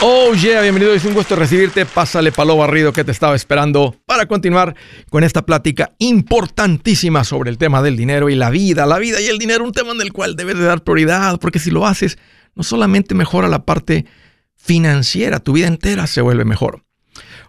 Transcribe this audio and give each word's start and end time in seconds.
Oh 0.00 0.32
yeah, 0.32 0.62
bienvenido, 0.62 0.94
es 0.94 1.04
un 1.04 1.12
gusto 1.12 1.34
recibirte. 1.34 1.84
Pásale 1.84 2.30
palo 2.30 2.56
barrido 2.56 2.92
que 2.92 3.02
te 3.02 3.10
estaba 3.10 3.34
esperando 3.34 3.96
para 4.06 4.26
continuar 4.26 4.76
con 5.10 5.24
esta 5.24 5.44
plática 5.44 5.90
importantísima 5.98 7.24
sobre 7.24 7.50
el 7.50 7.58
tema 7.58 7.82
del 7.82 7.96
dinero 7.96 8.28
y 8.28 8.36
la 8.36 8.48
vida. 8.48 8.86
La 8.86 8.98
vida 8.98 9.20
y 9.20 9.26
el 9.26 9.38
dinero, 9.38 9.64
un 9.64 9.72
tema 9.72 9.90
en 9.90 10.00
el 10.00 10.12
cual 10.12 10.36
debes 10.36 10.56
de 10.56 10.62
dar 10.62 10.84
prioridad, 10.84 11.40
porque 11.40 11.58
si 11.58 11.72
lo 11.72 11.84
haces, 11.84 12.16
no 12.54 12.62
solamente 12.62 13.16
mejora 13.16 13.48
la 13.48 13.64
parte 13.64 14.06
financiera, 14.54 15.40
tu 15.40 15.54
vida 15.54 15.66
entera 15.66 16.06
se 16.06 16.20
vuelve 16.20 16.44
mejor. 16.44 16.84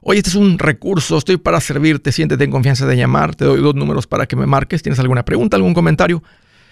Oye, 0.02 0.18
este 0.18 0.32
es 0.32 0.36
un 0.36 0.58
recurso, 0.58 1.20
estoy 1.20 1.38
para 1.38 1.62
servirte, 1.62 2.12
siéntete 2.12 2.46
en 2.46 2.52
confianza 2.52 2.88
de 2.88 2.98
llamar, 2.98 3.36
te 3.36 3.46
doy 3.46 3.62
dos 3.62 3.76
números 3.76 4.08
para 4.08 4.26
que 4.26 4.36
me 4.36 4.48
marques, 4.48 4.82
tienes 4.82 4.98
alguna 5.00 5.24
pregunta, 5.24 5.56
algún 5.56 5.76
comentario, 5.76 6.24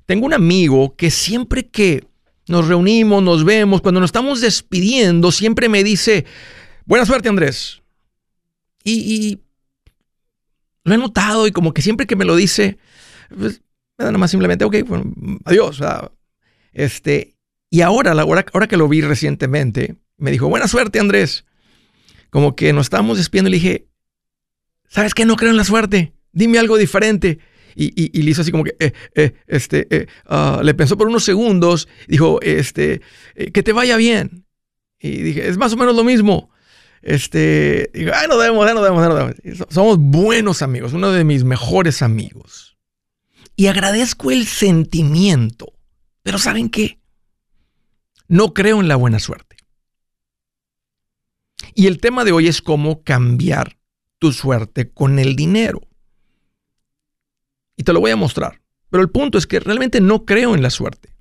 tengo 0.06 0.26
un 0.26 0.34
amigo 0.34 0.94
que 0.96 1.10
siempre 1.10 1.66
que 1.66 2.06
nos 2.46 2.68
reunimos, 2.68 3.22
nos 3.22 3.44
vemos, 3.44 3.80
cuando 3.80 4.00
nos 4.00 4.08
estamos 4.08 4.40
despidiendo, 4.40 5.32
siempre 5.32 5.68
me 5.68 5.82
dice, 5.82 6.26
buena 6.84 7.06
suerte 7.06 7.28
Andrés. 7.28 7.82
Y, 8.82 9.40
lo 10.86 10.94
he 10.94 10.98
notado 10.98 11.46
y 11.46 11.52
como 11.52 11.72
que 11.72 11.80
siempre 11.80 12.06
que 12.06 12.16
me 12.16 12.26
lo 12.26 12.36
dice, 12.36 12.76
pues, 13.34 13.62
nada 13.96 14.12
más 14.18 14.30
simplemente, 14.30 14.66
ok, 14.66 14.76
adiós. 15.46 15.80
Este, 16.72 17.36
y 17.70 17.80
ahora, 17.80 18.12
ahora, 18.12 18.44
ahora 18.52 18.66
que 18.66 18.76
lo 18.76 18.86
vi 18.86 19.00
recientemente, 19.00 19.96
me 20.18 20.30
dijo, 20.30 20.48
buena 20.48 20.68
suerte 20.68 21.00
Andrés. 21.00 21.46
Como 22.28 22.54
que 22.54 22.72
nos 22.72 22.86
estábamos 22.86 23.16
despidiendo 23.16 23.48
y 23.48 23.52
le 23.52 23.56
dije, 23.56 23.88
¿sabes 24.88 25.14
qué? 25.14 25.24
No 25.24 25.36
creo 25.36 25.50
en 25.50 25.56
la 25.56 25.64
suerte. 25.64 26.12
Dime 26.32 26.58
algo 26.58 26.76
diferente. 26.76 27.38
Y, 27.76 28.22
le 28.22 28.30
hizo 28.30 28.42
así 28.42 28.50
como 28.50 28.64
que, 28.64 28.76
eh, 28.78 28.92
eh, 29.14 29.34
este, 29.46 29.86
eh, 29.90 30.06
ah, 30.26 30.60
le 30.62 30.74
pensó 30.74 30.96
por 30.96 31.08
unos 31.08 31.24
segundos, 31.24 31.88
dijo, 32.06 32.40
este, 32.42 33.00
que 33.52 33.62
te 33.62 33.72
vaya 33.72 33.96
bien. 33.96 34.46
Y 35.00 35.22
dije, 35.22 35.48
es 35.48 35.56
más 35.56 35.72
o 35.72 35.76
menos 35.76 35.94
lo 35.94 36.04
mismo. 36.04 36.50
Este, 37.02 37.90
digo, 37.92 38.12
ay, 38.14 38.28
no 38.28 38.38
debemos, 38.38 38.64
no 38.72 38.82
debemos, 38.82 39.08
no 39.08 39.14
debemos. 39.14 39.66
Somos 39.68 39.98
buenos 39.98 40.62
amigos, 40.62 40.92
uno 40.92 41.12
de 41.12 41.24
mis 41.24 41.44
mejores 41.44 42.00
amigos. 42.00 42.78
Y 43.56 43.66
agradezco 43.66 44.30
el 44.30 44.46
sentimiento. 44.46 45.72
Pero 46.22 46.38
¿saben 46.38 46.70
qué? 46.70 46.98
No 48.26 48.54
creo 48.54 48.80
en 48.80 48.88
la 48.88 48.96
buena 48.96 49.18
suerte. 49.18 49.56
Y 51.74 51.86
el 51.86 52.00
tema 52.00 52.24
de 52.24 52.32
hoy 52.32 52.48
es 52.48 52.62
cómo 52.62 53.02
cambiar 53.02 53.76
tu 54.18 54.32
suerte 54.32 54.90
con 54.90 55.18
el 55.18 55.36
dinero. 55.36 55.82
Y 57.76 57.82
te 57.84 57.92
lo 57.92 58.00
voy 58.00 58.10
a 58.10 58.16
mostrar. 58.16 58.60
Pero 58.90 59.02
el 59.02 59.10
punto 59.10 59.38
es 59.38 59.46
que 59.46 59.60
realmente 59.60 60.00
no 60.00 60.24
creo 60.24 60.54
en 60.54 60.62
la 60.62 60.70
suerte. 60.70 61.14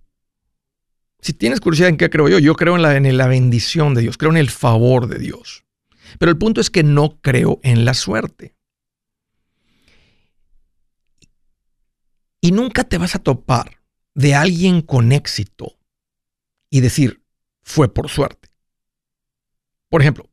Si 1.20 1.34
tienes 1.34 1.60
curiosidad 1.60 1.90
en 1.90 1.98
qué 1.98 2.10
creo 2.10 2.28
yo, 2.30 2.38
yo 2.38 2.56
creo 2.56 2.76
en 2.76 2.82
la, 2.82 2.95
en 2.95 3.18
la 3.18 3.28
bendición 3.28 3.94
de 3.94 4.02
Dios, 4.02 4.18
creo 4.18 4.32
en 4.32 4.38
el 4.38 4.50
favor 4.50 5.08
de 5.08 5.20
Dios. 5.20 5.64
Pero 6.20 6.32
el 6.32 6.38
punto 6.38 6.61
es 6.61 6.70
que 6.70 6.83
no 6.83 7.20
creo 7.22 7.60
en 7.64 7.86
la 7.86 7.94
suerte. 7.94 8.55
Y 12.42 12.52
nunca 12.52 12.83
te 12.83 12.98
vas 12.98 13.16
a 13.16 13.20
topar 13.20 13.80
de 14.14 14.36
alguien 14.36 14.82
con 14.82 15.11
éxito 15.11 15.77
y 16.70 16.82
decir, 16.82 17.23
fue 17.61 17.94
por 17.94 18.10
suerte. 18.10 18.50
Por 19.89 20.02
ejemplo, 20.02 20.30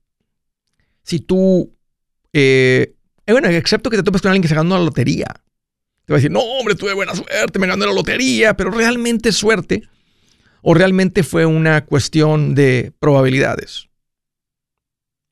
si 1.03 1.21
tú, 1.21 1.77
eh, 2.33 2.97
bueno, 3.27 3.49
excepto 3.49 3.91
que 3.91 3.97
te 3.97 4.03
topes 4.03 4.23
con 4.23 4.31
alguien 4.31 4.43
que 4.43 4.49
se 4.49 4.55
ganó 4.55 4.77
la 4.77 4.85
lotería, 4.85 5.27
te 6.11 6.15
va 6.15 6.17
a 6.17 6.23
decir, 6.23 6.33
no, 6.33 6.41
hombre, 6.41 6.75
tuve 6.75 6.93
buena 6.93 7.15
suerte, 7.15 7.61
me 7.61 7.69
gané 7.69 7.87
la 7.87 7.93
lotería, 7.93 8.55
pero 8.55 8.73
realmente 8.73 9.31
suerte 9.31 9.89
o 10.61 10.75
realmente 10.75 11.23
fue 11.23 11.47
una 11.47 11.85
cuestión 11.85 12.57
de 12.57 12.93
probabilidades. 12.99 13.89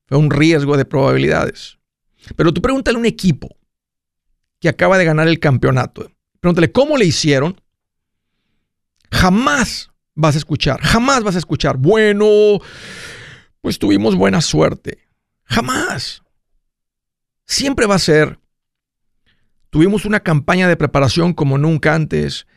Fue 0.07 0.19
un 0.19 0.31
riesgo 0.31 0.77
de 0.77 0.85
probabilidades. 0.85 1.79
Pero 2.37 2.55
tú 2.55 2.63
pregúntale 2.63 2.95
a 2.95 3.01
un 3.01 3.07
equipo 3.07 3.57
que 4.61 4.69
acaba 4.69 4.99
de 4.99 5.05
ganar 5.05 5.27
el 5.27 5.41
campeonato. 5.41 6.13
Pregúntale 6.39 6.71
cómo 6.71 6.97
le 6.97 7.07
hicieron. 7.07 7.61
Jamás 9.11 9.91
vas 10.15 10.37
a 10.37 10.39
escuchar, 10.39 10.81
jamás 10.81 11.25
vas 11.25 11.35
a 11.35 11.39
escuchar, 11.39 11.77
bueno, 11.77 12.61
pues 13.61 13.81
tuvimos 13.81 14.15
buena 14.15 14.41
suerte. 14.41 15.09
Jamás. 15.43 16.23
Siempre 17.47 17.87
va 17.87 17.97
a 17.97 17.99
ser, 17.99 18.39
Tuvimos 19.79 20.05
una 20.07 20.19
campaña 20.19 20.67
de 20.67 20.77
preparación 20.77 21.33
como 21.33 21.57
nunca 21.57 21.95
antes. 21.95 22.49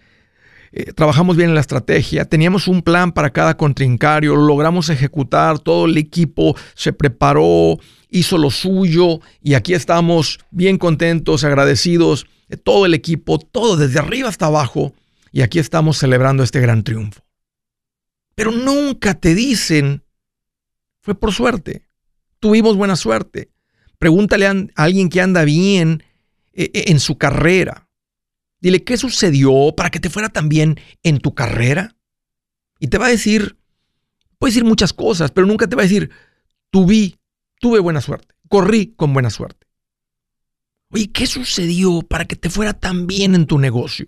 Eh, 0.71 0.91
trabajamos 0.91 1.37
bien 1.37 1.49
en 1.49 1.53
la 1.53 1.61
estrategia, 1.61 2.25
teníamos 2.25 2.67
un 2.67 2.81
plan 2.81 3.11
para 3.11 3.29
cada 3.29 3.57
contrincario, 3.57 4.35
lo 4.35 4.47
logramos 4.47 4.89
ejecutar, 4.89 5.59
todo 5.59 5.85
el 5.85 5.95
equipo 5.99 6.55
se 6.73 6.93
preparó, 6.93 7.77
hizo 8.09 8.39
lo 8.39 8.49
suyo 8.49 9.19
y 9.39 9.53
aquí 9.53 9.75
estamos 9.75 10.39
bien 10.49 10.79
contentos, 10.79 11.43
agradecidos, 11.43 12.25
todo 12.63 12.87
el 12.87 12.95
equipo, 12.95 13.37
todo 13.37 13.77
desde 13.77 13.99
arriba 13.99 14.27
hasta 14.27 14.47
abajo 14.47 14.95
y 15.31 15.41
aquí 15.41 15.59
estamos 15.59 15.99
celebrando 15.99 16.41
este 16.41 16.59
gran 16.59 16.83
triunfo. 16.83 17.21
Pero 18.33 18.49
nunca 18.49 19.13
te 19.13 19.35
dicen, 19.35 20.03
fue 21.01 21.13
por 21.13 21.31
suerte, 21.33 21.85
tuvimos 22.39 22.77
buena 22.77 22.95
suerte. 22.95 23.51
Pregúntale 23.99 24.47
a 24.47 24.55
alguien 24.73 25.09
que 25.09 25.21
anda 25.21 25.43
bien 25.43 26.01
en 26.53 26.99
su 26.99 27.17
carrera. 27.17 27.87
Dile, 28.59 28.83
¿qué 28.83 28.97
sucedió 28.97 29.73
para 29.75 29.89
que 29.89 29.99
te 29.99 30.09
fuera 30.09 30.29
tan 30.29 30.49
bien 30.49 30.79
en 31.03 31.19
tu 31.19 31.33
carrera? 31.33 31.95
Y 32.79 32.87
te 32.87 32.97
va 32.97 33.07
a 33.07 33.09
decir, 33.09 33.57
puede 34.37 34.51
decir 34.51 34.65
muchas 34.65 34.93
cosas, 34.93 35.31
pero 35.31 35.47
nunca 35.47 35.67
te 35.67 35.75
va 35.75 35.81
a 35.81 35.85
decir, 35.85 36.11
tuve, 36.69 37.19
tuve 37.59 37.79
buena 37.79 38.01
suerte, 38.01 38.35
corrí 38.47 38.93
con 38.95 39.13
buena 39.13 39.29
suerte. 39.29 39.67
Oye, 40.89 41.11
¿qué 41.11 41.25
sucedió 41.25 42.01
para 42.01 42.25
que 42.25 42.35
te 42.35 42.49
fuera 42.49 42.73
tan 42.73 43.07
bien 43.07 43.33
en 43.33 43.45
tu 43.47 43.57
negocio? 43.57 44.07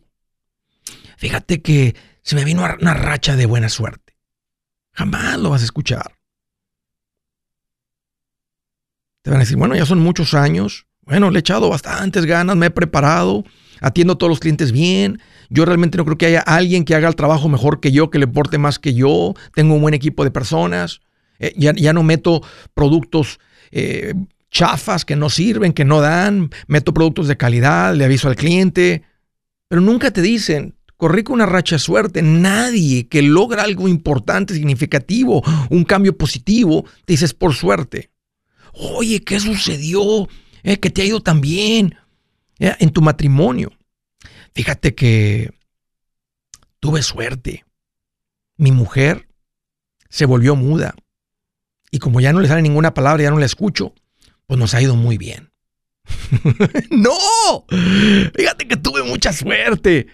Fíjate 1.18 1.62
que 1.62 1.96
se 2.22 2.36
me 2.36 2.44
vino 2.44 2.64
una 2.82 2.94
racha 2.94 3.36
de 3.36 3.46
buena 3.46 3.70
suerte. 3.70 4.18
Jamás 4.92 5.40
lo 5.40 5.50
vas 5.50 5.62
a 5.62 5.66
escuchar. 5.66 6.20
Te 9.22 9.30
van 9.30 9.38
a 9.38 9.44
decir, 9.44 9.58
bueno, 9.58 9.76
ya 9.76 9.86
son 9.86 10.00
muchos 10.00 10.34
años, 10.34 10.86
bueno, 11.06 11.30
le 11.30 11.40
he 11.40 11.42
echado 11.42 11.70
bastantes 11.70 12.26
ganas, 12.26 12.56
me 12.56 12.68
he 12.68 12.72
preparado, 12.72 13.44
atiendo 13.82 14.14
a 14.14 14.18
todos 14.18 14.30
los 14.30 14.40
clientes 14.40 14.72
bien. 14.72 15.20
Yo 15.50 15.66
realmente 15.66 15.98
no 15.98 16.06
creo 16.06 16.18
que 16.18 16.28
haya 16.28 16.40
alguien 16.40 16.86
que 16.86 16.96
haga 16.96 17.08
el 17.08 17.16
trabajo 17.16 17.50
mejor 17.50 17.80
que 17.80 17.92
yo, 17.92 18.10
que 18.10 18.20
le 18.20 18.28
porte 18.28 18.58
más 18.58 18.80
que 18.80 18.94
yo. 18.94 19.34
Tengo 19.54 19.76
un 19.76 19.82
buen 19.82 19.94
equipo 19.94 20.24
de 20.24 20.32
personas. 20.32 21.02
Eh, 21.40 21.54
ya, 21.58 21.94
no 21.94 22.04
meto 22.04 22.42
productos 22.74 23.40
eh, 23.72 24.14
chafas 24.50 25.04
que 25.04 25.16
no 25.16 25.30
sirven, 25.30 25.74
que 25.74 25.86
no 25.86 26.00
dan. 26.00 26.50
Meto 26.68 26.94
productos 26.94 27.28
de 27.28 27.38
calidad, 27.38 27.94
le 27.94 28.06
aviso 28.06 28.30
al 28.30 28.36
cliente. 28.36 29.04
Pero 29.68 29.82
nunca 29.82 30.12
te 30.12 30.22
dicen, 30.22 30.76
corrí 30.96 31.24
con 31.24 31.36
una 31.36 31.46
racha 31.46 31.76
de 31.76 31.80
suerte. 31.80 32.22
Nadie 32.22 33.08
que 33.08 33.22
logra 33.22 33.64
algo 33.64 33.88
importante, 33.90 34.54
significativo, 34.54 35.44
un 35.70 35.84
cambio 35.84 36.18
positivo, 36.18 36.86
te 37.06 37.14
dices 37.14 37.34
por 37.34 37.54
suerte. 37.54 38.10
Oye, 38.74 39.20
¿qué 39.20 39.40
sucedió? 39.40 40.28
Eh, 40.64 40.80
que 40.80 40.90
te 40.90 41.02
ha 41.02 41.06
ido 41.06 41.22
tan 41.22 41.42
bien 41.42 41.96
eh, 42.60 42.76
en 42.80 42.92
tu 42.92 43.02
matrimonio. 43.02 43.72
Fíjate 44.54 44.96
que 44.96 45.52
tuve 46.80 47.02
suerte. 47.02 47.66
Mi 48.58 48.72
mujer 48.72 49.28
se 50.10 50.26
volvió 50.26 50.56
muda. 50.56 50.96
Y 51.92 52.00
como 52.00 52.22
ya 52.22 52.34
no 52.34 52.40
le 52.40 52.48
sale 52.48 52.62
ninguna 52.62 52.94
palabra, 52.94 53.24
ya 53.24 53.32
no 53.32 53.40
la 53.40 53.46
escucho, 53.46 53.94
pues 54.48 54.60
nos 54.60 54.74
ha 54.74 54.82
ido 54.82 54.96
muy 54.96 55.18
bien. 55.18 55.52
no, 56.90 57.66
fíjate 58.36 58.68
que 58.68 58.78
tuve 58.78 59.04
mucha 59.04 59.32
suerte. 59.32 60.08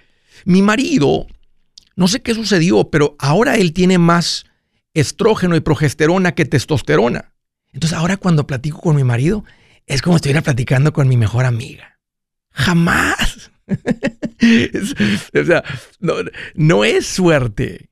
Mi 0.46 0.62
marido, 0.62 1.28
no 1.96 2.08
sé 2.08 2.22
qué 2.22 2.34
sucedió, 2.34 2.90
pero 2.90 3.16
ahora 3.20 3.56
él 3.56 3.74
tiene 3.74 3.98
más 3.98 4.46
estrógeno 4.94 5.56
y 5.56 5.62
progesterona 5.62 6.34
que 6.34 6.46
testosterona. 6.46 7.34
Entonces 7.72 7.98
ahora 7.98 8.18
cuando 8.18 8.48
platico 8.48 8.80
con 8.80 8.96
mi 8.96 9.04
marido, 9.04 9.46
es 9.90 10.02
como 10.04 10.16
si 10.16 10.18
estuviera 10.20 10.42
platicando 10.42 10.94
con 10.94 11.08
mi 11.08 11.18
mejor 11.18 11.46
amiga. 11.46 12.00
Jamás. 12.52 13.52
o 13.68 15.46
sea, 15.46 15.64
no, 16.56 16.84
es 16.84 17.08
suerte. 17.08 17.90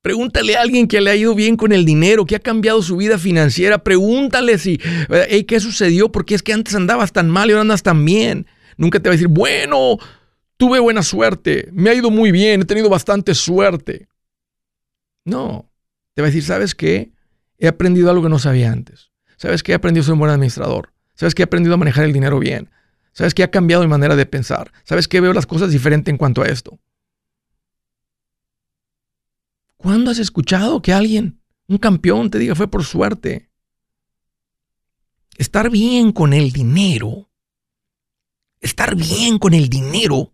Pregúntale 0.00 0.56
a 0.56 0.62
alguien 0.62 0.86
que 0.86 1.00
le 1.00 1.10
ha 1.10 1.16
ido 1.16 1.34
bien 1.34 1.56
con 1.56 1.72
el 1.72 1.84
dinero, 1.84 2.24
que 2.24 2.36
ha 2.36 2.40
cambiado 2.40 2.82
su 2.82 2.96
vida 2.96 3.18
financiera. 3.18 3.82
Pregúntale 3.82 4.58
si, 4.58 4.80
eh, 5.10 5.44
¿qué 5.44 5.58
sucedió? 5.58 6.12
Porque 6.12 6.36
es 6.36 6.42
que 6.44 6.52
antes 6.52 6.76
andabas 6.76 7.12
tan 7.12 7.28
mal 7.28 7.48
y 7.48 7.52
ahora 7.52 7.62
andas 7.62 7.82
tan 7.82 8.04
bien. 8.04 8.46
Nunca 8.76 9.00
te 9.00 9.08
va 9.08 9.14
a 9.14 9.16
decir, 9.16 9.28
bueno, 9.28 9.98
tuve 10.56 10.78
buena 10.78 11.02
suerte, 11.02 11.68
me 11.72 11.90
ha 11.90 11.94
ido 11.94 12.10
muy 12.10 12.30
bien, 12.30 12.62
he 12.62 12.64
tenido 12.64 12.88
bastante 12.88 13.34
suerte. 13.34 14.06
No, 15.24 15.68
te 16.14 16.22
va 16.22 16.28
a 16.28 16.30
decir, 16.30 16.44
¿sabes 16.44 16.76
qué? 16.76 17.10
He 17.58 17.66
aprendido 17.66 18.08
algo 18.10 18.22
que 18.22 18.28
no 18.28 18.38
sabía 18.38 18.70
antes. 18.70 19.10
¿Sabes 19.36 19.62
qué? 19.62 19.72
He 19.72 19.74
aprendido 19.74 20.02
a 20.02 20.04
ser 20.04 20.12
un 20.14 20.18
buen 20.18 20.30
administrador. 20.30 20.92
¿Sabes 21.14 21.34
qué? 21.34 21.42
He 21.42 21.44
aprendido 21.44 21.74
a 21.74 21.78
manejar 21.78 22.04
el 22.04 22.12
dinero 22.12 22.38
bien. 22.38 22.70
¿Sabes 23.12 23.34
qué? 23.34 23.42
Ha 23.42 23.50
cambiado 23.50 23.82
mi 23.82 23.88
manera 23.88 24.16
de 24.16 24.26
pensar. 24.26 24.72
¿Sabes 24.84 25.08
qué? 25.08 25.20
Veo 25.20 25.32
las 25.32 25.46
cosas 25.46 25.70
diferente 25.70 26.10
en 26.10 26.18
cuanto 26.18 26.42
a 26.42 26.46
esto. 26.46 26.78
¿Cuándo 29.76 30.10
has 30.10 30.18
escuchado 30.18 30.82
que 30.82 30.92
alguien, 30.92 31.40
un 31.68 31.78
campeón, 31.78 32.30
te 32.30 32.38
diga 32.38 32.54
fue 32.54 32.68
por 32.68 32.84
suerte? 32.84 33.50
Estar 35.36 35.70
bien 35.70 36.12
con 36.12 36.32
el 36.32 36.50
dinero, 36.50 37.30
estar 38.60 38.96
bien 38.96 39.38
con 39.38 39.54
el 39.54 39.68
dinero 39.68 40.32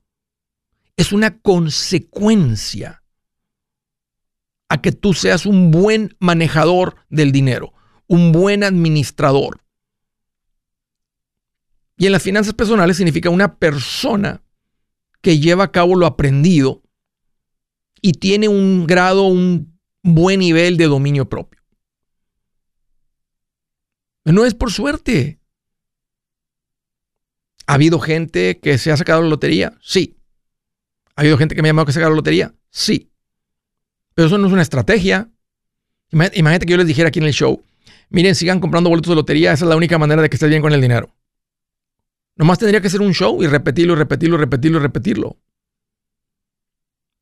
es 0.96 1.12
una 1.12 1.38
consecuencia 1.40 3.02
a 4.68 4.80
que 4.80 4.92
tú 4.92 5.12
seas 5.12 5.44
un 5.44 5.70
buen 5.70 6.16
manejador 6.18 6.96
del 7.10 7.32
dinero, 7.32 7.74
un 8.06 8.32
buen 8.32 8.64
administrador. 8.64 9.62
Y 11.96 12.06
en 12.06 12.12
las 12.12 12.22
finanzas 12.22 12.54
personales 12.54 12.96
significa 12.96 13.30
una 13.30 13.56
persona 13.56 14.42
que 15.20 15.38
lleva 15.38 15.64
a 15.64 15.72
cabo 15.72 15.94
lo 15.94 16.06
aprendido 16.06 16.82
y 18.00 18.12
tiene 18.14 18.48
un 18.48 18.86
grado, 18.86 19.24
un 19.24 19.78
buen 20.02 20.40
nivel 20.40 20.76
de 20.76 20.86
dominio 20.86 21.28
propio. 21.28 21.62
No 24.24 24.44
es 24.44 24.54
por 24.54 24.72
suerte. 24.72 25.40
¿Ha 27.66 27.74
habido 27.74 28.00
gente 28.00 28.58
que 28.58 28.78
se 28.78 28.90
ha 28.90 28.96
sacado 28.96 29.22
la 29.22 29.28
lotería? 29.28 29.78
Sí. 29.80 30.18
¿Ha 31.14 31.22
habido 31.22 31.38
gente 31.38 31.54
que 31.54 31.62
me 31.62 31.68
ha 31.68 31.70
llamado 31.70 31.86
que 31.86 31.92
se 31.92 31.98
ha 31.98 32.00
sacado 32.00 32.10
la 32.10 32.16
lotería? 32.16 32.54
Sí. 32.70 33.12
Pero 34.14 34.26
eso 34.26 34.38
no 34.38 34.46
es 34.46 34.52
una 34.52 34.62
estrategia. 34.62 35.30
Imagínate 36.10 36.66
que 36.66 36.72
yo 36.72 36.76
les 36.76 36.86
dijera 36.86 37.08
aquí 37.08 37.20
en 37.20 37.26
el 37.26 37.32
show, 37.32 37.64
miren, 38.12 38.34
sigan 38.34 38.60
comprando 38.60 38.90
boletos 38.90 39.10
de 39.10 39.16
lotería, 39.16 39.52
esa 39.52 39.64
es 39.64 39.68
la 39.68 39.76
única 39.76 39.98
manera 39.98 40.22
de 40.22 40.30
que 40.30 40.36
estés 40.36 40.48
bien 40.48 40.62
con 40.62 40.72
el 40.72 40.80
dinero. 40.80 41.14
Nomás 42.36 42.58
tendría 42.58 42.80
que 42.80 42.90
ser 42.90 43.00
un 43.00 43.12
show 43.12 43.42
y 43.42 43.46
repetirlo, 43.46 43.94
repetirlo, 43.94 44.36
repetirlo, 44.36 44.78
repetirlo. 44.78 45.36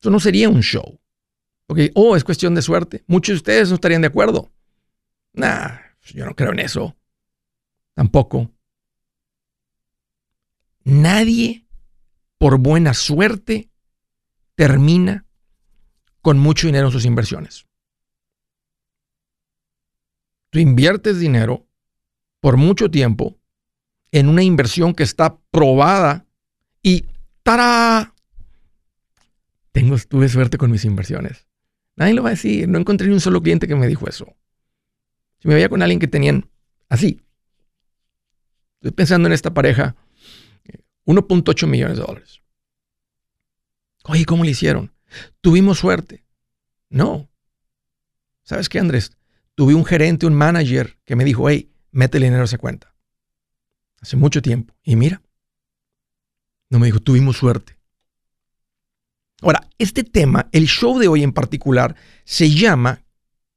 Eso 0.00 0.10
no 0.10 0.20
sería 0.20 0.48
un 0.48 0.62
show. 0.62 1.00
Porque, 1.66 1.90
oh, 1.94 2.16
es 2.16 2.24
cuestión 2.24 2.54
de 2.54 2.62
suerte. 2.62 3.04
Muchos 3.06 3.34
de 3.34 3.36
ustedes 3.36 3.68
no 3.68 3.76
estarían 3.76 4.02
de 4.02 4.08
acuerdo. 4.08 4.50
Nah, 5.32 5.78
yo 6.02 6.24
no 6.24 6.34
creo 6.34 6.52
en 6.52 6.60
eso. 6.60 6.96
Tampoco. 7.94 8.50
Nadie, 10.84 11.66
por 12.38 12.58
buena 12.58 12.94
suerte, 12.94 13.70
termina 14.54 15.26
con 16.22 16.38
mucho 16.38 16.66
dinero 16.66 16.86
en 16.86 16.92
sus 16.92 17.04
inversiones. 17.04 17.66
Tú 20.50 20.58
inviertes 20.58 21.18
dinero 21.18 21.66
por 22.40 22.56
mucho 22.56 22.90
tiempo 22.90 23.38
en 24.12 24.28
una 24.28 24.42
inversión 24.42 24.94
que 24.94 25.04
está 25.04 25.38
probada 25.50 26.26
y 26.82 27.06
¡tará! 27.42 28.14
Tengo, 29.72 29.96
tuve 30.08 30.28
suerte 30.28 30.58
con 30.58 30.70
mis 30.70 30.84
inversiones. 30.84 31.46
Nadie 31.94 32.14
lo 32.14 32.22
va 32.22 32.30
a 32.30 32.32
decir. 32.32 32.68
No 32.68 32.78
encontré 32.78 33.06
ni 33.06 33.14
un 33.14 33.20
solo 33.20 33.40
cliente 33.42 33.68
que 33.68 33.76
me 33.76 33.86
dijo 33.86 34.08
eso. 34.08 34.26
Si 35.38 35.48
me 35.48 35.54
veía 35.54 35.68
con 35.68 35.82
alguien 35.82 36.00
que 36.00 36.08
tenían 36.08 36.50
así. 36.88 37.22
Estoy 38.80 38.92
pensando 38.92 39.28
en 39.28 39.32
esta 39.32 39.54
pareja. 39.54 39.94
1.8 41.06 41.66
millones 41.66 41.98
de 41.98 42.04
dólares. 42.04 42.40
Oye, 44.04 44.24
¿cómo 44.24 44.44
le 44.44 44.50
hicieron? 44.50 44.92
Tuvimos 45.40 45.78
suerte. 45.78 46.24
No. 46.88 47.28
¿Sabes 48.42 48.68
qué, 48.68 48.78
Andrés? 48.78 49.12
Tuve 49.54 49.74
un 49.74 49.84
gerente, 49.84 50.26
un 50.26 50.34
manager 50.34 50.98
que 51.04 51.16
me 51.16 51.24
dijo, 51.24 51.48
hey, 51.48 51.70
métele 51.90 52.26
dinero 52.26 52.42
a 52.42 52.46
esa 52.46 52.58
cuenta. 52.58 52.94
Hace 54.00 54.16
mucho 54.16 54.40
tiempo. 54.40 54.74
Y 54.82 54.96
mira, 54.96 55.22
no 56.70 56.78
me 56.78 56.86
dijo, 56.86 57.00
tuvimos 57.00 57.36
suerte. 57.36 57.76
Ahora, 59.42 59.68
este 59.78 60.04
tema, 60.04 60.48
el 60.52 60.66
show 60.66 60.98
de 60.98 61.08
hoy 61.08 61.22
en 61.22 61.32
particular, 61.32 61.96
se 62.24 62.50
llama 62.50 63.04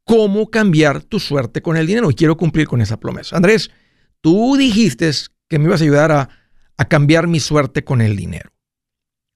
¿Cómo 0.06 0.50
cambiar 0.50 1.02
tu 1.04 1.20
suerte 1.20 1.62
con 1.62 1.78
el 1.78 1.88
dinero? 1.88 2.12
Y 2.12 2.16
quiero 2.16 2.36
cumplir 2.36 2.68
con 2.68 2.82
esa 2.82 3.00
promesa. 3.00 3.38
Andrés, 3.38 3.72
tú 4.20 4.58
dijiste 4.58 5.10
que 5.48 5.60
me 5.60 5.66
ibas 5.66 5.80
a 5.82 5.84
ayudar 5.86 6.12
a, 6.12 6.30
a 6.78 6.86
cambiar 6.86 7.28
mi 7.28 7.40
suerte 7.40 7.84
con 7.84 8.02
el 8.02 8.18
dinero. 8.18 8.52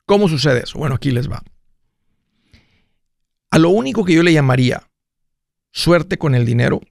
¿Cómo 0.06 0.28
sucede 0.28 0.64
eso? 0.64 0.78
Bueno, 0.78 0.96
aquí 0.96 1.12
les 1.12 1.30
va. 1.30 1.42
A 3.50 3.60
lo 3.60 3.70
único 3.70 4.04
que 4.04 4.14
yo 4.14 4.24
le 4.24 4.34
llamaría 4.34 4.90
suerte 5.78 6.18
con 6.18 6.34
el 6.34 6.44
dinero 6.44 6.82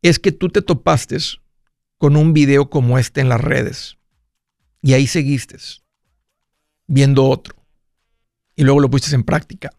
es 0.00 0.18
que 0.18 0.32
tú 0.32 0.48
te 0.48 0.62
topaste 0.62 1.18
con 1.98 2.16
un 2.16 2.32
video 2.32 2.70
como 2.70 2.98
este 2.98 3.20
en 3.20 3.28
las 3.28 3.42
redes 3.42 3.98
y 4.80 4.94
ahí 4.94 5.06
seguiste 5.06 5.58
viendo 6.86 7.26
otro 7.26 7.54
y 8.56 8.64
luego 8.64 8.80
lo 8.80 8.88
pusiste 8.88 9.16
en 9.16 9.22
práctica 9.22 9.70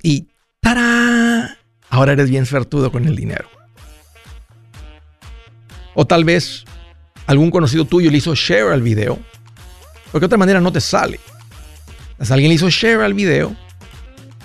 y 0.00 0.28
¡tará! 0.60 1.58
Ahora 1.90 2.12
eres 2.12 2.30
bien 2.30 2.46
suertudo 2.46 2.92
con 2.92 3.08
el 3.08 3.16
dinero. 3.16 3.48
O 5.94 6.06
tal 6.06 6.22
vez 6.22 6.64
algún 7.26 7.50
conocido 7.50 7.84
tuyo 7.84 8.12
le 8.12 8.18
hizo 8.18 8.34
share 8.36 8.72
al 8.72 8.82
video, 8.82 9.18
porque 10.12 10.20
de 10.20 10.26
otra 10.26 10.38
manera 10.38 10.60
no 10.60 10.70
te 10.70 10.80
sale. 10.80 11.18
alguien 12.20 12.50
le 12.50 12.54
hizo 12.54 12.70
share 12.70 13.00
al 13.00 13.14
video, 13.14 13.56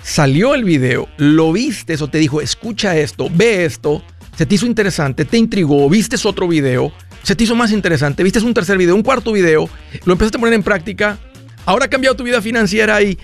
salió 0.04 0.54
el 0.54 0.64
video, 0.64 1.08
lo 1.16 1.50
viste 1.52 1.94
o 1.94 2.08
te 2.08 2.18
dijo, 2.18 2.40
escucha 2.40 2.96
esto, 2.96 3.28
ve 3.32 3.64
esto, 3.64 4.04
se 4.36 4.44
te 4.44 4.54
hizo 4.54 4.66
interesante, 4.66 5.24
te 5.24 5.38
intrigó, 5.38 5.88
viste 5.88 6.16
otro 6.28 6.46
video, 6.46 6.92
se 7.22 7.34
te 7.34 7.44
hizo 7.44 7.56
más 7.56 7.72
interesante, 7.72 8.22
viste 8.22 8.38
un 8.40 8.54
tercer 8.54 8.76
video, 8.76 8.94
un 8.94 9.02
cuarto 9.02 9.32
video, 9.32 9.68
lo 10.04 10.12
empezaste 10.12 10.36
a 10.36 10.40
poner 10.40 10.54
en 10.54 10.62
práctica, 10.62 11.18
ahora 11.64 11.86
ha 11.86 11.88
cambiado 11.88 12.14
tu 12.16 12.22
vida 12.22 12.42
financiera 12.42 13.00
y 13.02 13.18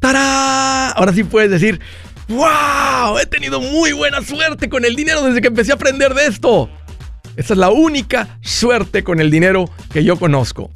¡tará! 0.00 0.90
Ahora 0.90 1.12
sí 1.12 1.22
puedes 1.22 1.50
decir, 1.50 1.80
¡wow! 2.28 3.18
He 3.22 3.26
tenido 3.26 3.60
muy 3.60 3.92
buena 3.92 4.20
suerte 4.20 4.68
con 4.68 4.84
el 4.84 4.96
dinero 4.96 5.22
desde 5.22 5.40
que 5.40 5.48
empecé 5.48 5.70
a 5.70 5.76
aprender 5.76 6.12
de 6.12 6.26
esto. 6.26 6.68
Esa 7.36 7.54
es 7.54 7.58
la 7.58 7.70
única 7.70 8.38
suerte 8.40 9.04
con 9.04 9.20
el 9.20 9.30
dinero 9.30 9.70
que 9.92 10.02
yo 10.02 10.18
conozco. 10.18 10.70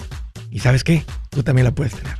¿Y 0.50 0.60
sabes 0.60 0.84
qué? 0.84 1.04
Tú 1.30 1.42
también 1.42 1.64
la 1.64 1.72
puedes 1.72 1.94
tener. 1.94 2.19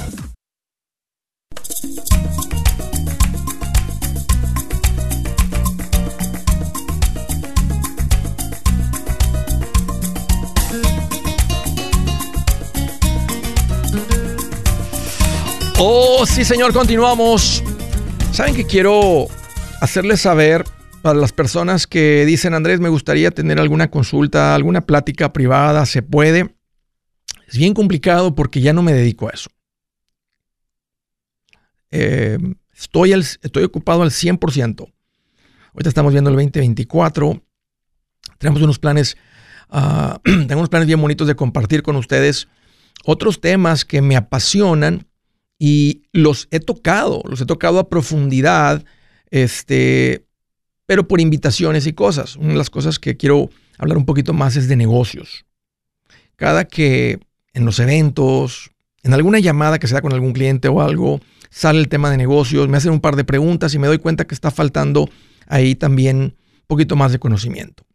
Oh, 15.83 16.27
sí, 16.27 16.45
señor, 16.45 16.73
continuamos. 16.73 17.63
¿Saben 18.31 18.53
que 18.53 18.67
quiero 18.67 19.25
hacerles 19.79 20.21
saber 20.21 20.63
para 21.01 21.17
las 21.17 21.33
personas 21.33 21.87
que 21.87 22.23
dicen, 22.23 22.53
Andrés, 22.53 22.79
me 22.79 22.89
gustaría 22.89 23.31
tener 23.31 23.59
alguna 23.59 23.89
consulta, 23.89 24.53
alguna 24.53 24.81
plática 24.81 25.33
privada, 25.33 25.87
se 25.87 26.03
puede? 26.03 26.53
Es 27.47 27.57
bien 27.57 27.73
complicado 27.73 28.35
porque 28.35 28.61
ya 28.61 28.73
no 28.73 28.83
me 28.83 28.93
dedico 28.93 29.27
a 29.27 29.31
eso. 29.31 29.49
Eh, 31.89 32.37
estoy, 32.75 33.13
estoy 33.13 33.63
ocupado 33.63 34.03
al 34.03 34.11
100%. 34.11 34.93
Ahorita 35.73 35.89
estamos 35.89 36.13
viendo 36.13 36.29
el 36.29 36.35
2024. 36.35 37.41
Tenemos 38.37 38.61
unos 38.61 38.77
planes, 38.77 39.17
uh, 39.71 40.13
tengo 40.23 40.59
unos 40.59 40.69
planes 40.69 40.85
bien 40.85 41.01
bonitos 41.01 41.27
de 41.27 41.33
compartir 41.33 41.81
con 41.81 41.95
ustedes 41.95 42.49
otros 43.03 43.41
temas 43.41 43.83
que 43.83 44.03
me 44.03 44.15
apasionan 44.15 45.07
y 45.63 46.01
los 46.11 46.47
he 46.49 46.59
tocado, 46.59 47.21
los 47.29 47.39
he 47.39 47.45
tocado 47.45 47.77
a 47.77 47.87
profundidad, 47.87 48.83
este, 49.29 50.25
pero 50.87 51.07
por 51.07 51.21
invitaciones 51.21 51.85
y 51.85 51.93
cosas. 51.93 52.35
Una 52.35 52.53
de 52.53 52.57
las 52.57 52.71
cosas 52.71 52.97
que 52.97 53.15
quiero 53.15 53.51
hablar 53.77 53.99
un 53.99 54.05
poquito 54.05 54.33
más 54.33 54.55
es 54.55 54.67
de 54.67 54.75
negocios. 54.75 55.45
Cada 56.35 56.65
que 56.65 57.19
en 57.53 57.63
los 57.63 57.79
eventos, 57.79 58.71
en 59.03 59.13
alguna 59.13 59.37
llamada 59.37 59.77
que 59.77 59.85
sea 59.85 60.01
con 60.01 60.13
algún 60.13 60.33
cliente 60.33 60.67
o 60.67 60.81
algo, 60.81 61.21
sale 61.51 61.77
el 61.77 61.89
tema 61.89 62.09
de 62.09 62.17
negocios, 62.17 62.67
me 62.67 62.77
hacen 62.77 62.91
un 62.91 62.99
par 62.99 63.15
de 63.15 63.23
preguntas 63.23 63.75
y 63.75 63.77
me 63.77 63.85
doy 63.85 63.99
cuenta 63.99 64.25
que 64.25 64.33
está 64.33 64.49
faltando 64.49 65.11
ahí 65.45 65.75
también 65.75 66.17
un 66.17 66.65
poquito 66.65 66.95
más 66.95 67.11
de 67.11 67.19
conocimiento. 67.19 67.85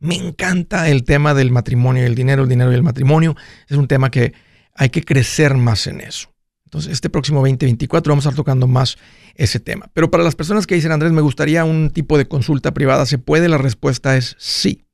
Me 0.00 0.16
encanta 0.16 0.88
el 0.88 1.04
tema 1.04 1.32
del 1.32 1.52
matrimonio 1.52 2.02
y 2.02 2.06
el 2.06 2.16
dinero, 2.16 2.42
el 2.42 2.48
dinero 2.48 2.72
y 2.72 2.74
el 2.74 2.82
matrimonio. 2.82 3.36
Es 3.68 3.76
un 3.76 3.86
tema 3.86 4.10
que 4.10 4.32
hay 4.74 4.90
que 4.90 5.04
crecer 5.04 5.54
más 5.54 5.86
en 5.86 6.00
eso. 6.00 6.33
Entonces, 6.74 6.92
este 6.92 7.08
próximo 7.08 7.38
2024 7.38 8.10
vamos 8.10 8.26
a 8.26 8.30
estar 8.30 8.36
tocando 8.36 8.66
más 8.66 8.96
ese 9.36 9.60
tema. 9.60 9.88
Pero 9.94 10.10
para 10.10 10.24
las 10.24 10.34
personas 10.34 10.66
que 10.66 10.74
dicen, 10.74 10.90
Andrés, 10.90 11.12
me 11.12 11.20
gustaría 11.20 11.64
un 11.64 11.90
tipo 11.90 12.18
de 12.18 12.26
consulta 12.26 12.74
privada, 12.74 13.06
¿se 13.06 13.16
puede? 13.16 13.48
La 13.48 13.58
respuesta 13.58 14.16
es 14.16 14.34
sí. 14.40 14.84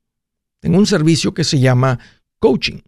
Tengo 0.59 0.77
un 0.77 0.85
servicio 0.85 1.33
que 1.33 1.43
se 1.43 1.59
llama 1.59 1.97
coaching. 2.37 2.81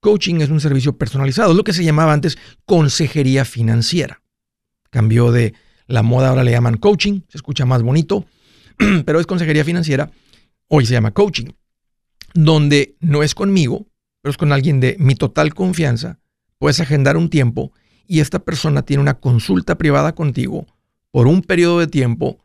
Coaching 0.00 0.40
es 0.40 0.50
un 0.50 0.58
servicio 0.58 0.98
personalizado, 0.98 1.54
lo 1.54 1.62
que 1.62 1.72
se 1.72 1.84
llamaba 1.84 2.12
antes 2.12 2.36
consejería 2.64 3.44
financiera. 3.44 4.22
Cambió 4.90 5.30
de 5.30 5.54
la 5.86 6.02
moda, 6.02 6.30
ahora 6.30 6.42
le 6.42 6.50
llaman 6.50 6.78
coaching, 6.78 7.20
se 7.28 7.38
escucha 7.38 7.64
más 7.64 7.84
bonito, 7.84 8.26
pero 9.06 9.20
es 9.20 9.26
consejería 9.28 9.64
financiera. 9.64 10.10
Hoy 10.66 10.84
se 10.84 10.94
llama 10.94 11.12
coaching, 11.12 11.52
donde 12.34 12.96
no 12.98 13.22
es 13.22 13.36
conmigo, 13.36 13.86
pero 14.20 14.32
es 14.32 14.36
con 14.36 14.50
alguien 14.50 14.80
de 14.80 14.96
mi 14.98 15.14
total 15.14 15.54
confianza. 15.54 16.18
Puedes 16.58 16.80
agendar 16.80 17.16
un 17.16 17.30
tiempo 17.30 17.72
y 18.06 18.20
esta 18.20 18.38
persona 18.38 18.82
tiene 18.82 19.02
una 19.02 19.14
consulta 19.14 19.76
privada 19.76 20.14
contigo 20.14 20.66
por 21.10 21.26
un 21.26 21.42
periodo 21.42 21.80
de 21.80 21.86
tiempo 21.86 22.38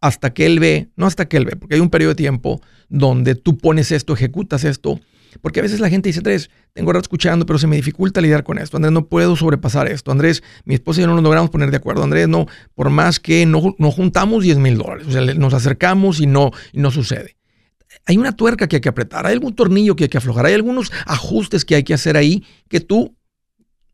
hasta 0.00 0.32
que 0.32 0.46
él 0.46 0.60
ve, 0.60 0.88
no 0.96 1.06
hasta 1.06 1.26
que 1.26 1.36
él 1.36 1.46
ve, 1.46 1.56
porque 1.56 1.74
hay 1.74 1.80
un 1.80 1.90
periodo 1.90 2.12
de 2.12 2.16
tiempo 2.16 2.60
donde 2.88 3.34
tú 3.34 3.58
pones 3.58 3.90
esto, 3.92 4.14
ejecutas 4.14 4.64
esto, 4.64 5.00
porque 5.40 5.60
a 5.60 5.62
veces 5.62 5.80
la 5.80 5.90
gente 5.90 6.08
dice, 6.08 6.20
Andrés, 6.20 6.50
tengo 6.72 6.92
rato 6.92 7.02
escuchando, 7.02 7.46
pero 7.46 7.58
se 7.58 7.66
me 7.66 7.76
dificulta 7.76 8.20
lidiar 8.20 8.44
con 8.44 8.58
esto. 8.58 8.76
Andrés, 8.76 8.92
no 8.92 9.06
puedo 9.06 9.36
sobrepasar 9.36 9.88
esto. 9.88 10.10
Andrés, 10.10 10.42
mi 10.64 10.74
esposa 10.74 11.00
y 11.00 11.02
yo 11.02 11.08
no 11.08 11.14
nos 11.14 11.24
logramos 11.24 11.50
poner 11.50 11.70
de 11.70 11.76
acuerdo. 11.76 12.02
Andrés, 12.02 12.28
no, 12.28 12.46
por 12.74 12.90
más 12.90 13.20
que 13.20 13.44
no, 13.46 13.74
no 13.78 13.90
juntamos 13.90 14.44
10 14.44 14.58
mil 14.58 14.78
dólares. 14.78 15.06
O 15.06 15.12
sea, 15.12 15.22
nos 15.22 15.54
acercamos 15.54 16.20
y 16.20 16.26
no, 16.26 16.52
y 16.72 16.80
no 16.80 16.90
sucede. 16.90 17.36
Hay 18.06 18.18
una 18.18 18.32
tuerca 18.32 18.68
que 18.68 18.76
hay 18.76 18.80
que 18.80 18.88
apretar, 18.88 19.26
hay 19.26 19.32
algún 19.32 19.54
tornillo 19.54 19.96
que 19.96 20.04
hay 20.04 20.08
que 20.08 20.18
aflojar, 20.18 20.46
hay 20.46 20.54
algunos 20.54 20.92
ajustes 21.06 21.64
que 21.64 21.74
hay 21.74 21.82
que 21.82 21.94
hacer 21.94 22.16
ahí 22.16 22.44
que 22.68 22.80
tú 22.80 23.16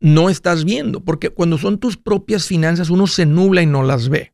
no 0.03 0.29
estás 0.29 0.65
viendo, 0.65 0.99
porque 0.99 1.29
cuando 1.29 1.57
son 1.57 1.77
tus 1.77 1.95
propias 1.95 2.45
finanzas 2.45 2.89
uno 2.89 3.07
se 3.07 3.25
nubla 3.25 3.61
y 3.61 3.65
no 3.65 3.83
las 3.83 4.09
ve. 4.09 4.33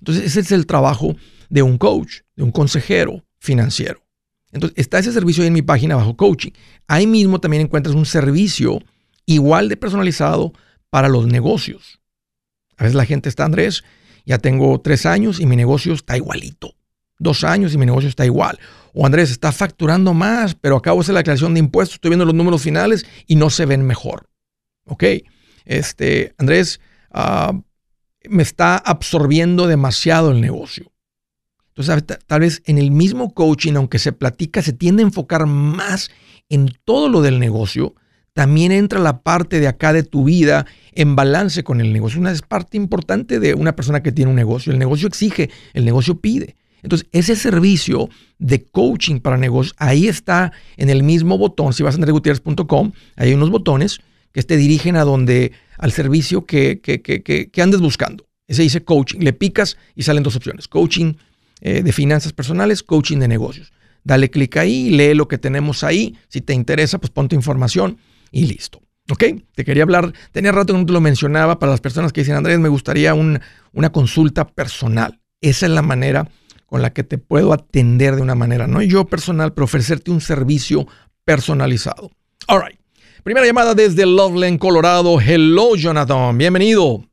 Entonces 0.00 0.24
ese 0.24 0.40
es 0.40 0.50
el 0.50 0.66
trabajo 0.66 1.14
de 1.48 1.62
un 1.62 1.78
coach, 1.78 2.22
de 2.34 2.42
un 2.42 2.50
consejero 2.50 3.24
financiero. 3.38 4.04
Entonces 4.50 4.76
está 4.76 4.98
ese 4.98 5.12
servicio 5.12 5.44
ahí 5.44 5.46
en 5.46 5.52
mi 5.52 5.62
página 5.62 5.94
bajo 5.94 6.16
coaching. 6.16 6.50
Ahí 6.88 7.06
mismo 7.06 7.40
también 7.40 7.62
encuentras 7.62 7.94
un 7.94 8.06
servicio 8.06 8.80
igual 9.24 9.68
de 9.68 9.76
personalizado 9.76 10.52
para 10.90 11.08
los 11.08 11.28
negocios. 11.28 12.00
A 12.76 12.82
veces 12.82 12.96
la 12.96 13.04
gente 13.04 13.28
está, 13.28 13.44
Andrés, 13.44 13.84
ya 14.26 14.38
tengo 14.38 14.80
tres 14.80 15.06
años 15.06 15.38
y 15.38 15.46
mi 15.46 15.54
negocio 15.54 15.92
está 15.92 16.16
igualito. 16.16 16.74
Dos 17.20 17.44
años 17.44 17.72
y 17.72 17.78
mi 17.78 17.86
negocio 17.86 18.08
está 18.08 18.26
igual. 18.26 18.58
O 18.94 19.06
Andrés, 19.06 19.30
está 19.30 19.52
facturando 19.52 20.12
más, 20.12 20.56
pero 20.56 20.76
acabo 20.76 20.98
de 20.98 21.02
hacer 21.02 21.14
la 21.14 21.20
declaración 21.20 21.54
de 21.54 21.60
impuestos, 21.60 21.94
estoy 21.94 22.08
viendo 22.08 22.24
los 22.24 22.34
números 22.34 22.62
finales 22.62 23.06
y 23.28 23.36
no 23.36 23.48
se 23.48 23.64
ven 23.64 23.86
mejor 23.86 24.28
ok, 24.88 25.04
este, 25.64 26.34
Andrés, 26.38 26.80
ah, 27.10 27.52
me 28.28 28.42
está 28.42 28.76
absorbiendo 28.76 29.66
demasiado 29.66 30.30
el 30.32 30.40
negocio. 30.40 30.92
Entonces, 31.68 32.18
tal 32.26 32.40
vez 32.40 32.62
en 32.66 32.78
el 32.78 32.90
mismo 32.90 33.32
coaching, 33.34 33.74
aunque 33.74 33.98
se 33.98 34.12
platica, 34.12 34.62
se 34.62 34.72
tiende 34.72 35.02
a 35.02 35.06
enfocar 35.06 35.46
más 35.46 36.10
en 36.48 36.70
todo 36.84 37.08
lo 37.08 37.22
del 37.22 37.38
negocio, 37.38 37.94
también 38.32 38.72
entra 38.72 39.00
la 39.00 39.22
parte 39.22 39.60
de 39.60 39.68
acá 39.68 39.92
de 39.92 40.02
tu 40.02 40.24
vida 40.24 40.66
en 40.92 41.16
balance 41.16 41.64
con 41.64 41.80
el 41.80 41.92
negocio. 41.92 42.20
Una 42.20 42.32
es 42.32 42.42
parte 42.42 42.76
importante 42.76 43.40
de 43.40 43.54
una 43.54 43.74
persona 43.74 44.02
que 44.02 44.12
tiene 44.12 44.30
un 44.30 44.36
negocio. 44.36 44.72
El 44.72 44.78
negocio 44.78 45.08
exige, 45.08 45.50
el 45.72 45.84
negocio 45.84 46.20
pide. 46.20 46.56
Entonces, 46.82 47.08
ese 47.12 47.34
servicio 47.34 48.08
de 48.38 48.64
coaching 48.64 49.18
para 49.20 49.36
negocios, 49.36 49.74
ahí 49.78 50.06
está 50.06 50.52
en 50.76 50.90
el 50.90 51.02
mismo 51.02 51.36
botón. 51.36 51.72
Si 51.72 51.82
vas 51.82 51.94
a 51.94 51.96
andregutierrez.com, 51.96 52.92
hay 53.16 53.34
unos 53.34 53.50
botones 53.50 54.00
que 54.32 54.42
te 54.42 54.56
dirigen 54.56 54.96
a 54.96 55.04
donde, 55.04 55.52
al 55.78 55.92
servicio 55.92 56.44
que, 56.44 56.80
que, 56.80 57.62
andes 57.62 57.80
buscando. 57.80 58.26
Ese 58.46 58.62
dice 58.62 58.84
coaching. 58.84 59.20
Le 59.20 59.32
picas 59.32 59.76
y 59.94 60.02
salen 60.02 60.22
dos 60.22 60.36
opciones. 60.36 60.68
Coaching 60.68 61.14
eh, 61.60 61.82
de 61.82 61.92
finanzas 61.92 62.32
personales, 62.32 62.82
coaching 62.82 63.18
de 63.18 63.28
negocios. 63.28 63.72
Dale 64.04 64.30
clic 64.30 64.56
ahí, 64.56 64.90
lee 64.90 65.14
lo 65.14 65.28
que 65.28 65.38
tenemos 65.38 65.84
ahí. 65.84 66.16
Si 66.28 66.40
te 66.40 66.54
interesa, 66.54 66.98
pues 66.98 67.10
pon 67.10 67.28
tu 67.28 67.36
información 67.36 67.98
y 68.30 68.46
listo. 68.46 68.80
¿Ok? 69.10 69.24
Te 69.54 69.64
quería 69.64 69.82
hablar, 69.82 70.12
tenía 70.32 70.52
rato 70.52 70.72
que 70.72 70.78
no 70.78 70.86
te 70.86 70.92
lo 70.92 71.00
mencionaba 71.00 71.58
para 71.58 71.72
las 71.72 71.80
personas 71.80 72.12
que 72.12 72.20
dicen, 72.20 72.36
Andrés, 72.36 72.58
me 72.58 72.68
gustaría 72.68 73.14
una 73.14 73.92
consulta 73.92 74.46
personal. 74.46 75.20
Esa 75.40 75.66
es 75.66 75.72
la 75.72 75.82
manera 75.82 76.28
con 76.68 76.82
la 76.82 76.92
que 76.92 77.02
te 77.02 77.16
puedo 77.16 77.54
atender 77.54 78.16
de 78.16 78.22
una 78.22 78.34
manera, 78.34 78.66
no 78.66 78.82
yo 78.82 79.06
personal, 79.06 79.54
pero 79.54 79.64
ofrecerte 79.64 80.10
un 80.10 80.20
servicio 80.20 80.86
personalizado. 81.24 82.10
All 82.46 82.62
right. 82.62 82.78
Primera 83.22 83.46
llamada 83.46 83.74
desde 83.74 84.06
Loveland, 84.06 84.58
Colorado. 84.58 85.18
Hello, 85.20 85.74
Jonathan. 85.76 86.36
Bienvenido. 86.38 87.04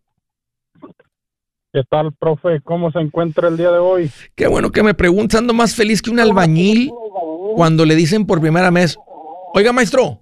¿Qué 1.73 1.83
tal, 1.89 2.13
profe? 2.13 2.61
¿Cómo 2.61 2.91
se 2.91 2.99
encuentra 2.99 3.47
el 3.49 3.57
día 3.57 3.71
de 3.71 3.79
hoy? 3.79 4.09
Qué 4.35 4.47
bueno 4.47 4.71
que 4.71 4.83
me 4.83 4.93
preguntas. 4.93 5.39
Ando 5.39 5.53
más 5.53 5.75
feliz 5.75 6.01
que 6.01 6.11
un 6.11 6.19
albañil 6.19 6.91
cuando 7.55 7.85
le 7.85 7.95
dicen 7.95 8.25
por 8.25 8.39
primera 8.39 8.71
vez, 8.71 8.97
oiga, 9.53 9.73
maestro. 9.73 10.21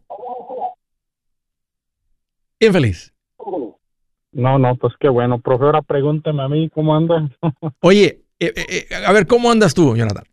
Bien 2.59 2.73
feliz. 2.73 3.13
No, 4.31 4.57
no, 4.57 4.75
pues 4.77 4.93
qué 4.99 5.09
bueno. 5.09 5.39
Profe, 5.41 5.65
ahora 5.65 5.81
pregúnteme 5.81 6.41
a 6.41 6.47
mí 6.47 6.69
cómo 6.69 6.95
ando. 6.95 7.29
Oye, 7.81 8.23
eh, 8.39 8.53
eh, 8.55 8.87
eh, 8.89 8.95
a 9.05 9.11
ver, 9.11 9.27
¿cómo 9.27 9.51
andas 9.51 9.73
tú, 9.73 9.95
Jonathan? 9.95 10.23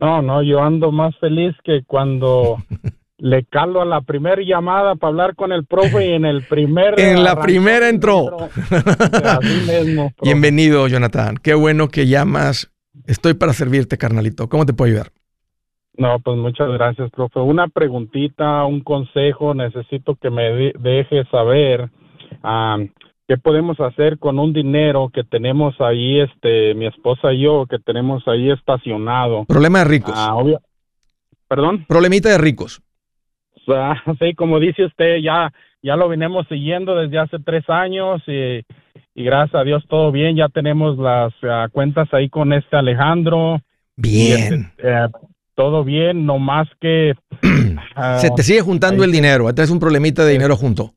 No, 0.00 0.22
no, 0.22 0.42
yo 0.42 0.60
ando 0.60 0.90
más 0.90 1.16
feliz 1.18 1.54
que 1.62 1.82
cuando 1.86 2.56
le 3.18 3.44
calo 3.44 3.80
a 3.80 3.84
la 3.84 4.02
primera 4.02 4.42
llamada 4.42 4.94
para 4.94 5.08
hablar 5.10 5.34
con 5.36 5.52
el 5.52 5.64
profe 5.64 6.06
y 6.10 6.12
en 6.12 6.24
el 6.24 6.42
primer... 6.46 6.94
En 7.00 7.22
la 7.24 7.40
primera 7.40 7.88
entró. 7.88 8.36
Así 9.24 9.70
mismo. 9.70 10.12
Bienvenido, 10.22 10.86
Jonathan. 10.88 11.36
Qué 11.42 11.54
bueno 11.54 11.88
que 11.88 12.06
llamas. 12.06 12.70
Estoy 13.06 13.34
para 13.34 13.52
servirte, 13.52 13.96
carnalito. 13.98 14.48
¿Cómo 14.48 14.66
te 14.66 14.72
puedo 14.74 14.90
ayudar? 14.90 15.12
No, 15.98 16.18
pues 16.20 16.36
muchas 16.36 16.68
gracias, 16.68 17.10
profe. 17.10 17.40
Una 17.40 17.68
preguntita, 17.68 18.64
un 18.64 18.80
consejo. 18.82 19.54
Necesito 19.54 20.16
que 20.16 20.28
me 20.30 20.42
de- 20.42 20.74
deje 20.78 21.24
saber 21.30 21.88
qué 23.26 23.38
podemos 23.38 23.80
hacer 23.80 24.18
con 24.18 24.38
un 24.38 24.52
dinero 24.52 25.10
que 25.12 25.24
tenemos 25.24 25.74
ahí, 25.80 26.20
este, 26.20 26.74
mi 26.74 26.86
esposa 26.86 27.32
y 27.32 27.42
yo, 27.44 27.64
que 27.66 27.78
tenemos 27.78 28.26
ahí 28.28 28.50
estacionado. 28.50 29.46
Problema 29.46 29.78
de 29.80 29.84
ricos. 29.86 30.14
Ah, 30.14 30.34
obvio. 30.34 30.60
Perdón. 31.48 31.86
Problemita 31.88 32.28
de 32.28 32.38
ricos. 32.38 32.82
Sea, 33.66 34.02
sí, 34.20 34.34
como 34.34 34.60
dice 34.60 34.84
usted, 34.84 35.16
ya, 35.22 35.52
ya 35.82 35.96
lo 35.96 36.08
venimos 36.08 36.46
siguiendo 36.48 36.94
desde 36.94 37.18
hace 37.18 37.38
tres 37.44 37.68
años 37.68 38.22
y, 38.26 38.62
y 39.14 39.24
gracias 39.24 39.60
a 39.60 39.64
Dios 39.64 39.84
todo 39.88 40.12
bien. 40.12 40.36
Ya 40.36 40.48
tenemos 40.48 40.96
las 40.98 41.32
ah, 41.42 41.68
cuentas 41.70 42.08
ahí 42.12 42.28
con 42.28 42.52
este 42.52 42.76
Alejandro. 42.76 43.60
Y, 43.96 44.02
Bien. 44.02 44.70
este, 44.76 44.88
eh, 44.88 45.08
todo 45.54 45.84
bien, 45.84 46.26
no 46.26 46.38
más 46.38 46.68
que... 46.80 47.14
ah, 47.96 48.18
Se 48.20 48.30
te 48.30 48.42
sigue 48.42 48.60
juntando 48.60 49.02
ahí 49.02 49.08
el 49.08 49.12
dinero. 49.12 49.52
Traes 49.52 49.70
un 49.70 49.80
problemita 49.80 50.24
de 50.24 50.32
dinero 50.32 50.56
junto. 50.56 50.94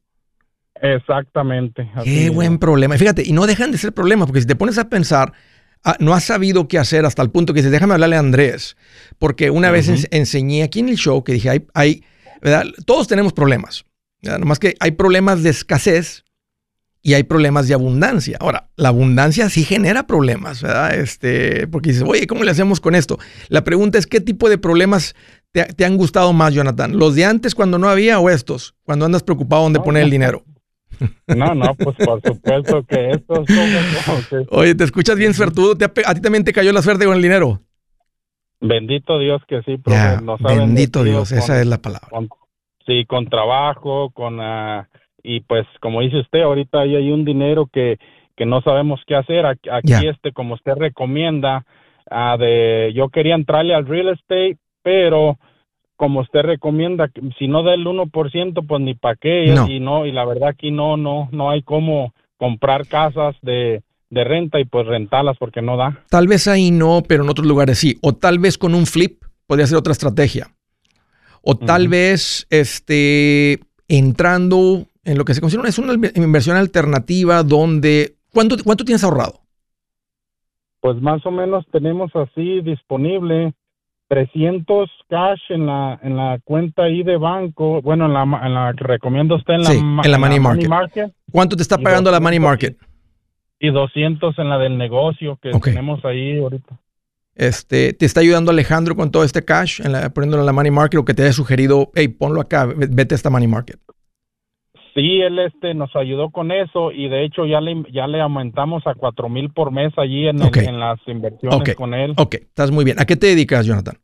Exactamente. 0.81 1.89
Qué 2.03 2.29
buen 2.29 2.57
problema. 2.57 2.97
Fíjate, 2.97 3.23
y 3.25 3.31
no 3.31 3.47
dejan 3.47 3.71
de 3.71 3.77
ser 3.77 3.93
problemas, 3.93 4.27
porque 4.27 4.41
si 4.41 4.47
te 4.47 4.55
pones 4.55 4.77
a 4.77 4.89
pensar, 4.89 5.33
ah, 5.83 5.95
no 5.99 6.13
has 6.13 6.23
sabido 6.23 6.67
qué 6.67 6.77
hacer 6.77 7.05
hasta 7.05 7.21
el 7.21 7.31
punto 7.31 7.53
que 7.53 7.59
dices, 7.59 7.71
déjame 7.71 7.93
hablarle 7.93 8.15
a 8.15 8.19
Andrés, 8.19 8.77
porque 9.17 9.49
una 9.49 9.71
vez 9.71 10.07
enseñé 10.11 10.63
aquí 10.63 10.79
en 10.79 10.89
el 10.89 10.97
show 10.97 11.23
que 11.23 11.33
dije, 11.33 11.49
hay, 11.49 11.65
hay 11.73 12.03
¿verdad? 12.41 12.63
todos 12.85 13.07
tenemos 13.07 13.33
problemas, 13.33 13.85
¿verdad? 14.21 14.39
nomás 14.39 14.59
que 14.59 14.75
hay 14.79 14.91
problemas 14.91 15.43
de 15.43 15.49
escasez 15.49 16.23
y 17.01 17.13
hay 17.13 17.23
problemas 17.23 17.67
de 17.67 17.73
abundancia. 17.73 18.37
Ahora, 18.41 18.69
la 18.75 18.89
abundancia 18.89 19.49
sí 19.49 19.63
genera 19.63 20.05
problemas, 20.05 20.61
¿verdad? 20.61 20.95
Este, 20.95 21.65
porque 21.67 21.89
dices, 21.91 22.03
oye, 22.05 22.27
¿cómo 22.27 22.43
le 22.43 22.51
hacemos 22.51 22.81
con 22.81 22.93
esto? 22.93 23.17
La 23.47 23.63
pregunta 23.63 23.97
es, 23.97 24.05
¿qué 24.05 24.19
tipo 24.19 24.49
de 24.49 24.57
problemas 24.57 25.15
te, 25.51 25.63
te 25.63 25.85
han 25.85 25.95
gustado 25.95 26.33
más, 26.33 26.53
Jonathan? 26.53 26.97
¿Los 26.97 27.15
de 27.15 27.23
antes 27.23 27.55
cuando 27.55 27.77
no 27.79 27.87
había 27.89 28.19
o 28.19 28.29
estos? 28.29 28.75
Cuando 28.83 29.05
andas 29.05 29.23
preocupado 29.23 29.63
dónde 29.63 29.79
No, 29.79 29.85
poner 29.85 30.03
el 30.03 30.09
dinero. 30.09 30.43
No, 31.27 31.55
no, 31.55 31.73
pues 31.75 31.95
por 31.95 32.21
supuesto 32.21 32.85
que 32.85 33.11
estos 33.11 33.47
son 33.47 34.45
Oye, 34.49 34.75
te 34.75 34.83
escuchas 34.83 35.15
bien 35.15 35.33
suertudo. 35.33 35.77
¿Te 35.77 35.85
ha 35.85 35.93
pe- 35.93 36.03
¿A 36.05 36.13
ti 36.13 36.19
también 36.19 36.43
te 36.43 36.51
cayó 36.51 36.73
la 36.73 36.81
suerte 36.81 37.05
con 37.05 37.15
el 37.15 37.21
dinero? 37.21 37.61
Bendito 38.61 39.17
Dios 39.19 39.41
que 39.47 39.61
sí, 39.63 39.77
profe, 39.77 40.21
nos 40.21 40.39
ha 40.43 40.47
bendito 40.55 41.03
Dios, 41.03 41.31
esa 41.31 41.53
con- 41.53 41.61
es 41.61 41.67
la 41.67 41.77
palabra. 41.77 42.07
con- 42.09 42.29
sí, 42.85 43.05
con 43.05 43.27
trabajo, 43.27 44.09
con 44.11 44.39
ah, 44.41 44.89
y 45.23 45.41
pues 45.41 45.65
como 45.81 46.01
dice 46.01 46.17
usted, 46.19 46.41
ahorita 46.41 46.81
ahí 46.81 46.95
hay 46.95 47.11
un 47.11 47.23
dinero 47.25 47.67
que, 47.71 47.97
que 48.35 48.45
no 48.45 48.61
sabemos 48.61 48.99
qué 49.07 49.15
hacer. 49.15 49.45
Aquí, 49.45 49.69
aquí, 49.69 49.87
Ya. 49.91 50.01
este, 50.09 50.31
como 50.33 50.55
usted 50.55 50.73
recomienda, 50.75 51.65
ah, 52.09 52.35
de 52.37 52.91
yo 52.95 53.09
quería 53.09 53.35
entrarle 53.35 53.73
al 53.75 53.85
real 53.87 54.09
estate, 54.09 54.57
pero 54.83 55.37
como 55.95 56.21
usted 56.21 56.41
recomienda, 56.43 57.09
que 57.09 57.21
si 57.37 57.47
no 57.49 57.63
da 57.63 57.73
el 57.73 57.85
1%, 57.85 58.63
pues 58.65 58.81
ni 58.81 58.93
para 58.93 59.15
qué. 59.17 59.47
No. 59.53 59.67
Y 59.69 59.79
no, 59.81 60.05
y 60.05 60.11
la 60.13 60.23
verdad 60.25 60.49
aquí 60.49 60.71
no, 60.71 60.95
no, 60.97 61.27
no 61.31 61.49
hay 61.49 61.61
cómo 61.61 62.13
comprar 62.37 62.87
casas 62.87 63.35
de, 63.41 63.83
de 64.09 64.23
renta 64.23 64.59
y 64.59 64.65
pues 64.65 64.87
rentarlas 64.87 65.37
porque 65.37 65.61
no 65.61 65.77
da. 65.77 66.03
Tal 66.09 66.27
vez 66.27 66.47
ahí 66.47 66.71
no, 66.71 67.03
pero 67.07 67.23
en 67.23 67.29
otros 67.29 67.47
lugares 67.47 67.77
sí. 67.77 67.97
O 68.01 68.13
tal 68.13 68.39
vez 68.39 68.57
con 68.57 68.73
un 68.75 68.85
flip 68.85 69.23
podría 69.47 69.67
ser 69.67 69.77
otra 69.77 69.93
estrategia. 69.93 70.47
O 71.41 71.55
tal 71.55 71.87
vez 71.87 72.47
este, 72.49 73.59
entrando 73.87 74.85
en 75.03 75.17
lo 75.17 75.25
que 75.25 75.33
se 75.33 75.41
considera 75.41 75.69
es 75.69 75.79
una 75.79 75.93
inversión 75.93 76.57
alternativa 76.57 77.43
donde... 77.43 78.15
¿Cuánto, 78.31 78.57
cuánto 78.63 78.85
tienes 78.85 79.03
ahorrado? 79.03 79.39
Pues 80.81 81.01
más 81.01 81.25
o 81.25 81.31
menos 81.31 81.65
tenemos 81.71 82.11
así 82.15 82.61
disponible 82.61 83.53
300 84.07 84.89
cash 85.07 85.39
en 85.49 85.65
la 85.65 85.99
en 86.01 86.15
la 86.15 86.39
cuenta 86.43 86.83
ahí 86.83 87.03
de 87.03 87.17
banco, 87.17 87.81
bueno, 87.81 88.05
en 88.05 88.13
la, 88.13 88.23
en 88.23 88.53
la 88.53 88.73
que 88.77 88.83
recomienda 88.83 89.35
usted 89.35 89.53
en 89.55 89.63
la, 89.63 89.69
Sí, 89.69 89.77
en 89.77 90.11
la 90.11 90.17
money 90.17 90.39
market. 90.39 91.13
¿Cuánto 91.31 91.55
te 91.55 91.61
está 91.61 91.77
pagando 91.77 92.11
la 92.11 92.19
money 92.19 92.39
200 92.39 92.39
market? 92.39 92.88
Y 93.59 93.71
200 93.71 94.37
en 94.39 94.49
la 94.49 94.57
del 94.57 94.77
negocio 94.77 95.37
que 95.41 95.51
tenemos 95.59 96.03
ahí 96.05 96.39
ahorita. 96.39 96.79
Este, 97.35 97.93
¿Te 97.93 98.05
está 98.05 98.19
ayudando 98.21 98.51
Alejandro 98.51 98.95
con 98.95 99.11
todo 99.11 99.23
este 99.23 99.45
cash, 99.45 99.81
en 99.81 99.91
la- 99.93 100.09
poniéndolo 100.09 100.41
en 100.43 100.45
la 100.47 100.51
money 100.53 100.71
market 100.71 100.99
o 100.99 101.05
que 101.05 101.13
te 101.13 101.23
haya 101.23 101.31
sugerido, 101.33 101.89
hey, 101.95 102.07
ponlo 102.09 102.41
acá, 102.41 102.65
ve- 102.65 102.87
vete 102.89 103.13
a 103.13 103.17
esta 103.17 103.29
money 103.29 103.47
market? 103.47 103.79
Sí, 104.93 105.21
él 105.21 105.39
este 105.39 105.73
nos 105.73 105.95
ayudó 105.95 106.31
con 106.31 106.51
eso 106.51 106.91
y 106.91 107.07
de 107.07 107.23
hecho 107.23 107.45
ya 107.45 107.61
le 107.61 107.83
ya 107.93 108.07
le 108.07 108.19
aumentamos 108.19 108.85
a 108.87 108.95
cuatro 108.95 109.29
mil 109.29 109.51
por 109.51 109.71
mes 109.71 109.93
allí 109.97 110.27
en, 110.27 110.41
el- 110.41 110.47
Ok. 110.47 110.57
en 110.57 110.79
las 110.79 110.99
inversiones 111.07 111.75
con 111.75 111.93
él. 111.93 112.13
Ok, 112.17 112.35
estás 112.35 112.71
muy 112.71 112.83
bien. 112.83 112.99
¿A 112.99 113.05
qué 113.05 113.15
te 113.15 113.27
dedicas, 113.27 113.65
Jonathan? 113.65 113.95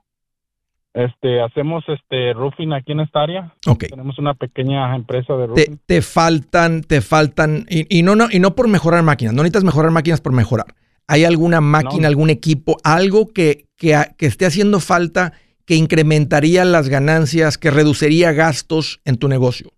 Este 0.96 1.42
hacemos 1.42 1.84
este 1.90 2.32
roofing 2.34 2.72
aquí 2.72 2.94
en 2.94 3.02
esta 3.02 3.22
área. 3.24 3.54
Ok. 3.68 3.84
Tenemos 3.90 4.18
una 4.18 4.34
pequeña 4.34 4.96
empresa 4.96 5.36
de 5.36 5.48
roofing. 5.48 5.80
te 5.86 6.02
faltan, 6.02 6.82
te 6.84 7.02
faltan, 7.02 7.66
y, 7.70 8.00
y 8.00 8.02
no, 8.02 8.16
no, 8.16 8.28
y 8.32 8.40
no 8.40 8.56
por 8.56 8.70
mejorar 8.70 9.04
máquinas, 9.04 9.34
no 9.34 9.44
necesitas 9.44 9.66
mejorar 9.66 9.92
máquinas 9.92 10.22
por 10.22 10.32
mejorar. 10.32 10.68
¿Hay 11.08 11.26
alguna 11.26 11.60
máquina, 11.60 12.04
No. 12.04 12.08
algún 12.08 12.30
equipo, 12.30 12.78
algo 12.86 13.28
que, 13.34 13.66
que, 13.78 13.94
esté 14.20 14.46
haciendo 14.46 14.80
falta 14.80 15.34
que 15.66 15.76
incrementaría 15.76 16.64
las 16.64 16.88
ganancias, 16.88 17.58
que 17.58 17.72
reduciría 17.72 18.32
gastos 18.32 19.02
en 19.04 19.18
tu 19.18 19.28
negocio? 19.28 19.72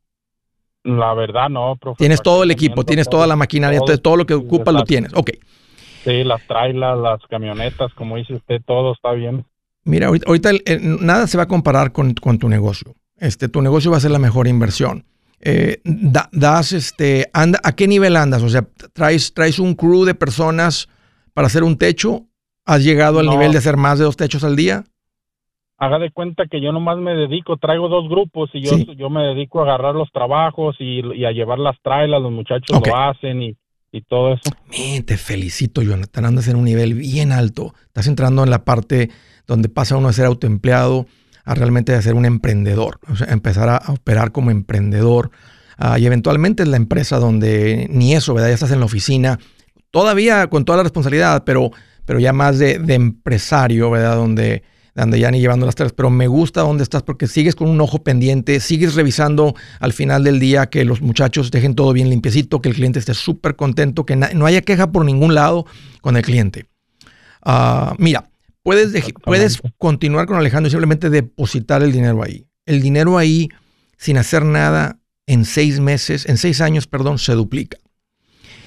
La 0.84 1.16
verdad 1.16 1.50
no, 1.50 1.76
profe. 1.82 1.98
Tienes 1.98 2.22
todo 2.22 2.44
el 2.44 2.52
equipo, 2.52 2.84
tienes 2.84 3.10
toda 3.10 3.26
la 3.26 3.36
maquinaria, 3.36 3.80
todo- 3.80 3.86
entonces 3.88 4.04
todo 4.04 4.18
lo 4.18 4.26
que 4.28 4.36
ocupas 4.36 4.72
lo 4.74 4.84
tienes. 4.84 5.12
Ok. 5.16 5.32
Sí, 6.04 6.24
las 6.24 6.46
trailers, 6.48 7.00
las 7.02 7.20
camionetas, 7.28 7.92
como 7.96 8.18
dice 8.18 8.36
usted, 8.36 8.62
todo 8.66 8.94
está 8.94 9.14
bien. 9.14 9.44
Mira, 9.88 10.08
ahorita, 10.08 10.26
ahorita 10.28 10.50
el- 10.52 10.62
el- 10.66 11.06
nada 11.06 11.28
se 11.28 11.38
va 11.38 11.44
a 11.44 11.48
comparar 11.48 11.92
con, 11.92 12.14
con 12.14 12.38
tu 12.38 12.50
negocio. 12.50 12.96
Este, 13.18 13.48
tu 13.50 13.62
negocio 13.62 13.90
va 13.92 13.98
a 13.98 14.02
ser 14.02 14.12
la 14.12 14.20
mejor 14.20 14.48
inversión. 14.48 15.06
Eh, 15.40 15.80
da- 15.84 16.30
das, 16.32 16.72
este, 16.74 17.30
anda, 17.34 17.60
¿a 17.64 17.72
qué 17.76 17.88
nivel 17.88 18.16
andas? 18.16 18.44
O 18.44 18.50
sea, 18.50 18.68
traes, 18.94 19.34
traes 19.34 19.60
un 19.60 19.76
crew 19.76 20.04
de 20.06 20.14
personas 20.16 20.88
para 21.34 21.48
hacer 21.48 21.64
un 21.64 21.78
techo. 21.78 22.26
¿Has 22.66 22.84
llegado 22.84 23.20
al 23.20 23.26
No. 23.28 23.32
nivel 23.32 23.52
de 23.54 23.60
hacer 23.60 23.78
más 23.78 23.98
de 23.98 24.06
dos 24.06 24.18
techos 24.18 24.44
al 24.44 24.56
día? 24.56 24.84
Haga 25.80 26.00
de 26.00 26.12
cuenta 26.12 26.48
que 26.50 26.60
yo 26.60 26.72
nomás 26.72 26.98
me 26.98 27.14
dedico, 27.14 27.58
traigo 27.58 27.88
dos 27.88 28.10
grupos 28.10 28.50
y 28.54 28.62
yo, 28.64 28.72
Sí. 28.76 28.88
yo 28.98 29.10
me 29.12 29.22
dedico 29.22 29.60
a 29.60 29.64
agarrar 29.64 29.94
los 29.94 30.12
trabajos 30.12 30.76
y, 30.80 31.02
y 31.16 31.24
a 31.26 31.32
llevar 31.32 31.60
las 31.60 31.80
trailers, 31.84 32.22
los 32.22 32.32
muchachos 32.32 32.76
Ok. 32.76 32.88
lo 32.88 32.98
hacen 32.98 33.42
y, 33.44 33.56
y 33.92 34.02
todo 34.02 34.34
eso. 34.34 34.50
Men, 34.72 35.06
te 35.06 35.18
felicito, 35.18 35.84
Jonathan. 35.84 36.26
Andas 36.26 36.48
en 36.48 36.56
un 36.56 36.66
nivel 36.66 36.96
bien 36.96 37.32
alto. 37.32 37.76
Estás 37.86 38.08
entrando 38.08 38.44
en 38.44 38.50
la 38.50 38.66
parte 38.66 39.12
donde 39.48 39.70
pasa 39.70 39.96
uno 39.96 40.10
de 40.10 40.14
ser 40.14 40.26
autoempleado 40.26 41.08
a 41.48 41.56
realmente 41.56 41.94
de 41.94 42.02
ser 42.02 42.14
un 42.14 42.26
emprendedor. 42.26 43.00
O 43.10 43.16
sea, 43.16 43.28
empezar 43.28 43.70
a, 43.70 43.82
operar 43.88 44.32
como 44.34 44.52
emprendedor. 44.52 45.32
Ah, 45.78 45.98
y 45.98 46.06
eventualmente 46.06 46.64
es 46.64 46.70
la 46.70 46.78
empresa 46.78 47.18
donde 47.18 47.88
ni 47.90 48.14
eso, 48.14 48.34
¿verdad? 48.34 48.50
Ya 48.50 48.56
estás 48.56 48.72
en 48.72 48.80
la 48.80 48.86
oficina, 48.86 49.40
todavía 49.92 50.48
con 50.48 50.66
toda 50.66 50.78
la 50.78 50.84
responsabilidad, 50.84 51.44
pero, 51.46 51.72
pero 52.06 52.20
ya 52.20 52.34
más 52.34 52.60
de, 52.60 52.74
empresario, 52.90 53.90
¿verdad? 53.90 54.18
Donde, 54.18 54.64
donde 54.94 55.20
ya 55.20 55.32
ni 55.32 55.40
llevando 55.40 55.66
las 55.66 55.76
tres. 55.76 55.94
Pero 55.94 56.10
me 56.10 56.28
gusta 56.28 56.62
donde 56.62 56.84
estás 56.84 57.04
porque 57.04 57.28
sigues 57.28 57.56
con 57.56 57.70
un 57.70 57.80
ojo 57.80 58.04
pendiente, 58.04 58.60
sigues 58.60 58.96
revisando 58.96 59.56
al 59.80 59.94
final 59.94 60.26
del 60.26 60.42
día 60.42 60.66
que 60.66 60.84
los 60.84 61.02
muchachos 61.02 61.50
dejen 61.52 61.76
todo 61.76 61.94
bien 61.94 62.10
limpiecito, 62.10 62.62
que 62.62 62.68
el 62.68 62.76
cliente 62.76 63.00
esté 63.00 63.14
súper 63.14 63.56
contento, 63.56 64.06
que 64.06 64.18
no 64.18 64.46
haya 64.46 64.62
queja 64.62 64.92
por 64.92 65.06
ningún 65.06 65.34
lado 65.34 65.66
con 66.02 66.18
el 66.18 66.24
cliente. 66.24 66.66
Ah, 67.42 67.96
mira, 68.00 68.30
puedes, 68.68 68.92
puedes 69.24 69.54
continuar 69.78 70.26
con 70.28 70.38
Alejandro 70.38 70.68
y 70.68 70.72
simplemente 70.72 71.10
depositar 71.10 71.82
el 71.84 71.92
dinero 71.92 72.22
ahí. 72.24 72.46
El 72.66 72.82
dinero 72.82 73.18
ahí, 73.18 73.50
sin 73.98 74.18
hacer 74.18 74.44
nada, 74.44 75.00
en 75.26 75.46
seis 75.46 75.80
meses, 75.80 76.26
en 76.28 76.38
seis 76.38 76.60
años, 76.62 76.86
perdón, 76.88 77.18
se 77.18 77.34
duplica. 77.34 77.78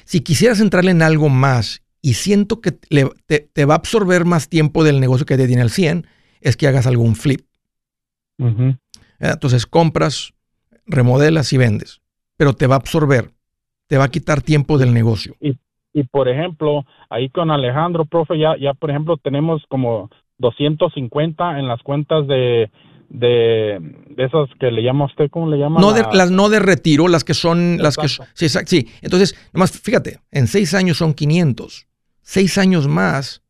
Si 0.04 0.20
quisieras 0.20 0.60
entrarle 0.60 0.90
en 0.90 1.02
algo 1.02 1.28
más 1.28 1.82
y 2.02 2.14
siento 2.14 2.60
que 2.60 2.78
le- 2.88 3.10
te, 3.26 3.48
te 3.52 3.64
va 3.66 3.74
a 3.74 3.76
absorber 3.76 4.24
más 4.24 4.48
tiempo 4.48 4.84
del 4.84 5.00
negocio 5.00 5.26
que 5.26 5.36
te 5.36 5.46
tiene 5.46 5.62
al 5.62 5.70
100, 5.70 6.06
es 6.40 6.56
que 6.56 6.66
hagas 6.66 6.86
algún 6.86 7.14
flip. 7.14 7.46
¿verdad? 9.18 9.34
Entonces 9.34 9.66
compras, 9.66 10.32
remodelas 10.86 11.52
y 11.52 11.58
vendes, 11.58 12.00
pero 12.36 12.54
te 12.54 12.66
va 12.66 12.76
a 12.76 12.78
absorber, 12.78 13.32
te 13.86 13.98
va 13.98 14.04
a 14.04 14.10
quitar 14.10 14.40
tiempo 14.40 14.78
del 14.78 14.94
negocio. 14.94 15.36
Y 15.40 15.58
por 16.10 16.28
ejemplo, 16.28 16.84
ahí 17.08 17.28
con 17.30 17.50
Alejandro, 17.50 18.04
profe, 18.04 18.38
ya, 18.38 18.56
ya 18.58 18.74
por 18.74 18.90
ejemplo 18.90 19.16
tenemos 19.16 19.62
como 19.68 20.10
250 20.38 21.58
en 21.58 21.68
las 21.68 21.82
cuentas 21.82 22.26
de, 22.26 22.70
de, 23.08 23.78
de 24.10 24.24
esos 24.24 24.48
que 24.58 24.70
le 24.70 24.82
llama 24.82 25.04
a 25.04 25.08
usted, 25.08 25.30
¿cómo 25.30 25.48
le 25.50 25.58
llama? 25.58 25.80
No 25.80 25.92
de, 25.92 26.02
La- 26.02 26.10
las 26.14 26.30
no 26.30 26.48
de 26.48 26.60
retiro, 26.60 27.08
las 27.08 27.24
que 27.24 27.34
son 27.34 27.78
las 27.78 27.96
que 27.96 28.08
sí, 28.08 28.22
exacto, 28.44 28.70
sí. 28.70 28.88
Entonces, 29.02 29.36
nomás 29.52 29.72
fíjate, 29.78 30.20
en 30.30 30.46
seis 30.46 30.74
años 30.74 30.98
son 30.98 31.14
500. 31.14 31.86
Seis 32.22 32.58
años 32.58 32.86
más 32.86 33.42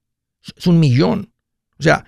es 0.56 0.66
un 0.66 0.80
millón. 0.80 1.32
O 1.78 1.82
sea, 1.82 2.04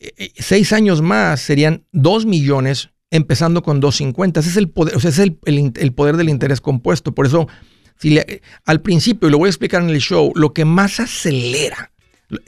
eh, 0.00 0.10
eh, 0.16 0.30
seis 0.36 0.72
años 0.72 1.02
más 1.02 1.40
serían 1.40 1.84
dos 1.92 2.24
millones, 2.24 2.90
empezando 3.10 3.62
con 3.62 3.80
250. 3.80 4.40
Ese 4.40 4.48
es 4.50 4.56
el 4.56 4.70
poder, 4.70 4.96
o 4.96 5.00
sea, 5.00 5.10
ese 5.10 5.22
es 5.24 5.32
el, 5.44 5.72
el 5.76 5.92
poder 5.92 6.16
del 6.16 6.28
interés 6.30 6.60
compuesto. 6.60 7.12
Por 7.14 7.26
eso, 7.26 7.46
si 7.98 8.10
le- 8.10 8.42
al 8.64 8.80
principio, 8.80 9.28
y 9.28 9.32
lo 9.32 9.38
voy 9.38 9.48
a 9.48 9.50
explicar 9.50 9.82
en 9.82 9.90
el 9.90 10.00
show, 10.00 10.32
lo 10.34 10.52
que 10.52 10.64
más 10.64 11.00
acelera 11.00 11.90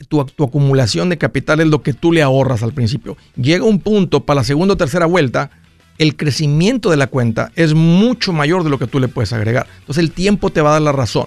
tu, 0.09 0.23
tu 0.25 0.45
acumulación 0.45 1.09
de 1.09 1.17
capital 1.19 1.61
es 1.61 1.67
lo 1.69 1.83
que 1.83 1.93
tú 1.95 2.13
le 2.13 2.23
ahorras 2.23 2.63
al 2.63 2.73
principio. 2.75 3.17
Llega 3.37 3.65
un 3.65 3.81
punto 3.81 4.25
para 4.27 4.41
la 4.41 4.45
segunda 4.45 4.75
o 4.75 4.77
tercera 4.77 5.07
vuelta, 5.07 5.51
el 5.99 6.17
crecimiento 6.17 6.91
de 6.91 6.97
la 6.99 7.07
cuenta 7.07 7.51
es 7.57 7.75
mucho 7.75 8.33
mayor 8.33 8.63
de 8.65 8.71
lo 8.71 8.79
que 8.79 8.87
tú 8.87 9.01
le 9.01 9.09
puedes 9.09 9.33
agregar. 9.33 9.67
Entonces 9.81 10.03
el 10.05 10.13
tiempo 10.13 10.51
te 10.51 10.61
va 10.61 10.71
a 10.71 10.73
dar 10.75 10.83
la 10.83 10.93
razón. 10.93 11.27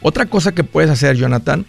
Otra 0.00 0.26
cosa 0.26 0.52
que 0.52 0.62
puedes 0.64 0.90
hacer, 0.90 1.16
Jonathan, 1.16 1.66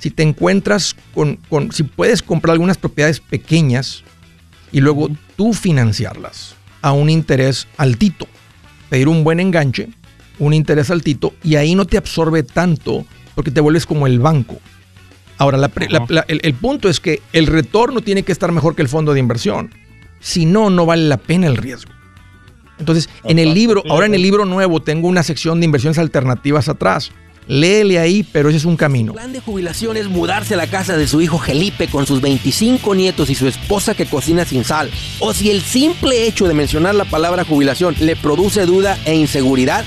si 0.00 0.10
te 0.10 0.22
encuentras 0.24 0.96
con, 1.14 1.36
con- 1.48 1.70
si 1.72 1.82
puedes 1.84 2.22
comprar 2.22 2.52
algunas 2.54 2.76
propiedades 2.76 3.20
pequeñas 3.20 4.02
y 4.72 4.80
luego 4.80 5.08
tú 5.36 5.52
financiarlas 5.54 6.54
a 6.82 6.92
un 6.92 7.08
interés 7.10 7.66
altito, 7.76 8.26
pedir 8.90 9.08
un 9.08 9.22
buen 9.24 9.38
enganche, 9.40 9.88
un 10.38 10.54
interés 10.54 10.90
altito 10.90 11.34
y 11.42 11.56
ahí 11.56 11.74
no 11.74 11.84
te 11.86 11.96
absorbe 11.96 12.42
tanto 12.42 13.04
porque 13.34 13.50
te 13.50 13.60
vuelves 13.60 13.86
como 13.86 14.06
el 14.06 14.18
banco. 14.18 14.58
Ahora, 15.38 15.56
la 15.56 15.70
el, 16.26 16.40
el 16.42 16.54
punto 16.54 16.88
es 16.88 16.98
que 16.98 17.22
el 17.32 17.46
retorno 17.46 18.00
tiene 18.00 18.24
que 18.24 18.32
estar 18.32 18.50
mejor 18.50 18.74
que 18.74 18.82
el 18.82 18.88
fondo 18.88 19.14
de 19.14 19.20
inversión. 19.20 19.72
Si 20.20 20.46
no, 20.46 20.68
no 20.68 20.84
vale 20.84 21.04
la 21.04 21.16
pena 21.16 21.46
el 21.46 21.56
riesgo. 21.56 21.92
Entonces, 22.78 23.08
en 23.24 23.38
el 23.38 23.54
libro, 23.54 23.82
ahora 23.88 24.06
en 24.06 24.14
el 24.14 24.22
libro 24.22 24.44
nuevo 24.44 24.80
tengo 24.80 25.08
una 25.08 25.22
sección 25.22 25.60
de 25.60 25.66
inversiones 25.66 25.98
alternativas 25.98 26.68
atrás. 26.68 27.12
Léele 27.46 27.98
ahí, 27.98 28.26
pero 28.30 28.50
ese 28.50 28.58
es 28.58 28.66
un 28.66 28.76
camino. 28.76 29.14
plan 29.14 29.32
de 29.32 29.40
jubilación 29.40 29.96
es 29.96 30.06
mudarse 30.06 30.52
a 30.52 30.58
la 30.58 30.66
casa 30.66 30.98
de 30.98 31.06
su 31.06 31.22
hijo 31.22 31.38
Felipe 31.38 31.88
con 31.88 32.06
sus 32.06 32.20
25 32.20 32.94
nietos 32.94 33.30
y 33.30 33.34
su 33.34 33.48
esposa 33.48 33.94
que 33.94 34.04
cocina 34.04 34.44
sin 34.44 34.64
sal. 34.64 34.90
O 35.18 35.32
si 35.32 35.50
el 35.50 35.62
simple 35.62 36.26
hecho 36.26 36.46
de 36.46 36.52
mencionar 36.52 36.94
la 36.94 37.06
palabra 37.06 37.44
jubilación 37.44 37.94
le 38.00 38.16
produce 38.16 38.66
duda 38.66 38.98
e 39.06 39.14
inseguridad, 39.14 39.86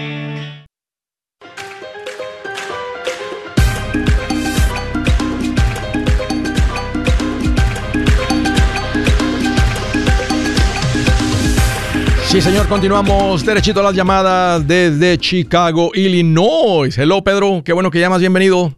Sí, 12.31 12.39
señor, 12.39 12.69
continuamos 12.69 13.45
derechito 13.45 13.81
a 13.81 13.83
las 13.83 13.93
llamadas 13.93 14.65
desde 14.65 15.17
Chicago, 15.17 15.91
Illinois. 15.93 16.97
Hello, 16.97 17.21
Pedro, 17.21 17.61
qué 17.61 17.73
bueno 17.73 17.91
que 17.91 17.99
llamas, 17.99 18.21
bienvenido. 18.21 18.73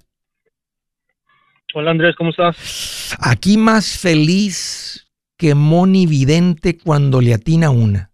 Hola 1.76 1.92
Andrés, 1.92 2.16
¿cómo 2.16 2.32
estás? 2.32 3.16
Aquí 3.20 3.58
más 3.58 4.00
feliz 4.00 5.08
que 5.38 5.54
Moni 5.54 6.08
Vidente 6.08 6.80
cuando 6.80 7.22
le 7.22 7.36
atina 7.36 7.70
una. 7.70 8.10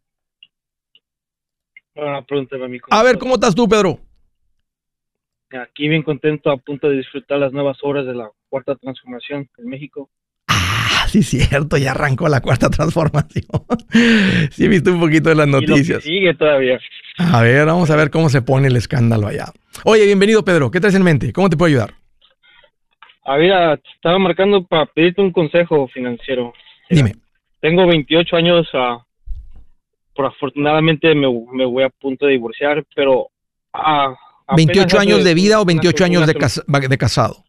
Bueno, 1.95 2.25
pregúntame 2.25 2.65
a 2.65 2.67
mí. 2.67 2.79
A 2.89 3.01
ver, 3.01 3.17
¿cómo 3.17 3.35
estás 3.35 3.55
tú, 3.55 3.65
Pedro? 3.65 3.97
Aquí 5.51 5.87
bien 5.87 6.03
contento, 6.03 6.51
a 6.51 6.57
punto 6.57 6.89
de 6.89 6.97
disfrutar 6.97 7.39
las 7.39 7.53
nuevas 7.53 7.77
obras 7.83 8.05
de 8.05 8.13
la 8.13 8.29
Cuarta 8.49 8.75
Transformación 8.75 9.49
en 9.57 9.65
México. 9.69 10.09
Ah, 11.09 11.11
sí, 11.21 11.23
cierto, 11.23 11.77
ya 11.77 11.91
arrancó 11.91 12.27
la 12.29 12.41
cuarta 12.41 12.69
transformación. 12.69 13.45
sí, 14.51 14.65
he 14.65 14.67
visto 14.67 14.91
un 14.93 14.99
poquito 14.99 15.29
de 15.29 15.35
las 15.35 15.47
Y 15.47 15.51
noticias. 15.51 16.03
sigue 16.03 16.33
todavía. 16.35 16.79
A 17.17 17.41
ver, 17.41 17.65
vamos 17.65 17.89
a 17.89 17.95
ver 17.95 18.09
cómo 18.09 18.29
se 18.29 18.41
pone 18.41 18.67
el 18.67 18.75
escándalo 18.75 19.27
allá. 19.27 19.47
Oye, 19.83 20.05
bienvenido, 20.05 20.43
Pedro. 20.45 20.71
¿Qué 20.71 20.79
traes 20.79 20.95
en 20.95 21.03
mente? 21.03 21.33
¿Cómo 21.33 21.49
te 21.49 21.57
puedo 21.57 21.67
ayudar? 21.69 21.93
A 23.25 23.35
ver, 23.35 23.51
ah, 23.51 23.79
estaba 23.95 24.17
marcando 24.19 24.63
para 24.65 24.85
pedirte 24.87 25.21
un 25.21 25.31
consejo 25.31 25.87
financiero. 25.89 26.53
Dime. 26.89 27.15
Tengo 27.61 27.85
28 27.87 28.35
años, 28.37 28.67
ah, 28.73 29.03
por 30.15 30.25
afortunadamente 30.25 31.13
me, 31.13 31.27
me 31.53 31.65
voy 31.65 31.83
a 31.83 31.89
punto 31.89 32.25
de 32.25 32.33
divorciar, 32.33 32.83
pero... 32.95 33.27
ah, 33.73 34.15
apenas 34.47 34.75
¿28 34.75 34.85
hace 34.85 34.97
años 34.97 35.23
de 35.23 35.33
vida 35.33 35.59
o 35.59 35.63
una- 35.63 35.67
28 35.67 36.05
años 36.05 36.25
de, 36.25 36.33
de 36.87 36.97
casado? 36.97 37.43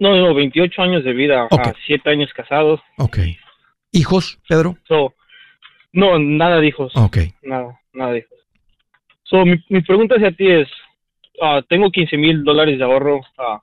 No, 0.00 0.16
no, 0.16 0.34
28 0.34 0.82
años 0.82 1.04
de 1.04 1.12
vida, 1.12 1.44
Ok. 1.50 1.68
7 1.86 2.10
años 2.10 2.32
casados. 2.32 2.80
Ok. 2.98 3.18
¿Hijos, 3.92 4.40
Pedro? 4.48 4.76
So, 4.88 5.14
no, 5.92 6.18
nada 6.18 6.58
de 6.60 6.66
hijos. 6.66 6.92
Ok. 6.96 7.18
Nada, 7.42 7.78
nada 7.92 8.12
de 8.12 8.18
hijos. 8.20 8.38
So, 9.24 9.44
mi, 9.44 9.56
mi 9.68 9.80
pregunta 9.82 10.16
hacia 10.16 10.32
ti 10.32 10.48
es, 10.48 10.68
ah, 11.40 11.62
tengo 11.68 11.90
15 11.90 12.16
mil 12.16 12.42
dólares 12.42 12.78
de 12.78 12.84
ahorro. 12.84 13.20
ah, 13.38 13.60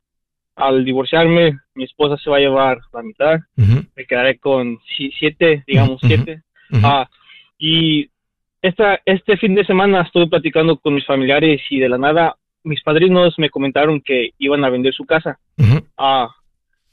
al 0.56 0.84
divorciarme, 0.86 1.60
mi 1.76 1.84
esposa 1.84 2.18
se 2.18 2.30
va 2.32 2.38
a 2.38 2.40
llevar 2.40 2.80
la 2.92 3.04
mitad. 3.04 3.40
Me 3.56 4.06
quedaré 4.08 4.40
con 4.40 4.80
si- 4.98 5.12
siete, 5.12 5.64
digamos 5.68 6.02
Ujú, 6.04 6.08
siete. 6.08 6.42
ujú. 6.72 6.82
Ah, 6.84 7.08
y 7.60 8.10
esta, 8.64 9.00
este 9.06 9.38
fin 9.38 9.54
de 9.54 9.66
semana 9.66 10.02
estuve 10.02 10.26
platicando 10.28 10.78
con 10.78 10.96
mis 10.96 11.06
familiares 11.06 11.62
y 11.70 11.80
de 11.80 11.90
la 11.90 11.98
nada 12.00 12.38
mis 12.64 12.82
padrinos 12.82 13.38
me 13.38 13.52
comentaron 13.52 14.02
que 14.02 14.32
iban 14.40 14.66
a 14.66 14.70
vender 14.70 14.94
su 14.96 15.06
casa. 15.06 15.40
Ah, 15.98 16.30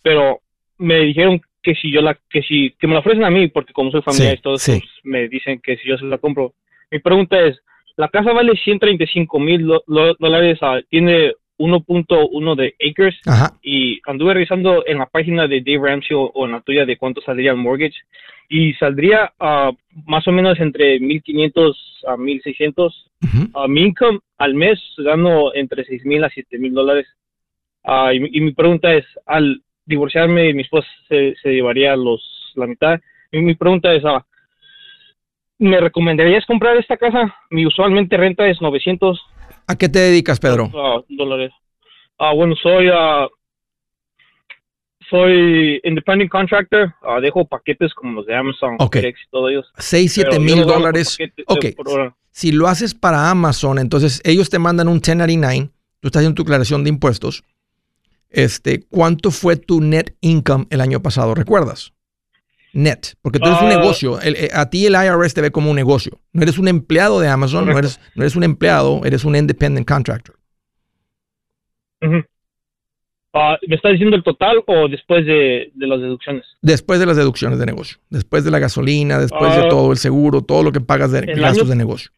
pero 0.02 0.40
me 0.78 1.00
dijeron 1.00 1.40
que 1.62 1.74
si 1.74 1.90
yo 1.90 2.02
la, 2.02 2.18
que 2.30 2.42
si, 2.42 2.74
que 2.78 2.86
me 2.86 2.94
la 2.94 3.00
ofrecen 3.00 3.24
a 3.24 3.30
mí, 3.30 3.48
porque 3.48 3.72
como 3.72 3.90
soy 3.90 4.02
familiar 4.02 4.32
Sí, 4.34 4.38
y 4.38 4.42
todo, 4.42 4.58
sí. 4.58 4.72
pues, 4.80 4.90
me 5.04 5.28
dicen 5.28 5.60
que 5.62 5.76
si 5.78 5.88
yo 5.88 5.96
se 5.96 6.04
la 6.04 6.18
compro. 6.18 6.54
Mi 6.90 6.98
pregunta 6.98 7.40
es, 7.40 7.58
la 7.96 8.08
casa 8.08 8.32
vale 8.32 8.52
135 8.56 9.38
mil 9.38 9.66
dólares, 10.18 10.58
ah, 10.62 10.80
tiene 10.90 11.32
1.1 11.58 12.54
de 12.56 12.74
acres 12.90 13.14
Ajá. 13.26 13.52
y 13.62 14.00
anduve 14.06 14.34
revisando 14.34 14.84
en 14.86 14.98
la 14.98 15.06
página 15.06 15.46
de 15.46 15.60
Dave 15.60 15.88
Ramsey 15.90 16.16
o, 16.16 16.22
o 16.24 16.46
en 16.46 16.52
la 16.52 16.60
tuya 16.60 16.84
de 16.84 16.96
cuánto 16.96 17.20
saldría 17.22 17.52
el 17.52 17.56
mortgage 17.56 17.94
y 18.48 18.74
saldría 18.74 19.32
ah, 19.38 19.70
más 20.06 20.26
o 20.28 20.32
menos 20.32 20.58
entre 20.60 20.98
1500 21.00 22.02
a 22.08 22.16
1600 22.16 23.10
Ujú. 23.22 23.58
a 23.58 23.68
mi 23.68 23.82
income 23.82 24.18
al 24.36 24.54
mes 24.54 24.78
gano 24.98 25.54
entre 25.54 25.84
seis 25.84 26.04
mil 26.04 26.22
a 26.24 26.28
siete 26.30 26.58
mil 26.58 26.74
dólares. 26.74 27.06
Ah, 27.84 28.12
y, 28.14 28.20
mi- 28.20 28.30
y 28.32 28.40
mi 28.40 28.52
pregunta 28.52 28.92
es, 28.94 29.04
al 29.26 29.62
divorciarme, 29.84 30.52
mi 30.54 30.62
esposa 30.62 30.88
se, 31.08 31.34
se 31.42 31.50
llevaría 31.50 31.94
los 31.96 32.22
la 32.54 32.66
mitad. 32.66 33.00
Y 33.30 33.38
mi 33.40 33.54
pregunta 33.54 33.92
es, 33.92 34.02
ah, 34.04 34.24
¿me 35.58 35.78
recomendarías 35.80 36.46
comprar 36.46 36.76
esta 36.76 36.96
casa? 36.96 37.34
Mi 37.50 37.66
usualmente 37.66 38.16
renta 38.16 38.46
es 38.48 38.60
900 38.60 39.20
¿A 39.66 39.76
qué 39.76 39.88
te 39.88 39.98
dedicas, 39.98 40.40
Pedro? 40.40 40.70
ah, 40.74 41.00
dólares. 41.08 41.52
Ah, 42.18 42.32
bueno, 42.32 42.54
soy 42.62 42.88
soy 45.10 45.80
independent 45.84 46.30
contractor. 46.30 46.92
Dejo 47.22 47.44
paquetes 47.46 47.92
como 47.94 48.12
los 48.12 48.26
de 48.26 48.34
Amazon, 48.34 48.76
Ok. 48.78 48.96
FedEx 48.96 49.18
y 49.26 49.30
todo 49.30 49.48
ellos. 49.48 49.66
6, 49.78 50.12
7 50.12 50.30
Pero 50.30 50.42
yo 50.42 50.56
mil 50.56 50.64
dólares. 50.66 51.18
de 51.18 51.32
Ok. 51.46 51.66
Si 52.30 52.50
lo 52.52 52.66
haces 52.66 52.94
para 52.94 53.30
Amazon, 53.30 53.78
entonces 53.78 54.20
ellos 54.24 54.50
te 54.50 54.58
mandan 54.58 54.88
un 54.88 54.94
1099, 54.94 55.70
tú 56.00 56.08
estás 56.08 56.20
haciendo 56.20 56.34
tu 56.34 56.42
declaración 56.42 56.82
de 56.82 56.90
impuestos. 56.90 57.44
Este, 58.34 58.84
¿cuánto 58.90 59.30
fue 59.30 59.56
tu 59.56 59.80
net 59.80 60.16
income 60.20 60.66
el 60.70 60.80
año 60.80 61.00
pasado? 61.00 61.34
¿Recuerdas? 61.34 61.92
Net, 62.72 63.14
porque 63.22 63.38
tú 63.38 63.46
eres 63.46 63.60
un 63.60 63.68
Ah. 63.70 63.76
negocio. 63.76 64.20
El- 64.20 64.34
eh, 64.34 64.50
a 64.52 64.68
ti 64.68 64.84
el 64.86 64.94
IRS 64.94 65.32
te 65.34 65.40
ve 65.40 65.52
como 65.52 65.70
un 65.70 65.76
negocio. 65.76 66.20
No 66.32 66.42
eres 66.42 66.58
un 66.58 66.66
empleado 66.66 67.20
de 67.20 67.28
Amazon, 67.28 67.66
no 67.66 67.78
eres, 67.78 68.00
no 68.16 68.24
eres 68.24 68.34
un 68.34 68.42
empleado, 68.42 69.02
eres 69.04 69.24
un 69.24 69.36
independent 69.36 69.86
contractor. 69.88 70.36
Ah, 73.36 73.56
¿Me 73.66 73.74
está 73.74 73.88
diciendo 73.88 74.14
el 74.16 74.22
total 74.22 74.62
o 74.66 74.88
después 74.88 75.26
de, 75.26 75.72
de 75.74 75.86
las 75.86 76.00
deducciones? 76.00 76.44
Después 76.62 77.00
de 77.00 77.06
las 77.06 77.16
deducciones 77.16 77.58
de 77.58 77.66
negocio. 77.66 77.98
Después 78.08 78.44
de 78.44 78.50
la 78.52 78.60
gasolina, 78.60 79.18
después 79.18 79.54
de 79.56 79.62
Ah. 79.62 79.68
todo 79.68 79.90
el 79.90 79.98
seguro, 79.98 80.42
todo 80.42 80.62
lo 80.62 80.70
que 80.70 80.80
pagas 80.80 81.10
de 81.10 81.22
gastos 81.34 81.62
año- 81.62 81.70
de 81.70 81.76
negocio. 81.76 82.10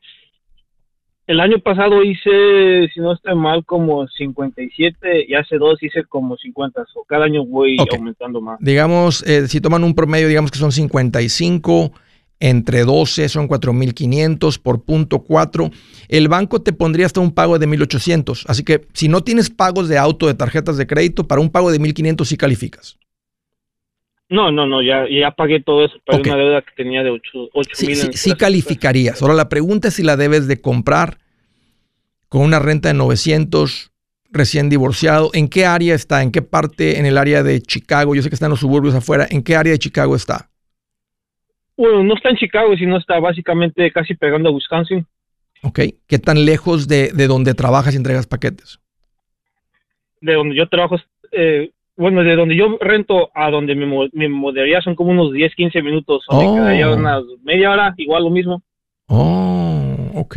El 1.26 1.40
año 1.40 1.58
pasado 1.58 2.04
hice, 2.04 2.88
si 2.94 3.00
no 3.00 3.12
estoy 3.12 3.34
mal, 3.34 3.64
como 3.64 4.06
57 4.06 5.26
y 5.26 5.34
hace 5.34 5.58
dos 5.58 5.82
hice 5.82 6.04
como 6.04 6.36
50. 6.36 6.84
So, 6.92 7.02
cada 7.08 7.24
año 7.24 7.44
voy 7.44 7.76
Ok. 7.80 7.94
aumentando 7.94 8.40
más. 8.40 8.58
Digamos, 8.60 9.22
eh, 9.26 9.48
si 9.48 9.60
toman 9.60 9.82
un 9.82 9.94
promedio, 9.94 10.28
digamos 10.28 10.52
que 10.52 10.58
son 10.58 10.70
55, 10.70 11.92
entre 12.38 12.84
12 12.84 13.28
son 13.28 13.48
4.500 13.48 14.60
por 14.60 14.84
punto 14.84 15.20
4. 15.20 15.70
El 16.08 16.28
banco 16.28 16.62
te 16.62 16.72
pondría 16.72 17.06
hasta 17.06 17.20
un 17.20 17.32
pago 17.32 17.58
de 17.58 17.66
1.800. 17.66 18.44
Así 18.46 18.62
que 18.62 18.86
si 18.92 19.08
no 19.08 19.22
tienes 19.22 19.50
pagos 19.50 19.88
de 19.88 19.98
auto, 19.98 20.28
de 20.28 20.34
tarjetas 20.34 20.76
de 20.76 20.86
crédito, 20.86 21.26
para 21.26 21.40
un 21.40 21.50
pago 21.50 21.72
de 21.72 21.80
1.500 21.80 22.24
sí 22.24 22.36
calificas. 22.36 22.98
No, 24.28 24.50
no, 24.50 24.66
no, 24.66 24.82
ya, 24.82 25.06
ya 25.08 25.30
pagué 25.30 25.60
todo 25.60 25.84
eso. 25.84 25.94
Pagué 26.04 26.30
una 26.30 26.36
deuda 26.36 26.62
que 26.62 26.72
tenía 26.76 27.02
de 27.04 27.10
8 27.10 27.30
Sí, 27.72 27.86
mil. 27.86 27.96
sí, 27.96 28.08
sí 28.12 28.30
tres- 28.30 28.38
calificarías. 28.38 29.22
Ahora 29.22 29.34
la 29.34 29.48
pregunta 29.48 29.88
es 29.88 29.94
si 29.94 30.02
la 30.02 30.16
debes 30.16 30.48
de 30.48 30.60
comprar 30.60 31.18
con 32.28 32.42
una 32.42 32.58
renta 32.58 32.88
de 32.88 32.94
900 32.94 33.92
recién 34.32 34.68
divorciado. 34.68 35.30
¿En 35.32 35.48
qué 35.48 35.64
área 35.64 35.94
está? 35.94 36.22
¿En 36.24 36.32
qué 36.32 36.42
parte? 36.42 36.98
En 36.98 37.06
el 37.06 37.18
área 37.18 37.44
de 37.44 37.60
Chicago. 37.62 38.14
Yo 38.16 38.22
sé 38.22 38.28
que 38.28 38.34
está 38.34 38.46
en 38.46 38.50
los 38.50 38.60
suburbios 38.60 38.94
afuera. 38.96 39.26
¿En 39.30 39.42
qué 39.44 39.54
área 39.54 39.72
de 39.72 39.78
Chicago 39.78 40.16
está? 40.16 40.50
Bueno, 41.76 42.02
no 42.02 42.14
está 42.14 42.30
en 42.30 42.36
Chicago, 42.36 42.74
sino 42.76 42.96
está 42.98 43.20
básicamente 43.20 43.92
casi 43.92 44.14
pegando 44.14 44.48
a 44.48 44.52
Wisconsin. 44.52 45.06
¿Ok? 45.62 45.80
¿Qué 46.08 46.18
tan 46.18 46.44
lejos 46.44 46.88
de, 46.88 47.12
de 47.12 47.26
donde 47.28 47.54
trabajas 47.54 47.94
y 47.94 47.96
entregas 47.98 48.26
paquetes? 48.26 48.80
De 50.20 50.34
donde 50.34 50.56
yo 50.56 50.68
trabajo, 50.68 50.96
eh, 51.32 51.70
bueno, 51.96 52.22
de 52.22 52.37
donde 52.37 52.56
yo 52.56 52.76
rento 52.80 53.30
a 53.35 53.50
donde 53.50 53.74
me, 53.74 54.09
me 54.12 54.28
mudaría 54.28 54.80
son 54.82 54.94
como 54.94 55.11
unos 55.11 55.32
10, 55.32 55.54
15 55.54 55.82
minutos. 55.82 56.24
O 56.28 56.38
me 56.40 56.48
Oh. 56.48 56.54
quedaría 56.54 56.90
unas 56.90 57.22
media 57.42 57.70
hora, 57.70 57.94
igual 57.96 58.24
lo 58.24 58.30
mismo. 58.30 58.62
Oh, 59.09 60.11
ok. 60.14 60.37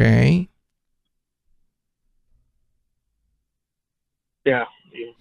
Ya. 4.45 4.67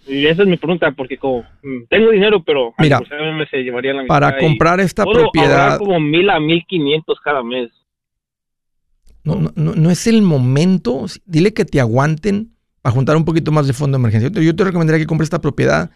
Y 0.06 0.14
y 0.20 0.26
esa 0.26 0.42
es 0.42 0.48
mi 0.48 0.56
pregunta, 0.56 0.90
porque 0.92 1.18
como 1.18 1.42
mm, 1.62 1.84
tengo 1.90 2.10
dinero, 2.10 2.42
pero 2.42 2.72
Mira, 2.78 2.98
divorciarme 2.98 3.46
se 3.48 3.58
llevaría 3.58 3.92
la 3.92 4.02
mitad. 4.02 4.14
Para 4.14 4.38
comprar 4.38 4.80
esta 4.80 5.04
propiedad, 5.04 5.78
como 5.78 6.00
mil 6.00 6.30
a 6.30 6.40
mil 6.40 6.64
quinientos 6.66 7.18
cada 7.22 7.42
mes. 7.42 7.70
no, 9.24 9.34
no, 9.36 9.50
no- 9.56 9.74
no 9.74 9.90
es 9.90 10.06
el 10.06 10.22
momento. 10.22 11.04
Dile 11.26 11.52
que 11.52 11.66
te 11.66 11.80
aguanten 11.80 12.52
para 12.80 12.94
juntar 12.94 13.16
un 13.16 13.24
poquito 13.26 13.52
más 13.52 13.66
de 13.66 13.74
fondo 13.74 13.98
de 13.98 14.00
emergencia. 14.00 14.28
Yo 14.30 14.32
te, 14.34 14.44
yo 14.44 14.56
te 14.56 14.64
recomendaría 14.64 15.00
que 15.02 15.06
compres 15.06 15.26
esta 15.26 15.40
propiedad. 15.40 15.90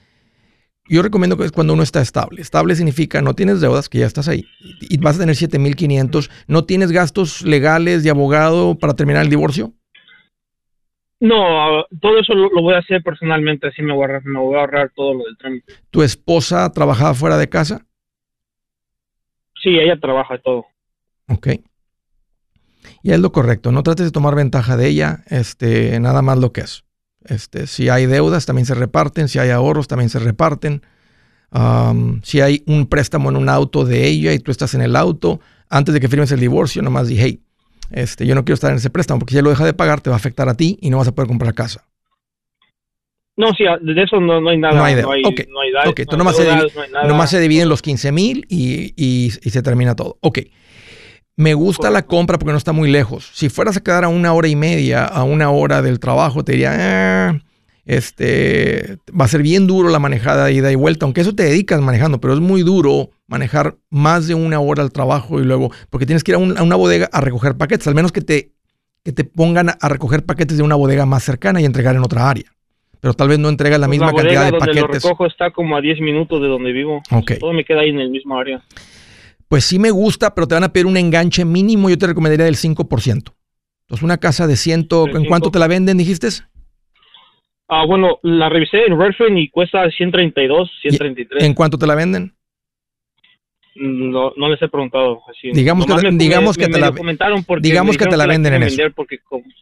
Yo 0.93 1.01
recomiendo 1.01 1.39
que 1.39 1.45
es 1.45 1.53
cuando 1.53 1.73
uno 1.73 1.83
está 1.83 2.03
estable. 2.03 2.43
Estable 2.43 2.75
significa 2.75 3.23
no 3.23 3.33
tienes 3.33 3.63
deudas, 3.63 3.89
que 3.89 4.01
ya 4.01 4.07
estás 4.07 4.29
ahí, 4.29 4.45
y 4.81 4.99
vas 4.99 5.17
a 5.17 5.21
tener 5.21 5.35
7,500. 5.35 6.31
No 6.49 6.67
tienes 6.67 6.93
gastos 6.93 7.41
legales 7.41 8.05
de 8.05 8.11
abogado 8.11 8.77
para 8.79 8.93
terminar 8.93 9.23
el 9.23 9.31
divorcio. 9.31 9.73
No, 11.19 11.87
todo 11.99 12.19
eso 12.19 12.35
lo, 12.35 12.51
lo 12.51 12.61
voy 12.61 12.75
a 12.75 12.81
hacer 12.81 13.03
personalmente, 13.03 13.69
así 13.69 13.81
me 13.81 13.95
voy, 13.95 14.03
a 14.03 14.07
ahorrar, 14.07 14.25
me 14.27 14.39
voy 14.39 14.57
a 14.57 14.61
ahorrar 14.61 14.93
todo 14.95 15.15
lo 15.15 15.25
del 15.25 15.39
trámite. 15.39 15.73
Tu 15.91 16.03
esposa 16.03 16.71
trabajaba 16.73 17.15
fuera 17.15 17.39
de 17.39 17.49
casa. 17.49 17.87
Sí, 19.63 19.71
ella 19.71 19.99
trabaja 19.99 20.37
todo. 20.43 20.67
Ok. 21.29 21.49
Y 23.03 23.13
es 23.13 23.19
lo 23.19 23.33
correcto. 23.33 23.73
No 23.73 23.83
trates 23.83 24.05
de 24.05 24.13
tomar 24.13 24.35
ventaja 24.35 24.77
de 24.77 24.89
ella. 24.89 25.25
Este, 25.29 25.99
nada 26.01 26.21
más 26.21 26.37
lo 26.37 26.53
que 26.53 26.61
es. 26.63 26.85
Este, 27.27 27.67
si 27.67 27.89
hay 27.89 28.07
deudas, 28.07 28.47
también 28.47 28.67
se 28.67 28.75
reparten. 28.75 29.29
Si 29.29 29.39
hay 29.39 29.51
ahorros, 29.51 29.89
también 29.89 30.09
se 30.11 30.19
reparten. 30.19 30.83
Am, 31.51 32.21
si 32.25 32.41
hay 32.41 32.63
un 32.67 32.87
préstamo 32.87 33.29
en 33.31 33.37
un 33.37 33.49
auto 33.49 33.85
de 33.85 34.07
ella 34.07 34.33
y 34.33 34.39
tú 34.39 34.51
estás 34.51 34.75
en 34.75 34.81
el 34.81 34.97
auto, 34.97 35.41
antes 35.69 35.93
de 35.95 36.01
que 36.01 36.09
firmes 36.09 36.33
el 36.33 36.41
divorcio, 36.41 36.81
nomás 36.83 37.09
di, 37.09 37.19
hey, 37.19 37.43
este, 37.91 38.27
yo 38.27 38.35
no 38.35 38.45
quiero 38.45 38.55
estar 38.55 38.71
en 38.71 38.79
ese 38.79 38.89
préstamo 38.91 39.21
porque 39.21 39.33
si 39.33 39.37
ella 39.39 39.45
lo 39.45 39.51
deja 39.51 39.65
de 39.67 39.75
pagar, 39.75 40.01
te 40.01 40.09
va 40.11 40.17
a 40.17 40.19
afectar 40.19 40.49
a 40.49 40.55
ti 40.55 40.79
y 40.81 40.89
no 40.91 40.97
vas 40.99 41.09
a 41.09 41.13
poder 41.15 41.29
comprar 41.29 41.53
casa. 41.55 41.85
No, 43.37 43.49
sí, 43.55 43.65
de 43.65 44.03
eso 44.03 44.21
no, 44.21 44.41
no 44.41 44.51
hay 44.51 44.59
nada. 44.59 44.75
No 44.77 44.85
hay. 44.85 44.95
No 44.95 45.11
hay, 45.11 45.23
Ok, 45.25 45.41
no 45.51 45.61
hay 45.61 45.73
da- 45.73 45.89
ok, 45.91 45.99
no 46.01 46.05
tú 46.05 46.13
hay 46.13 46.19
nomás 46.19 46.37
se 46.37 46.43
divide- 46.45 46.91
nada. 46.93 47.09
Nomás 47.09 47.31
se 47.31 47.41
dividen 47.41 47.69
los 47.69 47.81
15 47.83 48.13
mil 48.13 48.47
y, 48.49 48.93
y- 48.97 49.33
y 49.43 49.51
se 49.51 49.63
termina 49.63 49.95
todo. 49.97 50.19
Ok. 50.21 50.39
Me 51.37 51.55
gusta 51.55 51.91
la 51.91 52.03
compra 52.03 52.39
porque 52.39 52.53
no 52.53 52.59
está 52.59 52.73
muy 52.73 52.91
lejos. 52.91 53.31
Si 53.33 53.49
fueras 53.49 53.77
a 53.77 53.81
quedar 53.83 54.05
a 54.05 54.09
una 54.09 54.33
hora 54.35 54.49
y 54.49 54.57
media, 54.57 55.05
a 55.05 55.25
una 55.25 55.51
hora 55.51 55.81
del 55.83 55.99
trabajo, 55.99 56.45
te 56.45 56.53
diría, 56.53 56.73
"Ah, 57.31 57.41
este, 57.85 58.99
va 59.19 59.25
a 59.25 59.29
ser 59.29 59.43
bien 59.43 59.67
duro 59.67 59.89
la 59.89 59.99
manejada 59.99 60.47
de 60.47 60.53
ida 60.55 60.71
y 60.71 60.75
vuelta, 60.77 61.05
aunque 61.07 61.21
eso 61.23 61.35
te 61.35 61.45
dedicas 61.45 61.81
manejando, 61.81 62.21
pero 62.21 62.35
es 62.35 62.41
muy 62.41 62.63
duro 62.63 63.11
manejar 63.27 63.77
más 63.91 64.27
de 64.29 64.35
una 64.35 64.61
hora 64.61 64.83
al 64.83 64.93
trabajo 64.93 65.41
y 65.41 65.45
luego, 65.45 65.71
porque 65.91 66.07
tienes 66.07 66.23
que 66.23 66.33
ir 66.33 66.37
a, 66.37 66.39
un- 66.39 66.57
a 66.59 66.63
una 66.63 66.77
bodega 66.77 67.09
a 67.13 67.21
recoger 67.21 67.57
paquetes, 67.57 67.87
al 67.89 67.95
menos 67.95 68.13
que 68.13 68.21
te, 68.21 68.53
que 69.05 69.13
te 69.13 69.25
pongan 69.25 69.71
a, 69.71 69.89
recoger 69.89 70.25
paquetes 70.25 70.57
de 70.59 70.63
una 70.63 70.75
bodega 70.77 71.07
más 71.07 71.25
cercana 71.25 71.61
y 71.61 71.65
entregar 71.65 71.97
en 71.97 72.03
otra 72.03 72.29
área. 72.31 72.45
Pero 73.01 73.15
tal 73.15 73.27
vez 73.29 73.39
no 73.41 73.49
entregas 73.49 73.81
la 73.81 73.87
Pues 73.89 73.99
misma 73.99 74.13
bodega 74.13 74.29
cantidad 74.29 74.45
de 74.45 74.51
donde 74.59 74.75
lo 74.75 74.87
paquetes. 74.87 75.03
recojo 75.03 75.27
está 75.27 75.51
como 75.51 75.77
a 75.77 75.81
10 75.81 76.01
minutos 76.01 76.41
de 76.41 76.47
donde 76.47 76.71
vivo. 76.71 77.03
Ok. 77.11 77.33
Todo 77.41 77.53
me 77.53 77.65
queda 77.65 77.81
ahí 77.81 77.89
en 77.89 77.99
el 77.99 78.11
mismo 78.11 78.39
área. 78.39 78.63
Pues 79.53 79.67
sí 79.67 79.79
me 79.79 79.91
gusta, 79.91 80.35
pero 80.35 80.49
te 80.49 80.55
van 80.55 80.65
a 80.65 80.73
pedir 80.73 80.87
un 80.87 80.97
enganche 80.97 81.45
mínimo. 81.45 81.91
Yo 81.91 81.99
te 81.99 82.07
recomendaría 82.07 82.47
del 82.47 82.57
5%. 82.57 83.35
Entonces, 83.83 84.03
una 84.03 84.17
casa 84.17 84.47
de 84.47 84.57
100, 84.57 84.89
Del 84.89 85.15
¿en 85.15 85.25
cuánto 85.27 85.49
5. 85.49 85.51
te 85.51 85.59
la 85.59 85.69
venden, 85.69 85.99
dijiste? 85.99 86.29
Ah, 87.69 87.85
bueno, 87.87 88.19
la 88.23 88.49
revisé 88.49 88.79
en 88.87 88.99
Redfin 88.99 89.37
y 89.37 89.51
cuesta 89.51 89.91
132, 89.91 90.71
133. 90.81 91.45
¿En 91.45 91.53
cuánto 91.53 91.77
te 91.77 91.87
la 91.87 91.95
venden? 91.95 92.35
No, 93.75 94.33
no 94.39 94.49
les 94.49 94.63
he 94.63 94.69
preguntado. 94.71 95.21
Así. 95.29 95.51
Digamos 95.53 95.85
que 95.85 95.91
Nomás 95.91 96.03
te- 96.05 96.11
me- 96.13 96.17
digamos 96.25 96.57
me- 96.57 96.65
que 96.65 96.69
te 96.71 96.73
me 96.79 96.81
la- 96.81 96.87
lo 96.87 96.95
comentaron 96.97 97.45
porque 97.45 97.69
digamos 97.69 97.93
me 97.97 97.99
que 97.99 98.05
te 98.07 98.17
dijeron 98.17 98.19
la 98.27 98.33
venden 98.33 98.55
en 98.55 98.63
eso. 98.63 98.83
Porque 98.97 99.19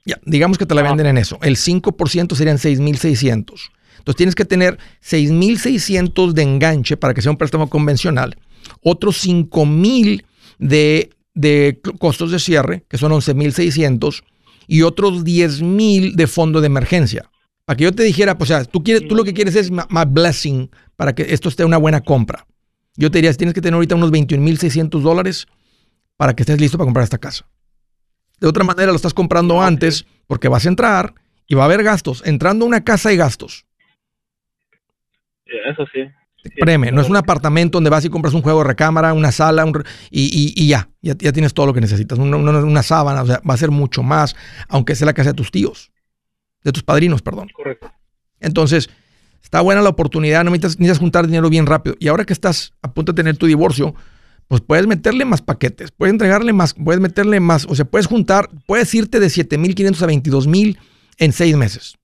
Ya, 0.06 0.20
digamos 0.24 0.56
que 0.56 0.66
te 0.66 0.74
la 0.76 0.82
Ah. 0.82 0.84
venden 0.84 1.06
en 1.08 1.18
eso. 1.18 1.36
El 1.42 1.56
5% 1.56 2.36
serían 2.36 2.58
6,600. 2.58 3.72
Entonces, 3.98 4.16
tienes 4.16 4.36
que 4.36 4.44
tener 4.44 4.78
6,600 5.00 6.32
de 6.36 6.42
enganche 6.44 6.96
para 6.96 7.12
que 7.12 7.22
sea 7.22 7.32
un 7.32 7.38
préstamo 7.38 7.68
convencional. 7.68 8.36
Otros 8.82 9.18
5,000 9.18 10.24
de, 10.58 11.10
de 11.34 11.80
cl- 11.82 11.98
costos 11.98 12.30
de 12.30 12.38
cierre, 12.38 12.84
que 12.88 12.98
son 12.98 13.12
11,600. 13.12 14.22
Y 14.66 14.82
otros 14.82 15.24
10,000 15.24 16.14
de 16.16 16.26
fondo 16.26 16.60
de 16.60 16.66
emergencia. 16.66 17.28
Para 17.64 17.76
que 17.76 17.84
yo 17.84 17.92
te 17.92 18.02
dijera, 18.04 18.38
pues, 18.38 18.50
o 18.50 18.54
sea, 18.54 18.64
tú, 18.64 18.82
quieres, 18.82 19.08
tú 19.08 19.14
lo 19.14 19.24
que 19.24 19.34
quieres 19.34 19.56
es 19.56 19.70
my, 19.70 19.82
my 19.90 20.04
blessing 20.06 20.70
para 20.96 21.14
que 21.14 21.26
esto 21.34 21.48
esté 21.48 21.64
una 21.64 21.76
buena 21.76 22.00
compra. 22.00 22.46
Yo 22.96 23.10
te 23.10 23.18
diría, 23.18 23.32
tienes 23.34 23.54
que 23.54 23.60
tener 23.60 23.74
ahorita 23.74 23.94
unos 23.94 24.10
21,600 24.10 25.02
dólares 25.02 25.46
para 26.16 26.34
que 26.34 26.42
estés 26.42 26.60
listo 26.60 26.76
para 26.78 26.86
comprar 26.86 27.04
esta 27.04 27.18
casa. 27.18 27.46
De 28.40 28.46
otra 28.48 28.64
manera, 28.64 28.90
lo 28.90 28.96
estás 28.96 29.14
comprando 29.14 29.60
antes 29.62 30.04
porque 30.26 30.48
vas 30.48 30.66
a 30.66 30.68
entrar 30.68 31.14
y 31.46 31.54
va 31.54 31.62
a 31.62 31.66
haber 31.66 31.82
gastos. 31.82 32.22
Entrando 32.24 32.64
a 32.64 32.68
una 32.68 32.84
casa 32.84 33.08
hay 33.10 33.16
gastos. 33.16 33.66
Eso 35.46 35.84
sí. 35.92 36.00
Sí, 36.42 36.48
Créeme, 36.58 36.90
no 36.90 37.00
es 37.02 37.08
un 37.08 37.16
apartamento 37.16 37.76
donde 37.76 37.90
vas 37.90 38.04
y 38.04 38.08
compras 38.08 38.32
un 38.34 38.40
juego 38.42 38.60
de 38.60 38.68
recámara, 38.68 39.12
una 39.12 39.30
sala 39.30 39.64
un 39.64 39.82
y, 40.10 40.22
y- 40.22 40.54
y 40.56 40.68
ya, 40.68 40.88
ya, 41.02 41.14
ya 41.18 41.32
tienes 41.32 41.52
todo 41.52 41.66
lo 41.66 41.74
que 41.74 41.80
necesitas. 41.80 42.18
Una, 42.18 42.36
una- 42.38 42.58
una 42.64 42.82
sábana, 42.82 43.22
o 43.22 43.26
sea, 43.26 43.40
va 43.48 43.54
a 43.54 43.58
ser 43.58 43.70
mucho 43.70 44.02
más, 44.02 44.34
aunque 44.68 44.94
sea 44.94 45.06
la 45.06 45.12
casa 45.12 45.30
de 45.30 45.34
tus 45.34 45.50
tíos, 45.50 45.92
de 46.64 46.72
tus 46.72 46.82
padrinos, 46.82 47.20
perdón. 47.22 47.48
Correcto. 47.54 47.92
Entonces, 48.40 48.88
está 49.42 49.60
buena 49.60 49.82
la 49.82 49.90
oportunidad, 49.90 50.44
no 50.44 50.50
necesitas, 50.50 50.78
necesitas 50.78 50.98
juntar 50.98 51.26
dinero 51.26 51.50
bien 51.50 51.66
rápido. 51.66 51.94
Y 52.00 52.08
ahora 52.08 52.24
que 52.24 52.32
estás 52.32 52.72
a 52.82 52.92
punto 52.92 53.12
de 53.12 53.16
tener 53.16 53.36
tu 53.36 53.46
divorcio, 53.46 53.94
pues 54.48 54.62
puedes 54.62 54.86
meterle 54.86 55.24
más 55.26 55.42
paquetes, 55.42 55.90
puedes 55.92 56.12
entregarle 56.12 56.52
más, 56.52 56.74
puedes 56.74 57.00
meterle 57.00 57.38
más, 57.38 57.66
o 57.68 57.74
sea, 57.74 57.84
puedes 57.84 58.06
juntar, 58.06 58.48
puedes 58.66 58.92
irte 58.94 59.20
de 59.20 59.28
7,500 59.30 60.02
a 60.02 60.06
22,000 60.06 60.78
en 61.18 61.32
seis 61.32 61.54
meses. 61.56 61.96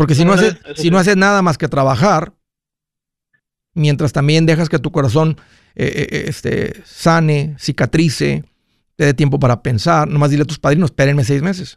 Porque 0.00 0.14
si 0.14 0.24
no, 0.24 0.32
haces, 0.32 0.58
si 0.76 0.90
no 0.90 0.96
haces 0.96 1.14
nada 1.14 1.42
más 1.42 1.58
que 1.58 1.68
trabajar, 1.68 2.32
mientras 3.74 4.14
también 4.14 4.46
dejas 4.46 4.70
que 4.70 4.78
tu 4.78 4.90
corazón 4.90 5.36
eh, 5.74 6.06
eh, 6.10 6.24
este, 6.26 6.82
sane, 6.84 7.54
cicatrice, 7.58 8.44
te 8.96 9.04
dé 9.04 9.12
tiempo 9.12 9.38
para 9.38 9.62
pensar, 9.62 10.08
nomás 10.08 10.30
dile 10.30 10.44
a 10.44 10.46
tus 10.46 10.58
padrinos, 10.58 10.88
espérenme 10.88 11.22
seis 11.22 11.42
meses. 11.42 11.76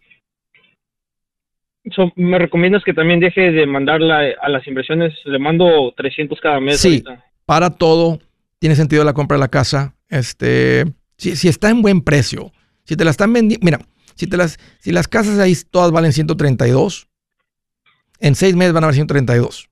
So, 1.94 2.14
¿Me 2.16 2.40
recomiendas 2.40 2.86
que 2.86 2.94
también 2.94 3.20
deje 3.20 3.52
de 3.52 3.68
mandarla 3.68 4.22
a 4.42 4.48
las 4.48 4.66
inversiones? 4.68 5.14
Le 5.26 5.38
mando 5.38 5.94
300 5.98 6.40
cada 6.40 6.62
mes. 6.62 6.80
Sí. 6.80 7.04
ahorita. 7.06 7.26
para 7.46 7.72
todo, 7.72 8.22
tiene 8.58 8.78
sentido 8.78 9.04
la 9.04 9.12
compra 9.12 9.36
de 9.36 9.42
la 9.42 9.50
casa. 9.50 9.96
Este, 10.08 10.86
si, 11.18 11.36
si 11.36 11.50
está 11.50 11.70
en 11.70 11.82
buen 11.82 12.00
precio, 12.00 12.54
si 12.86 12.96
te 12.96 13.04
la 13.04 13.12
están 13.12 13.34
vendiendo, 13.34 13.66
mira, 13.66 13.80
si 14.16 14.28
te 14.28 14.38
las, 14.38 14.58
si 14.80 14.94
las 14.94 15.10
casas 15.10 15.40
ahí 15.40 15.54
todas 15.70 15.92
valen 15.92 16.14
132, 16.14 17.10
en 18.24 18.36
seis 18.36 18.56
meses 18.56 18.74
van 18.74 18.86
a 18.86 18.88
valer 18.88 18.96
132. 18.96 19.70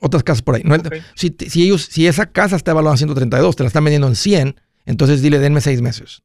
Otras 0.00 0.22
casas 0.22 0.42
por 0.42 0.54
ahí. 0.54 0.62
No, 0.64 0.76
si, 1.14 1.34
ellos, 1.62 1.86
si 1.86 2.06
esa 2.06 2.26
casa 2.26 2.56
está 2.56 2.70
evaluada 2.70 2.94
en 2.94 2.98
132, 2.98 3.56
te 3.56 3.62
la 3.62 3.66
están 3.68 3.82
vendiendo 3.84 4.06
en 4.08 4.14
100, 4.14 4.60
entonces 4.84 5.22
dile, 5.22 5.38
denme 5.38 5.60
seis 5.60 5.80
meses. 5.80 6.22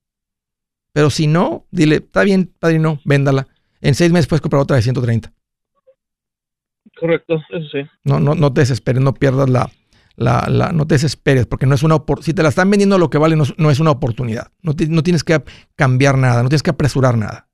Pero 0.93 1.09
si 1.09 1.27
no, 1.27 1.65
dile, 1.71 1.97
está 1.97 2.23
bien, 2.23 2.53
padrino, 2.59 2.99
véndala. 3.05 3.47
En 3.81 3.95
seis 3.95 4.11
meses 4.11 4.27
puedes 4.27 4.41
comprar 4.41 4.61
otra 4.61 4.75
de 4.75 4.81
130. 4.81 5.33
Correcto, 6.99 7.41
eso 7.49 7.67
sí. 7.71 7.89
No, 8.03 8.19
no, 8.19 8.35
no 8.35 8.53
te 8.53 8.61
desesperes, 8.61 9.01
no 9.01 9.13
pierdas 9.13 9.49
la, 9.49 9.71
la, 10.17 10.47
la, 10.49 10.71
no 10.71 10.85
te 10.85 10.95
desesperes, 10.95 11.45
porque 11.45 11.65
no 11.65 11.75
es 11.75 11.83
una 11.83 11.97
si 12.21 12.33
te 12.33 12.43
la 12.43 12.49
están 12.49 12.69
vendiendo 12.69 12.97
lo 12.97 13.09
que 13.09 13.17
vale, 13.17 13.35
no, 13.35 13.71
es 13.71 13.79
una 13.79 13.91
oportunidad. 13.91 14.51
No, 14.61 14.73
no, 14.89 15.03
tienes 15.03 15.23
que 15.23 15.41
cambiar 15.75 16.17
nada, 16.17 16.43
no 16.43 16.49
tienes 16.49 16.63
que 16.63 16.71
apresurar 16.71 17.17
nada. 17.17 17.47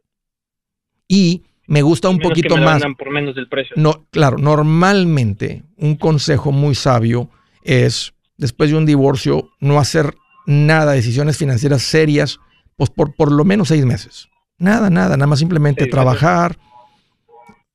Y 1.07 1.43
me 1.71 1.81
gusta 1.83 2.09
un 2.09 2.19
poquito 2.19 2.57
más. 2.57 2.83
Por 2.97 3.11
menos 3.11 3.33
del 3.33 3.47
precio. 3.47 3.77
No, 3.77 4.05
claro, 4.11 4.37
normalmente 4.37 5.63
un 5.77 5.95
consejo 5.95 6.51
muy 6.51 6.75
sabio 6.75 7.29
es 7.63 8.13
después 8.35 8.71
de 8.71 8.75
un 8.75 8.85
divorcio 8.85 9.49
no 9.61 9.79
hacer 9.79 10.13
nada, 10.45 10.91
decisiones 10.91 11.37
financieras 11.37 11.81
serias, 11.83 12.41
pues 12.75 12.89
por 12.89 13.15
por 13.15 13.31
lo 13.31 13.45
menos 13.45 13.69
seis 13.69 13.85
meses. 13.85 14.27
Nada, 14.57 14.89
nada, 14.89 15.15
nada 15.15 15.27
más 15.27 15.39
simplemente 15.39 15.85
trabajar, 15.85 16.57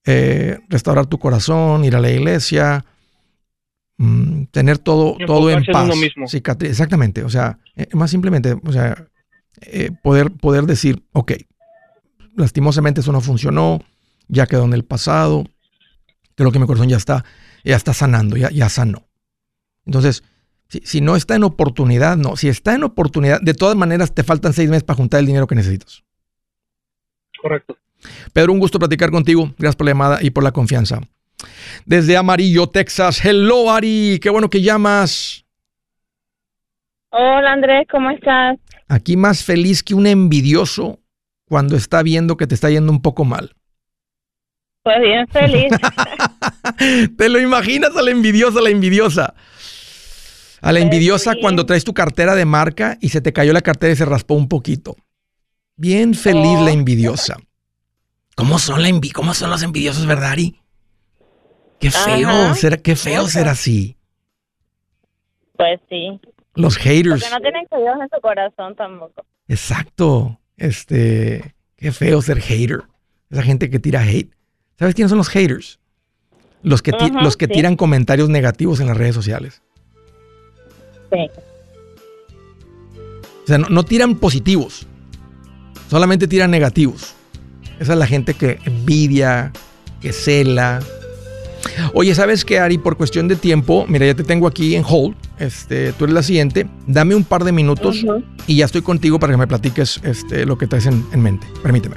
eh, 0.05 0.59
restaurar 0.69 1.07
tu 1.07 1.19
corazón, 1.19 1.83
ir 1.87 1.97
a 1.97 2.01
la 2.01 2.11
iglesia, 2.11 2.85
mm, 3.97 4.45
tener 4.51 4.77
todo, 4.77 5.17
todo 5.27 5.51
en 5.51 5.65
paz. 5.65 5.89
exactamente, 6.61 7.25
o 7.25 7.31
sea, 7.31 7.59
eh, 7.77 7.89
más 7.95 8.11
simplemente, 8.11 8.61
o 8.63 8.73
sea, 8.73 9.09
eh, 9.63 9.91
poder, 10.03 10.33
poder 10.33 10.65
decir, 10.65 11.03
ok, 11.13 11.33
lastimosamente 12.37 13.01
eso 13.01 13.13
no 13.13 13.21
funcionó, 13.21 13.81
ya 14.29 14.47
quedó 14.47 14.65
en 14.65 14.73
el 14.73 14.85
pasado, 14.85 15.45
creo 16.35 16.53
que 16.53 16.59
mi 16.59 16.67
corazón 16.67 16.89
ya 16.89 16.97
está, 16.97 17.25
ya 17.65 17.77
está 17.77 17.93
sanando, 17.93 18.37
ya, 18.37 18.51
ya 18.51 18.69
sanó. 18.69 19.03
Entonces, 19.85 20.23
si, 20.69 20.81
si, 20.81 21.01
no 21.01 21.17
está 21.17 21.37
en 21.37 21.45
oportunidad, 21.45 22.17
no. 22.17 22.37
Si 22.37 22.49
está 22.49 22.75
en 22.75 22.83
oportunidad, 22.85 23.41
de 23.41 23.55
todas 23.55 23.77
maneras 23.77 24.15
te 24.15 24.25
faltan 24.25 24.53
seis 24.53 24.69
meses 24.69 24.85
para 24.85 24.97
juntar 24.97 25.21
el 25.21 25.27
dinero 25.27 25.47
que 25.47 25.55
necesitas. 25.55 26.03
Correcto. 27.41 27.77
Pedro, 28.33 28.53
un 28.53 28.59
gusto 28.59 28.79
platicar 28.79 29.11
contigo. 29.11 29.55
Gracias 29.59 29.77
por 29.77 29.87
la 29.87 29.93
llamada 29.93 30.19
y 30.23 30.31
por 30.31 30.45
la 30.45 30.53
confianza. 30.53 31.01
Desde 31.85 32.17
Amarillo, 32.17 32.69
Texas. 32.69 33.25
Hello, 33.25 33.71
Ari. 33.71 34.19
Qué 34.21 34.31
bueno 34.31 34.51
que 34.51 34.63
llamas. 34.63 35.45
Hola, 37.11 37.53
Andrés. 37.53 37.87
¿Cómo 37.91 38.11
estás? 38.11 38.59
Aquí 38.89 39.17
más 39.17 39.45
feliz 39.45 39.83
que 39.83 39.95
un 39.95 40.07
envidioso 40.07 41.01
cuando 41.49 41.77
está 41.77 42.03
viendo 42.03 42.37
que 42.37 42.47
te 42.47 42.55
está 42.55 42.71
yendo 42.71 42.93
un 42.93 43.03
poco 43.03 43.25
mal. 43.25 43.55
Pues 44.83 45.01
bien 45.01 45.27
feliz. 45.29 45.73
¿Te 47.17 47.29
lo 47.29 47.41
imaginas 47.41 47.97
a 47.97 48.03
la 48.03 48.11
envidiosa, 48.11 48.61
a 48.61 48.63
la 48.63 48.71
envidiosa? 48.71 49.35
A 50.61 50.73
la 50.73 50.79
pues 50.79 50.85
envidiosa 50.85 51.35
cuando 51.41 51.67
traes 51.67 51.85
tu 51.85 51.93
cartera 51.93 52.35
de 52.35 52.45
marca 52.45 52.97
y 53.01 53.09
se 53.09 53.21
te 53.21 53.33
cayó 53.33 53.53
la 53.53 53.63
cartera 53.63 53.93
y 53.93 53.97
se 53.97 54.05
raspó 54.05 54.35
un 54.35 54.49
poquito. 54.49 54.97
Bien 55.77 56.15
feliz 56.15 56.59
la 56.61 56.71
oh. 56.71 56.75
envidiosa. 56.75 57.37
¿Cómo 58.37 58.59
son, 58.59 58.83
la 58.83 58.89
¿Cómo 59.15 59.35
son 59.35 59.51
los 59.51 59.63
envidiosos, 59.63 60.07
verdad, 60.07 60.33
Ari? 60.33 60.61
Qué 61.81 61.91
feo, 61.91 62.55
ser, 62.55 62.83
qué 62.83 62.95
feo 62.97 63.27
ser 63.27 63.49
así. 63.49 63.97
Pues 65.57 65.81
sí. 65.89 66.21
Los 66.55 66.77
haters. 66.77 67.23
Porque 67.23 67.35
no 67.35 67.41
tienen 67.41 67.67
que 67.67 67.77
en 67.77 68.09
su 68.09 68.21
corazón 68.21 68.77
tampoco. 68.77 69.25
Exacto. 69.49 70.39
Este, 70.57 71.55
qué 71.77 71.93
feo 71.93 72.23
ser 72.23 72.41
hater. 72.41 72.85
Esa 73.31 73.43
gente 73.43 73.71
que 73.71 73.79
tira 73.79 74.03
hate. 74.03 74.33
¿Sabes 74.79 74.95
quiénes 74.95 75.11
son 75.11 75.19
los 75.19 75.29
haters? 75.29 75.79
Los 76.63 76.83
que, 76.83 76.93
los 77.23 77.37
que 77.37 77.49
tiran 77.49 77.77
comentarios 77.77 78.29
negativos 78.29 78.81
en 78.81 78.89
las 78.89 78.97
redes 78.97 79.15
sociales. 79.15 79.63
Sí. 81.13 81.31
O 83.45 83.47
sea, 83.47 83.59
no 83.59 83.85
tiran 83.85 84.17
positivos. 84.17 84.87
Solamente 85.89 86.27
tiran 86.27 86.51
negativos. 86.51 87.15
Esa 87.79 87.93
es 87.93 87.99
la 87.99 88.07
gente 88.07 88.35
que 88.35 88.59
envidia, 88.65 89.53
que 90.01 90.13
cela. 90.13 90.81
Oye, 91.95 92.15
¿sabes 92.15 92.45
qué, 92.45 92.59
Ari? 92.59 92.79
Por 92.79 92.97
cuestión 92.97 93.29
de 93.29 93.37
tiempo, 93.37 93.87
mira, 93.89 94.07
ya 94.07 94.15
te 94.15 94.25
tengo 94.25 94.47
aquí 94.47 94.75
en 94.75 94.85
hold. 94.87 95.17
Este, 95.39 95.93
tú 95.93 96.05
eres 96.05 96.15
la 96.15 96.23
siguiente. 96.23 96.67
Dame 96.87 97.15
un 97.15 97.25
par 97.25 97.45
de 97.45 97.53
minutos 97.53 98.05
y 98.47 98.57
ya 98.57 98.65
estoy 98.65 98.83
contigo 98.83 99.19
para 99.19 99.33
que 99.33 99.37
me 99.37 99.47
platiques 99.47 100.01
este, 100.03 100.47
lo 100.47 100.57
que 100.59 100.67
traes 100.67 100.87
en, 100.87 101.05
en 101.13 101.23
mente. 101.23 101.47
Permíteme. 101.63 101.97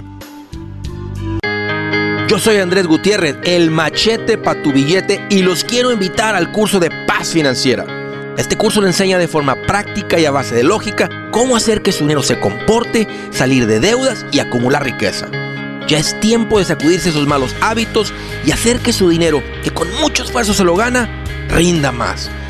Yo 2.28 2.38
soy 2.38 2.58
Andrés 2.58 2.86
Gutiérrez, 2.86 3.38
el 3.44 3.72
machete 3.72 4.38
para 4.38 4.62
tu 4.62 4.72
billete 4.72 5.26
y 5.32 5.42
los 5.42 5.64
quiero 5.64 5.92
invitar 5.92 6.36
al 6.36 6.52
curso 6.52 6.80
de 6.80 6.92
paz 7.08 7.30
financiera. 7.30 7.86
Este 8.38 8.56
curso 8.56 8.82
le 8.82 8.88
enseña 8.88 9.18
de 9.18 9.28
forma 9.28 9.56
práctica 9.64 10.20
y 10.20 10.26
a 10.26 10.32
base 10.32 10.54
de 10.54 10.64
lógica 10.64 11.10
cómo 11.32 11.56
hacer 11.56 11.82
que 11.82 11.92
su 11.92 12.04
dinero 12.04 12.22
se 12.22 12.40
comporte, 12.40 13.08
salir 13.32 13.66
de 13.66 13.80
deudas 13.80 14.26
y 14.32 14.40
acumular 14.40 14.84
riqueza. 14.84 15.28
Ya 15.88 15.98
es 15.98 16.18
tiempo 16.20 16.60
de 16.60 16.66
sacudirse 16.66 17.10
esos 17.10 17.28
malos 17.28 17.56
hábitos 17.62 18.14
y 18.46 18.52
hacer 18.52 18.80
que 18.80 18.94
su 18.94 19.10
dinero, 19.10 19.42
que 19.64 19.72
con 19.72 19.88
mucho 20.00 20.24
esfuerzo 20.24 20.54
se 20.54 20.64
lo 20.64 20.76
gana, 20.76 21.10
rinda 21.50 21.92
más. 21.92 22.30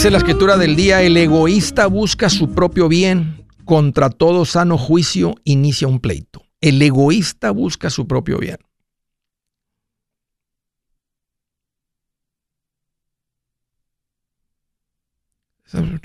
Dice 0.00 0.10
la 0.10 0.16
escritura 0.16 0.56
del 0.56 0.76
día, 0.76 1.02
el 1.02 1.14
egoísta 1.14 1.86
busca 1.86 2.30
su 2.30 2.54
propio 2.54 2.88
bien, 2.88 3.46
contra 3.66 4.08
todo 4.08 4.46
sano 4.46 4.78
juicio 4.78 5.34
inicia 5.44 5.88
un 5.88 6.00
pleito. 6.00 6.42
El 6.62 6.80
egoísta 6.80 7.50
busca 7.50 7.90
su 7.90 8.08
propio 8.08 8.38
bien. 8.38 8.56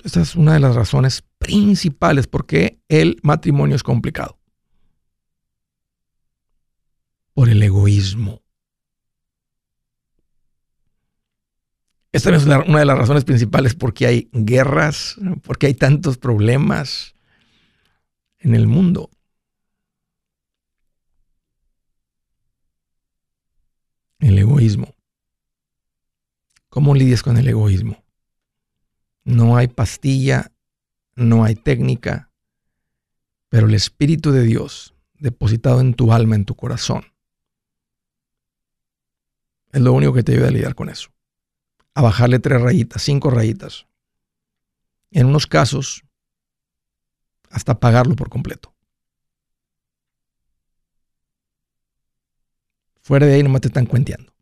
Esta 0.03 0.19
es 0.19 0.35
una 0.35 0.55
de 0.55 0.59
las 0.59 0.75
razones 0.75 1.23
principales 1.37 2.27
por 2.27 2.45
qué 2.45 2.81
el 2.89 3.17
matrimonio 3.23 3.77
es 3.77 3.83
complicado. 3.83 4.37
Por 7.33 7.47
el 7.47 7.63
egoísmo. 7.63 8.44
Esta 12.15 12.33
es 12.33 12.45
una 12.45 12.79
de 12.79 12.85
las 12.85 12.97
razones 12.97 13.25
principales 13.25 13.75
por 13.75 13.93
qué 13.93 14.07
hay 14.07 14.29
guerras, 14.31 15.17
porque 15.43 15.67
hay 15.67 15.73
tantos 15.73 16.17
problemas 16.17 17.13
en 18.39 18.55
el 18.55 18.67
mundo. 18.67 19.09
El 24.19 24.39
egoísmo. 24.39 24.95
¿Cómo 26.69 26.95
lidias 26.95 27.21
con 27.21 27.35
el 27.35 27.49
egoísmo? 27.49 28.01
No 29.25 29.57
hay 29.57 29.67
pastilla, 29.67 30.53
no 31.15 31.43
hay 31.43 31.55
técnica, 31.55 32.31
pero 33.49 33.67
el 33.67 33.73
Espíritu 33.73 34.31
de 34.31 34.43
Dios 34.43 34.95
depositado 35.15 35.81
en 35.81 35.93
tu 35.93 36.13
alma, 36.13 36.35
en 36.35 36.45
tu 36.45 36.55
corazón, 36.55 37.03
es 39.73 39.81
lo 39.81 39.91
único 39.91 40.13
que 40.13 40.23
te 40.23 40.31
ayuda 40.31 40.47
a 40.47 40.51
lidiar 40.51 40.75
con 40.75 40.87
eso 40.87 41.14
a 41.95 42.01
bajarle 42.01 42.39
tres 42.39 42.61
rayitas, 42.61 43.01
cinco 43.01 43.29
rayitas. 43.31 43.87
En 45.11 45.27
unos 45.27 45.47
casos, 45.47 46.03
hasta 47.49 47.79
pagarlo 47.79 48.15
por 48.15 48.29
completo. 48.29 48.75
Fuera 53.01 53.25
de 53.25 53.35
ahí 53.35 53.43
nomás 53.43 53.61
te 53.61 53.69
están 53.69 53.85
cuenteando. 53.85 54.33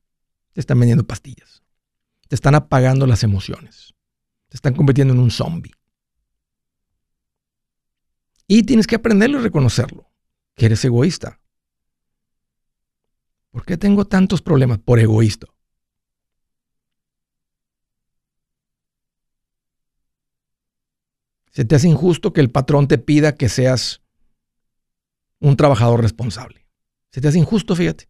Te 0.53 0.61
están 0.61 0.79
vendiendo 0.79 1.05
pastillas. 1.05 1.63
Te 2.27 2.35
están 2.35 2.55
apagando 2.55 3.05
las 3.05 3.23
emociones. 3.23 3.93
Te 4.49 4.57
están 4.57 4.73
convirtiendo 4.73 5.13
en 5.13 5.19
un 5.19 5.29
zombie. 5.29 5.73
Y 8.47 8.63
tienes 8.63 8.87
que 8.87 8.95
aprenderlo 8.95 9.39
y 9.39 9.43
reconocerlo. 9.43 10.09
Que 10.55 10.65
eres 10.67 10.83
egoísta. 10.85 11.39
¿Por 13.51 13.65
qué 13.65 13.77
tengo 13.77 14.05
tantos 14.05 14.41
problemas? 14.41 14.79
Por 14.79 14.99
egoísta. 14.99 15.52
Se 21.53 21.65
te 21.65 21.75
hace 21.75 21.87
injusto 21.87 22.33
que 22.33 22.41
el 22.41 22.49
patrón 22.49 22.87
te 22.87 22.97
pida 22.97 23.35
que 23.35 23.47
seas 23.47 24.01
un 25.39 25.55
trabajador 25.55 26.01
responsable. 26.01 26.65
Se 27.11 27.21
te 27.21 27.27
hace 27.27 27.37
injusto, 27.37 27.75
fíjate. 27.75 28.09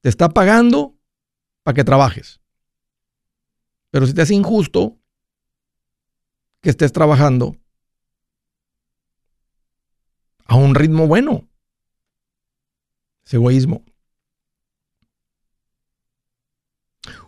Te 0.00 0.08
está 0.08 0.28
pagando 0.28 0.96
para 1.64 1.74
que 1.74 1.82
trabajes. 1.82 2.40
Pero 3.90 4.06
se 4.06 4.14
te 4.14 4.22
hace 4.22 4.34
injusto 4.34 4.96
que 6.60 6.70
estés 6.70 6.92
trabajando 6.92 7.56
a 10.44 10.54
un 10.54 10.76
ritmo 10.76 11.08
bueno. 11.08 11.48
Es 13.24 13.34
egoísmo. 13.34 13.84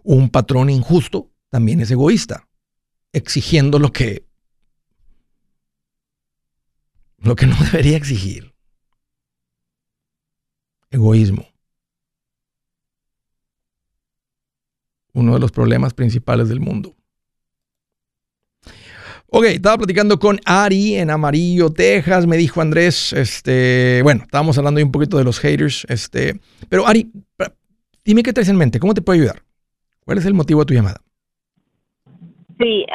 Un 0.05 0.31
patrón 0.31 0.71
injusto 0.71 1.33
también 1.49 1.81
es 1.81 1.91
egoísta, 1.91 2.49
exigiendo 3.13 3.81
lo 3.81 3.91
que 3.91 4.27
lo 7.19 7.37
que 7.37 7.47
no 7.47 7.57
debería 7.73 7.97
exigir. 7.97 8.55
Egoísmo. 10.91 11.47
Uno 15.13 15.35
de 15.35 15.41
los 15.41 15.51
problemas 15.51 15.95
principales 15.95 16.49
del 16.49 16.61
mundo. 16.61 16.95
Ok, 19.29 19.45
estaba 19.47 19.79
platicando 19.79 20.19
con 20.19 20.39
Ari 20.45 20.97
en 20.97 21.11
Amarillo, 21.11 21.71
Texas. 21.71 22.27
Me 22.27 22.37
dijo 22.37 22.61
Andrés, 22.61 23.13
este, 23.13 24.01
bueno, 24.03 24.23
estábamos 24.23 24.57
hablando 24.57 24.81
un 24.81 24.93
poquito 24.93 25.19
de 25.19 25.25
los 25.25 25.41
haters. 25.41 25.85
Este, 25.89 26.41
pero 26.69 26.87
Ari, 26.87 27.11
dime 28.05 28.23
qué 28.23 28.33
traes 28.33 28.49
en 28.49 28.57
mente, 28.57 28.79
¿cómo 28.79 28.95
te 28.95 29.03
puedo 29.03 29.19
ayudar? 29.19 29.43
¿Cuál 30.05 30.19
es 30.19 30.27
el 30.27 30.35
motivo 30.35 30.61
de 30.61 30.67
tu 30.67 30.75
llamada? 30.75 31.03
Sí, 32.59 32.87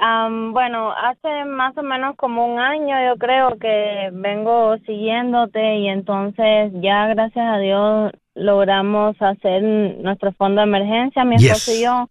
bueno, 0.53 0.91
hace 0.91 1.45
más 1.45 1.77
o 1.77 1.83
menos 1.83 2.15
como 2.15 2.47
un 2.47 2.59
año 2.59 2.95
yo 3.07 3.17
creo 3.17 3.59
que 3.59 4.09
vengo 4.11 4.75
siguiéndote 4.87 5.75
y 5.77 5.87
entonces 5.87 6.71
ya 6.81 7.07
gracias 7.07 7.45
a 7.45 7.59
Dios 7.59 8.11
logramos 8.33 9.21
hacer 9.21 9.61
nuestro 9.61 10.31
fondo 10.31 10.61
de 10.61 10.67
emergencia, 10.67 11.25
mi 11.25 11.35
esposo 11.35 11.71
y 11.73 11.83
yo. 11.83 12.07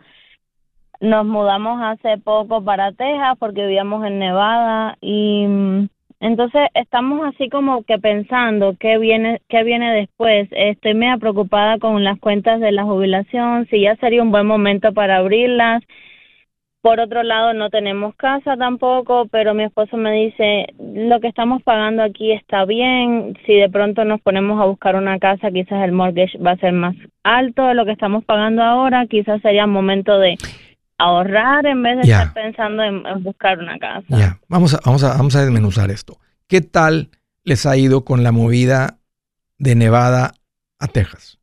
Nos 1.01 1.25
mudamos 1.25 1.81
hace 1.83 2.19
poco 2.19 2.63
para 2.63 2.93
Texas 2.93 3.37
porque 3.39 3.63
vivíamos 3.63 4.05
en 4.07 4.19
Nevada 4.19 4.99
y 5.01 5.47
mm, 5.49 5.89
entonces 6.21 6.69
estamos 6.75 7.27
así 7.27 7.49
como 7.49 7.83
que 7.85 7.99
pensando 7.99 8.75
qué 8.79 8.99
viene 8.99 9.41
qué 9.49 9.65
viene 9.65 9.93
después. 9.95 10.47
Estoy 10.53 10.95
media 10.95 11.17
preocupada 11.17 11.79
con 11.79 12.05
las 12.05 12.21
cuentas 12.21 12.61
de 12.61 12.71
la 12.71 12.85
jubilación, 12.85 13.67
si 13.71 13.81
ya 13.81 13.97
sería 13.97 14.23
un 14.23 14.31
buen 14.31 14.47
momento 14.47 14.93
para 14.93 15.17
abrirlas 15.17 15.83
por 16.83 16.99
otro 16.99 17.23
lado, 17.23 17.53
no 17.53 17.69
tenemos 17.69 18.15
casa 18.15 18.57
tampoco, 18.57 19.27
pero 19.31 19.53
mi 19.53 19.65
esposo 19.65 19.97
me 19.99 20.13
dice, 20.13 20.67
lo 20.79 21.21
que 21.21 21.29
estamos 21.29 21.63
pagando 21.63 22.03
aquí 22.03 22.33
está 22.33 22.65
bien, 22.65 23.37
si 23.45 23.55
de 23.55 23.69
pronto 23.69 24.05
nos 24.05 24.21
ponemos 24.23 24.61
a 24.61 24.65
buscar 24.65 24.97
una 24.97 25.19
casa, 25.19 25.51
quizás 25.51 25.85
el 25.85 25.93
mortgage 25.93 26.39
va 26.39 26.53
a 26.53 26.57
ser 26.57 26.73
más 26.73 26.97
alto 27.23 27.67
de 27.67 27.75
lo 27.75 27.85
que 27.85 27.93
estamos 27.93 28.25
pagando 28.25 28.63
ahora, 28.63 29.07
quizás 29.07 29.43
sería 29.43 29.67
momento 29.67 30.19
de 30.19 30.39
ahorrar 30.97 31.67
en 31.67 31.83
vez 31.83 31.97
de 31.97 32.03
estar 32.03 32.33
pensando 32.33 32.83
en, 32.83 33.03
buscar 33.23 33.59
una 33.59 33.79
casa. 33.79 34.07
Ya, 34.09 34.39
vamos, 34.49 34.75
a, 34.75 34.81
vamos, 34.85 35.05
a, 35.05 35.17
vamos 35.17 35.37
a 35.37 35.43
desmenuzar 35.43 35.91
esto. 35.91 36.19
¿Qué 36.47 36.63
tal 36.63 37.11
les 37.45 37.67
ha 37.67 37.77
ido 37.77 38.05
con 38.05 38.23
la 38.23 38.33
movida 38.33 38.99
de 39.59 39.75
Nevada 39.75 40.33
a 40.79 40.87
Texas? 40.89 41.39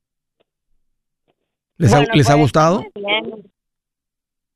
¿Les, 1.77 1.93
ha, 1.93 2.01
¿les 2.11 2.27
ha 2.27 2.33
pues, 2.33 2.41
gustado? 2.41 2.83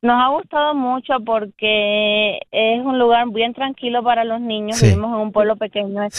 Nos 0.01 0.19
ha 0.19 0.29
gustado 0.29 0.73
mucho 0.73 1.13
porque 1.23 2.39
es 2.51 2.83
un 2.83 2.97
lugar 2.97 3.29
bien 3.29 3.53
tranquilo 3.53 4.03
para 4.03 4.23
los 4.23 4.41
niños. 4.41 4.81
Vivimos 4.81 5.13
en 5.13 5.21
un 5.21 5.31
pueblo 5.31 5.55
pequeño, 5.57 6.01
eh, 6.03 6.09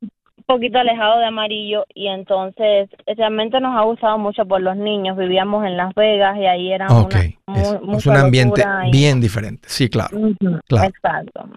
un 0.00 0.44
poquito 0.46 0.78
alejado 0.78 1.18
de 1.18 1.26
Amarillo 1.26 1.84
y 1.92 2.06
entonces 2.06 2.88
realmente 3.16 3.60
nos 3.60 3.76
ha 3.76 3.82
gustado 3.82 4.16
mucho 4.16 4.46
por 4.46 4.60
los 4.60 4.76
niños. 4.76 5.16
Vivíamos 5.16 5.66
en 5.66 5.76
Las 5.76 5.92
Vegas 5.94 6.38
y 6.38 6.46
ahí 6.46 6.72
era 6.72 6.86
es, 6.86 8.06
un 8.06 8.16
ambiente 8.16 8.62
bien 8.92 9.20
diferente. 9.20 9.68
Sí, 9.68 9.90
claro. 9.90 10.16
Exacto. 10.70 11.48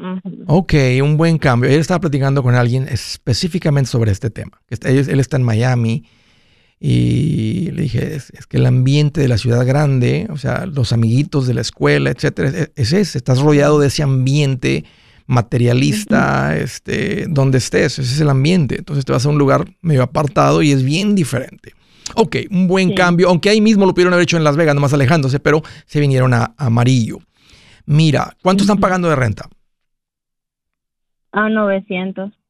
Ok, 0.48 0.74
un 1.04 1.18
buen 1.18 1.38
cambio. 1.38 1.70
Él 1.70 1.80
estaba 1.80 2.00
platicando 2.00 2.42
con 2.42 2.56
alguien 2.56 2.88
específicamente 2.88 3.92
sobre 3.92 4.12
este 4.12 4.32
tema. 4.32 4.60
Él 4.70 5.20
está 5.20 5.38
en 5.38 5.44
Miami 5.44 6.04
y 6.84 7.70
le 7.74 7.84
dije, 7.84 8.16
es, 8.16 8.32
que 8.50 8.58
el 8.58 8.66
ambiente 8.66 9.22
de 9.22 9.28
la 9.28 9.38
ciudad 9.38 9.64
grande, 9.68 10.26
o 10.32 10.38
sea, 10.38 10.66
los 10.66 10.92
amiguitos 10.94 11.46
de 11.46 11.54
la 11.54 11.62
escuela, 11.62 12.10
etcétera, 12.10 12.50
es, 12.76 12.92
ese. 12.94 13.20
Estás 13.20 13.40
rodeado 13.40 13.80
de 13.80 13.86
ese 13.86 14.02
ambiente 14.02 14.84
materialista, 15.28 16.58
este, 16.58 17.28
donde 17.30 17.60
estés, 17.60 18.00
ese 18.00 18.14
es 18.16 18.20
el 18.20 18.32
ambiente. 18.32 18.80
Entonces 18.80 19.06
te 19.06 19.12
vas 19.12 19.24
a 19.28 19.30
un 19.30 19.38
lugar 19.38 19.66
medio 19.82 20.02
apartado 20.02 20.64
y 20.64 20.72
es 20.72 20.82
bien 20.82 21.14
diferente. 21.14 21.74
Ok, 22.16 22.38
un 22.50 22.68
buen 22.68 22.96
cambio, 22.96 23.30
aunque 23.30 23.50
ahí 23.50 23.62
mismo 23.62 23.86
lo 23.86 23.94
pudieron 23.94 24.14
haber 24.14 24.24
hecho 24.24 24.38
en 24.38 24.44
Las 24.44 24.58
Vegas, 24.58 24.74
nomás 24.74 24.92
alejándose, 24.92 25.40
pero 25.40 25.62
se 25.86 26.00
vinieron 26.00 26.34
a, 26.34 26.56
Amarillo. 26.58 27.20
Mira, 27.86 28.36
¿cuánto 28.42 28.64
están 28.64 28.80
pagando 28.80 29.08
de 29.08 29.16
renta? 29.16 29.48
A 31.32 31.48
900. 31.48 32.41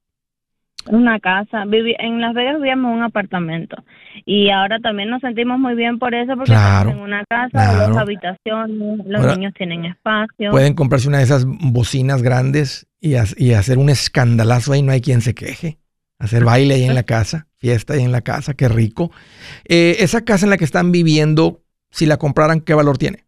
Una 0.88 1.20
casa. 1.20 1.66
Vivi 1.66 1.96
en 2.00 2.22
Las 2.22 2.34
Vegas 2.34 2.56
vivíamos 2.56 2.92
en 2.92 2.98
un 2.98 3.04
apartamento. 3.04 3.84
Y 4.26 4.50
ahora 4.50 4.80
también 4.80 5.10
nos 5.10 5.22
sentimos 5.22 5.60
muy 5.60 5.76
bien 5.76 6.00
por 6.00 6.14
eso, 6.14 6.36
porque 6.36 6.52
estamos 6.52 6.96
en 6.96 7.02
una 7.02 7.24
casa, 7.26 7.88
dos 7.88 7.98
habitaciones, 7.98 9.06
los 9.06 9.38
niños 9.38 9.54
tienen 9.56 9.86
espacio. 9.86 10.52
Pueden 10.52 10.74
comprarse 10.74 11.08
una 11.08 11.20
de 11.20 11.24
esas 11.24 11.46
bocinas 11.46 12.22
grandes 12.22 12.88
y, 13.00 13.16
y, 13.38 13.54
hacer 13.54 13.78
un 13.78 13.90
escandalazo 13.90 14.74
ahí, 14.74 14.82
no 14.82 14.92
hay 14.92 15.02
quien 15.02 15.22
se 15.22 15.34
queje. 15.34 15.80
Hacer 16.20 16.46
baile 16.46 16.76
ahí 16.76 16.84
en 16.84 16.94
la 16.94 17.04
casa, 17.04 17.48
fiesta 17.58 17.94
ahí 17.94 18.04
en 18.04 18.12
la 18.12 18.22
casa, 18.22 18.54
qué 18.54 18.70
rico. 18.70 19.12
Eh, 19.66 19.98
esa 20.00 20.24
casa 20.24 20.46
en 20.46 20.52
la 20.52 20.58
que 20.58 20.66
están 20.66 20.92
viviendo, 20.92 21.64
si 21.90 22.06
la 22.06 22.18
compraran, 22.18 22.62
¿qué 22.62 22.76
valor 22.76 23.00
tiene? 23.00 23.26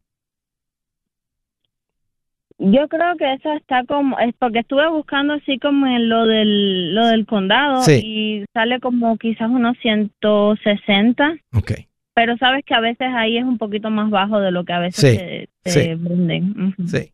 Yo 2.66 2.88
creo 2.88 3.18
que 3.18 3.34
eso 3.34 3.52
está 3.54 3.84
como, 3.86 4.18
es 4.20 4.34
porque 4.40 4.60
estuve 4.60 4.88
buscando 4.90 5.34
así 5.34 5.60
como 5.60 5.86
en 5.86 6.08
lo 6.08 6.26
del, 6.26 6.96
lo 6.96 7.08
del 7.08 7.26
condado 7.26 7.84
y 7.92 8.46
sale 8.54 8.80
como 8.80 9.18
quizás 9.18 9.50
unos 9.50 9.78
160. 9.82 11.36
Ok. 11.54 11.72
Pero 12.16 12.38
sabes 12.38 12.64
que 12.66 12.74
a 12.74 12.80
veces 12.80 13.08
ahí 13.14 13.38
es 13.38 13.44
un 13.44 13.58
poquito 13.58 13.90
más 13.90 14.10
bajo 14.10 14.40
de 14.40 14.52
lo 14.52 14.64
que 14.64 14.72
a 14.72 14.80
veces 14.80 15.50
se, 15.66 15.96
venden. 15.96 16.74
Sí. 16.88 17.12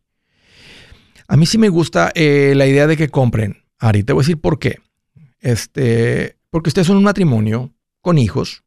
A 1.26 1.36
mí 1.36 1.46
sí 1.46 1.58
me 1.58 1.68
gusta 1.68 2.12
eh, 2.14 2.52
la 2.54 2.66
idea 2.66 2.86
de 2.86 2.96
que 2.96 3.08
compren. 3.08 3.56
Ari, 3.80 4.04
te 4.04 4.12
voy 4.12 4.20
a 4.20 4.24
decir 4.24 4.40
por 4.40 4.60
qué. 4.60 4.76
Este, 5.40 6.36
porque 6.50 6.68
ustedes 6.68 6.86
son 6.86 6.98
un 6.98 7.04
matrimonio 7.04 7.70
con 8.02 8.18
hijos. 8.18 8.62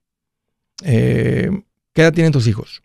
Eh, 0.84 1.50
¿Qué 1.94 2.02
edad 2.02 2.14
tienen 2.14 2.34
tus 2.34 2.48
hijos? 2.48 2.82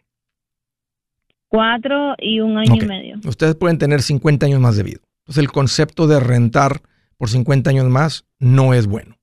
Cuatro 1.49 2.14
y 2.18 2.40
un 2.40 2.59
año 2.59 2.82
y 2.82 2.86
medio. 2.86 3.16
Ustedes 3.24 3.55
pueden 3.55 3.78
tener 3.78 4.03
50 4.03 4.46
años 4.46 4.61
más 4.61 4.76
de 4.76 4.82
vida. 4.82 5.01
Entonces 5.22 5.42
el 5.42 5.51
concepto 5.51 6.07
de 6.07 6.20
rentar 6.20 6.82
por 7.16 7.28
50 7.28 7.70
años 7.70 7.86
más 7.86 8.24
no 8.38 8.74
es 8.74 8.86
bueno. 8.86 9.16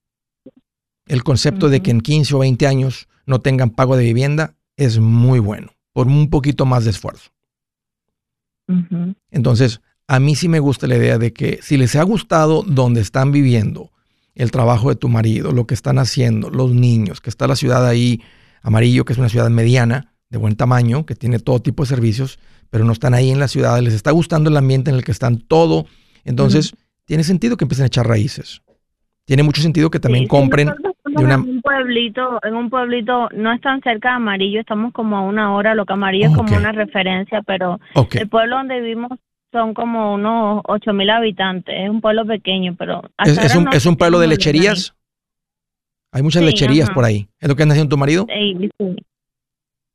El 1.08 1.24
concepto 1.24 1.70
de 1.70 1.82
que 1.82 1.92
en 1.92 2.02
15 2.02 2.36
o 2.36 2.40
20 2.40 2.68
años 2.68 3.08
no 3.26 3.40
tengan 3.40 3.70
pago 3.70 3.96
de 3.96 4.04
vivienda 4.04 4.56
es 4.76 5.00
muy 5.00 5.40
bueno, 5.40 5.72
por 5.94 6.08
un 6.08 6.30
poquito 6.30 6.66
más 6.66 6.84
de 6.84 6.92
esfuerzo. 6.92 7.32
Entonces, 9.30 9.82
a 10.08 10.20
mí 10.20 10.36
sí 10.36 10.50
me 10.50 10.60
gusta 10.60 10.88
la 10.88 10.98
idea 10.98 11.18
de 11.18 11.32
que 11.32 11.60
si 11.62 11.78
les 11.78 11.96
ha 11.96 12.04
gustado 12.04 12.64
donde 12.64 13.02
están 13.02 13.32
viviendo, 13.32 13.92
el 14.34 14.52
trabajo 14.52 14.90
de 14.90 14.96
tu 14.96 15.08
marido, 15.08 15.52
lo 15.52 15.66
que 15.66 15.74
están 15.74 15.98
haciendo, 15.98 16.50
los 16.50 16.74
niños, 16.74 17.22
que 17.22 17.30
está 17.30 17.48
la 17.48 17.56
ciudad 17.56 17.88
ahí, 17.88 18.22
Amarillo, 18.62 19.06
que 19.06 19.14
es 19.14 19.20
una 19.20 19.30
ciudad 19.30 19.50
mediana, 19.50 20.14
de 20.30 20.38
buen 20.38 20.56
tamaño, 20.56 21.06
que 21.06 21.16
tiene 21.16 21.40
todo 21.40 21.60
tipo 21.62 21.84
de 21.84 21.90
servicios, 21.90 22.40
pero 22.70 22.84
no 22.84 22.92
están 22.92 23.14
ahí 23.14 23.30
en 23.30 23.40
la 23.40 23.48
ciudad, 23.48 23.80
les 23.80 23.94
está 23.94 24.12
gustando 24.12 24.50
el 24.50 24.58
ambiente 24.58 24.90
en 24.90 24.98
el 24.98 25.04
que 25.04 25.12
están 25.12 25.40
todo. 25.40 25.86
Entonces, 26.24 26.76
tiene 27.06 27.24
sentido 27.24 27.58
que 27.58 27.66
empiecen 27.66 27.84
a 27.84 27.88
echar 27.88 28.08
raíces. 28.08 28.62
Tiene 29.26 29.44
mucho 29.44 29.62
sentido 29.62 29.90
que 29.90 30.00
también 30.00 30.28
compren 30.28 30.72
de 31.06 31.24
una... 31.24 31.36
En 31.36 31.42
un 31.42 31.62
pueblito, 31.62 32.40
en 32.44 32.56
un 32.56 32.70
pueblito 32.70 33.30
no 33.36 33.54
es 33.54 33.62
tan 33.62 33.82
cerca 33.82 34.10
de 34.10 34.16
Amarillo, 34.16 34.60
estamos 34.60 34.94
como 34.94 35.18
a 35.18 35.22
una 35.22 35.54
hora, 35.56 35.74
lo 35.74 35.86
que 35.86 35.94
Amarillo 35.94 36.28
es 36.28 36.36
como 36.36 36.56
una 36.56 36.72
referencia, 36.72 37.42
pero 37.44 37.80
el 38.12 38.30
pueblo 38.30 38.58
donde 38.58 38.82
vivimos 38.82 39.12
son 39.52 39.74
como 39.74 40.16
unos 40.16 40.62
ocho 40.68 40.92
mil 40.92 41.10
habitantes, 41.10 41.74
es 41.76 41.90
un 41.90 42.02
pueblo 42.02 42.26
pequeño, 42.26 42.76
pero... 42.78 43.04
¿Es, 43.24 43.56
un, 43.56 43.68
¿Es 43.72 43.86
un 43.86 43.96
pueblo 43.96 44.20
de 44.20 44.28
lecherías? 44.28 44.96
Hay 46.12 46.22
muchas 46.22 46.44
lecherías 46.44 46.90
por 46.90 47.04
ahí. 47.04 47.28
¿Es 47.40 47.48
lo 47.50 47.56
que 47.56 47.64
anda 47.64 47.74
haciendo 47.74 47.90
tu 47.90 47.98
marido? 47.98 48.26
Sí, 48.30 48.70
sí. 48.78 48.96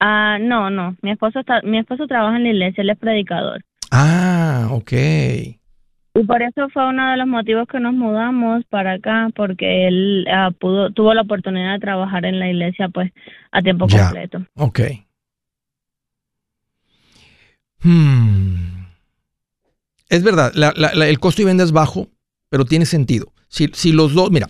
Ah, 0.01 0.39
no, 0.41 0.71
no. 0.71 0.97
Mi 1.03 1.11
esposo 1.11 1.41
está, 1.41 1.61
mi 1.63 1.79
esposo 1.79 2.07
trabaja 2.07 2.37
en 2.37 2.45
la 2.45 2.49
iglesia, 2.51 2.83
él 2.83 2.91
es 2.91 2.99
predicador. 2.99 3.63
Ah, 3.91 4.69
ok. 4.71 4.93
Y 4.93 6.25
por 6.27 6.43
eso 6.43 6.69
fue 6.71 6.89
uno 6.89 7.11
de 7.11 7.17
los 7.19 7.29
motivos 7.29 7.69
que 7.69 7.79
nos 7.79 7.93
mudamos 7.93 8.65
para 8.69 8.95
acá, 8.95 9.29
porque 9.37 9.87
él 9.87 10.27
ah, 10.33 10.51
pudo, 10.59 10.91
tuvo 10.91 11.15
la 11.15 11.23
oportunidad 11.23 11.75
de 11.75 11.81
trabajar 11.81 12.25
en 12.25 12.39
la 12.39 12.49
iglesia, 12.49 12.89
pues, 12.89 13.13
a 13.53 13.63
tiempo 13.63 13.87
completo. 13.87 14.45
Ok. 14.57 14.81
Hmm. 17.83 18.87
Es 20.09 20.25
verdad, 20.25 20.53
el 20.55 21.21
costo 21.21 21.39
de 21.39 21.45
vivienda 21.45 21.65
es 21.65 21.73
bajo, 21.73 22.09
pero 22.49 22.65
tiene 22.65 22.87
sentido. 22.87 23.33
Si, 23.49 23.69
si 23.73 23.93
los 23.93 24.13
dos, 24.15 24.31
mira, 24.31 24.49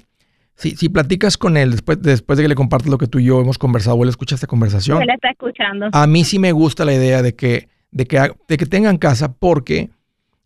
si, 0.61 0.77
si 0.77 0.91
platicas 0.91 1.39
con 1.39 1.57
él 1.57 1.71
después, 1.71 2.03
después 2.03 2.37
de 2.37 2.45
que 2.45 2.49
le 2.49 2.55
compartes 2.55 2.91
lo 2.91 2.99
que 2.99 3.07
tú 3.07 3.19
y 3.19 3.25
yo 3.25 3.41
hemos 3.41 3.57
conversado, 3.57 3.97
o 3.97 4.03
él 4.03 4.11
escucha 4.11 4.35
esta 4.35 4.47
conversación. 4.47 5.01
Él 5.01 5.09
está 5.09 5.31
escuchando. 5.31 5.89
A 5.91 6.07
mí 6.07 6.23
sí 6.25 6.39
me 6.39 6.53
gusta 6.53 6.85
la 6.85 6.93
idea 6.93 7.23
de 7.23 7.35
que, 7.35 7.69
de 7.91 8.05
que, 8.05 8.33
de 8.47 8.57
que 8.59 8.67
tengan 8.67 8.99
casa 8.99 9.33
porque 9.33 9.89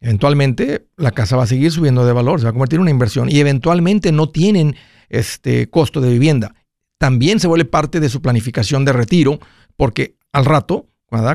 eventualmente 0.00 0.86
la 0.96 1.10
casa 1.10 1.36
va 1.36 1.42
a 1.42 1.46
seguir 1.48 1.72
subiendo 1.72 2.06
de 2.06 2.12
valor, 2.12 2.38
se 2.38 2.44
va 2.44 2.50
a 2.50 2.52
convertir 2.52 2.76
en 2.76 2.82
una 2.82 2.92
inversión 2.92 3.28
y 3.28 3.40
eventualmente 3.40 4.12
no 4.12 4.28
tienen 4.28 4.76
este 5.08 5.68
costo 5.68 6.00
de 6.00 6.12
vivienda. 6.12 6.54
También 6.98 7.40
se 7.40 7.48
vuelve 7.48 7.64
parte 7.64 7.98
de 7.98 8.08
su 8.08 8.22
planificación 8.22 8.84
de 8.84 8.92
retiro 8.92 9.40
porque 9.76 10.14
al 10.30 10.44
rato, 10.44 10.86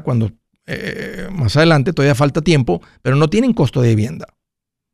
cuando 0.03 0.31
eh, 0.67 1.27
más 1.31 1.57
adelante 1.57 1.91
todavía 1.91 2.15
falta 2.15 2.41
tiempo, 2.41 2.81
pero 3.01 3.17
no 3.17 3.27
tienen 3.27 3.51
costo 3.51 3.81
de 3.81 3.89
vivienda. 3.89 4.27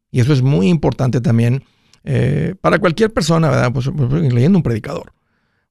Y 0.09 0.21
eso 0.21 0.33
es 0.33 0.41
muy 0.41 0.69
importante 0.69 1.21
también 1.21 1.63
eh, 2.05 2.53
para 2.61 2.77
cualquier 2.77 3.11
persona, 3.11 3.49
¿verdad? 3.49 3.73
Pues, 3.73 3.89
pues, 3.95 4.07
pues, 4.09 4.33
leyendo 4.33 4.59
un 4.59 4.63
predicador, 4.63 5.11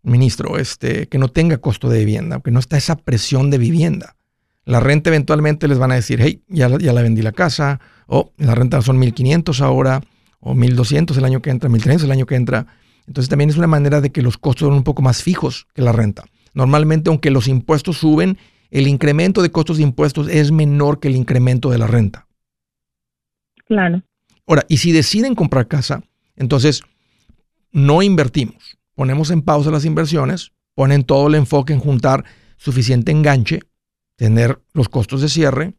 un 0.03 0.13
ministro, 0.13 0.59
este, 0.59 1.07
que 1.07 1.17
no 1.19 1.29
tenga 1.29 1.59
costo 1.59 1.89
de 1.89 2.01
vivienda, 2.01 2.41
que 2.41 2.51
no 2.51 2.59
está 2.59 2.77
esa 2.77 2.97
presión 2.97 3.51
de 3.51 3.59
vivienda. 3.59 4.17
La 4.65 4.81
renta 4.81 5.11
eventualmente 5.11 5.69
les 5.69 5.79
van 5.79 5.93
a 5.93 5.95
decir, 5.95 6.21
hey, 6.21 6.43
ya, 6.49 6.69
ya 6.79 6.93
la 6.93 7.03
vendí 7.03 7.23
la 7.23 7.31
casa, 7.31 7.81
o 8.09 8.33
la 8.37 8.57
renta 8.57 8.83
son 8.83 9.01
1.500 9.01 9.61
ahora, 9.61 10.03
o 10.41 10.55
1.200 10.55 11.17
el 11.17 11.25
año 11.25 11.41
que 11.41 11.51
entra, 11.51 11.71
1.300 11.71 12.03
el 12.03 12.11
año 12.11 12.27
que 12.27 12.35
entra. 12.35 12.67
Entonces 13.07 13.29
también 13.29 13.51
es 13.51 13.57
una 13.57 13.69
manera 13.69 14.01
de 14.01 14.11
que 14.11 14.23
los 14.23 14.37
costos 14.37 14.67
son 14.67 14.77
un 14.77 14.83
poco 14.83 15.03
más 15.03 15.23
fijos 15.23 15.69
que 15.73 15.83
la 15.83 15.93
renta. 15.93 16.25
Normalmente, 16.53 17.11
aunque 17.11 17.31
los 17.31 17.47
impuestos 17.47 17.99
suben, 17.99 18.39
el 18.73 18.89
incremento 18.89 19.41
de 19.41 19.51
costos 19.51 19.77
de 19.77 19.85
impuestos 19.85 20.29
es 20.29 20.51
menor 20.51 20.99
que 20.99 21.07
el 21.07 21.15
incremento 21.15 21.71
de 21.71 21.79
la 21.79 21.87
renta. 21.87 22.27
Claro. 23.67 24.03
Ahora, 24.47 24.65
y 24.69 24.79
si 24.79 24.91
deciden 24.91 25.35
comprar 25.35 25.69
casa, 25.69 26.03
entonces 26.37 26.83
no 27.73 28.03
invertimos. 28.03 28.79
Ponemos 28.95 29.31
en 29.31 29.43
pausa 29.43 29.71
las 29.71 29.85
inversiones, 29.85 30.53
ponen 30.75 31.05
todo 31.05 31.27
el 31.29 31.35
enfoque 31.35 31.73
en 31.73 31.81
juntar 31.81 32.25
suficiente 32.57 33.13
enganche, 33.13 33.61
tener 34.17 34.63
los 34.73 34.89
costos 34.89 35.21
de 35.21 35.29
cierre, 35.29 35.75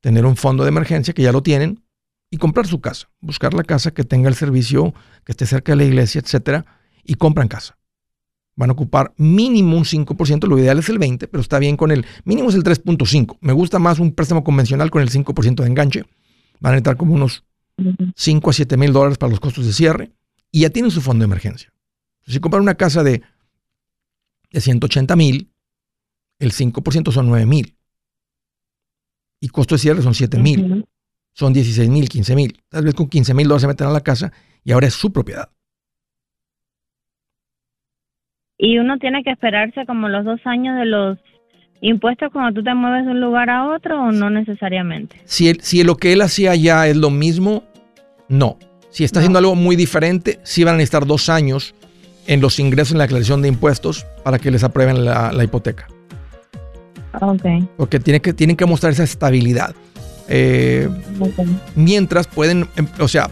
tener 0.00 0.26
un 0.26 0.36
fondo 0.36 0.64
de 0.64 0.68
emergencia 0.68 1.14
que 1.14 1.22
ya 1.22 1.32
lo 1.32 1.42
tienen 1.42 1.82
y 2.30 2.36
comprar 2.36 2.66
su 2.66 2.80
casa, 2.80 3.10
buscar 3.20 3.54
la 3.54 3.64
casa 3.64 3.90
que 3.90 4.04
tenga 4.04 4.28
el 4.28 4.34
servicio, 4.34 4.94
que 5.24 5.32
esté 5.32 5.46
cerca 5.46 5.72
de 5.72 5.76
la 5.76 5.84
iglesia, 5.84 6.20
etcétera, 6.20 6.64
y 7.04 7.14
compran 7.14 7.48
casa. 7.48 7.76
Van 8.56 8.70
a 8.70 8.74
ocupar 8.74 9.12
mínimo 9.16 9.76
un 9.76 9.84
5%, 9.84 10.46
lo 10.46 10.58
ideal 10.58 10.78
es 10.78 10.88
el 10.88 10.98
20%, 10.98 11.28
pero 11.30 11.40
está 11.40 11.58
bien 11.58 11.76
con 11.76 11.90
el 11.90 12.06
mínimo 12.24 12.50
es 12.50 12.54
el 12.54 12.62
3.5%. 12.62 13.38
Me 13.40 13.52
gusta 13.52 13.78
más 13.78 13.98
un 13.98 14.12
préstamo 14.12 14.44
convencional 14.44 14.90
con 14.90 15.02
el 15.02 15.10
5% 15.10 15.62
de 15.62 15.66
enganche. 15.66 16.04
Van 16.60 16.74
a 16.74 16.76
entrar 16.76 16.96
como 16.96 17.14
unos 17.14 17.44
5 18.14 18.50
a 18.50 18.52
7 18.52 18.76
mil 18.76 18.92
dólares 18.92 19.18
para 19.18 19.30
los 19.30 19.40
costos 19.40 19.66
de 19.66 19.72
cierre 19.72 20.10
y 20.50 20.60
ya 20.60 20.70
tienen 20.70 20.90
su 20.90 21.00
fondo 21.00 21.22
de 21.22 21.26
emergencia. 21.26 21.72
Si 22.26 22.38
compran 22.40 22.62
una 22.62 22.74
casa 22.74 23.02
de, 23.02 23.22
de 24.50 24.60
180 24.60 25.16
mil, 25.16 25.50
el 26.38 26.52
5% 26.52 27.12
son 27.12 27.28
9 27.28 27.46
mil. 27.46 27.76
Y 29.40 29.48
costo 29.48 29.74
de 29.74 29.78
cierre 29.80 30.02
son 30.02 30.14
7 30.14 30.38
mil. 30.38 30.86
Son 31.32 31.52
16 31.52 31.88
mil, 31.88 32.08
15 32.08 32.34
mil. 32.34 32.60
Tal 32.68 32.84
vez 32.84 32.94
con 32.94 33.08
15 33.08 33.34
mil 33.34 33.46
dólares 33.46 33.62
se 33.62 33.68
meten 33.68 33.86
a 33.86 33.90
la 33.90 34.00
casa 34.00 34.32
y 34.64 34.72
ahora 34.72 34.86
es 34.86 34.94
su 34.94 35.12
propiedad. 35.12 35.50
Y 38.58 38.78
uno 38.78 38.98
tiene 38.98 39.22
que 39.22 39.30
esperarse 39.30 39.86
como 39.86 40.08
los 40.08 40.24
dos 40.24 40.40
años 40.44 40.78
de 40.78 40.84
los 40.84 41.18
impuestos 41.80 42.30
cuando 42.30 42.60
tú 42.60 42.62
te 42.62 42.74
mueves 42.74 43.06
de 43.06 43.12
un 43.12 43.20
lugar 43.20 43.48
a 43.48 43.68
otro 43.68 44.02
o 44.02 44.12
no 44.12 44.28
necesariamente. 44.28 45.16
Si, 45.24 45.54
si 45.60 45.82
lo 45.82 45.96
que 45.96 46.12
él 46.12 46.20
hacía 46.20 46.54
ya 46.54 46.86
es 46.86 46.96
lo 46.96 47.10
mismo, 47.10 47.64
no. 48.30 48.56
Si 48.90 49.04
está 49.04 49.20
haciendo 49.20 49.38
algo 49.38 49.54
muy 49.54 49.76
diferente, 49.76 50.40
sí 50.42 50.64
van 50.64 50.74
a 50.74 50.76
necesitar 50.78 51.06
dos 51.06 51.28
años 51.28 51.74
en 52.26 52.40
los 52.40 52.58
ingresos 52.58 52.92
en 52.92 52.98
la 52.98 53.04
declaración 53.04 53.42
de 53.42 53.48
impuestos 53.48 54.06
para 54.24 54.38
que 54.38 54.50
les 54.50 54.64
aprueben 54.64 55.04
la, 55.04 55.44
hipoteca. 55.44 55.86
Ok. 57.20 57.42
Porque 57.76 58.00
tiene 58.00 58.20
que, 58.20 58.32
tienen 58.32 58.56
que 58.56 58.64
mostrar 58.66 58.92
esa 58.92 59.04
estabilidad. 59.04 59.74
Eh, 60.28 60.88
mientras 61.74 62.28
pueden, 62.28 62.68
em, 62.76 62.86
o 63.00 63.08
sea, 63.08 63.30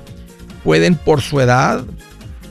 pueden 0.65 0.97
por 0.97 1.21
su 1.21 1.41
edad, 1.41 1.85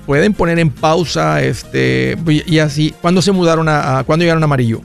pueden 0.06 0.34
poner 0.34 0.58
en 0.58 0.70
pausa, 0.70 1.44
este, 1.44 2.18
y 2.26 2.60
así. 2.60 2.94
¿Cuándo 3.02 3.22
se 3.22 3.34
mudaron 3.34 3.68
a, 3.68 4.04
cuándo 4.06 4.24
llegaron 4.24 4.42
a 4.42 4.46
Amarillo? 4.46 4.82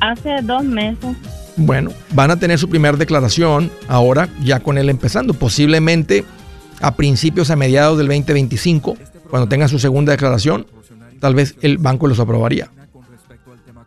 Hace 0.00 0.42
dos 0.42 0.64
meses. 0.64 1.16
Bueno, 1.56 1.90
van 2.12 2.30
a 2.30 2.38
tener 2.38 2.58
su 2.58 2.68
primera 2.68 2.96
declaración 2.96 3.70
ahora, 3.88 4.28
ya 4.42 4.60
con 4.60 4.76
él 4.76 4.90
empezando, 4.90 5.34
posiblemente 5.34 6.24
a 6.80 6.94
principios, 6.94 7.50
a 7.50 7.56
mediados 7.56 7.96
del 7.96 8.08
2025, 8.08 8.96
cuando 9.30 9.48
tengan 9.48 9.68
su 9.68 9.78
segunda 9.78 10.12
declaración, 10.12 10.66
tal 11.18 11.34
vez 11.34 11.56
el 11.62 11.78
banco 11.78 12.06
los 12.08 12.20
aprobaría. 12.20 12.70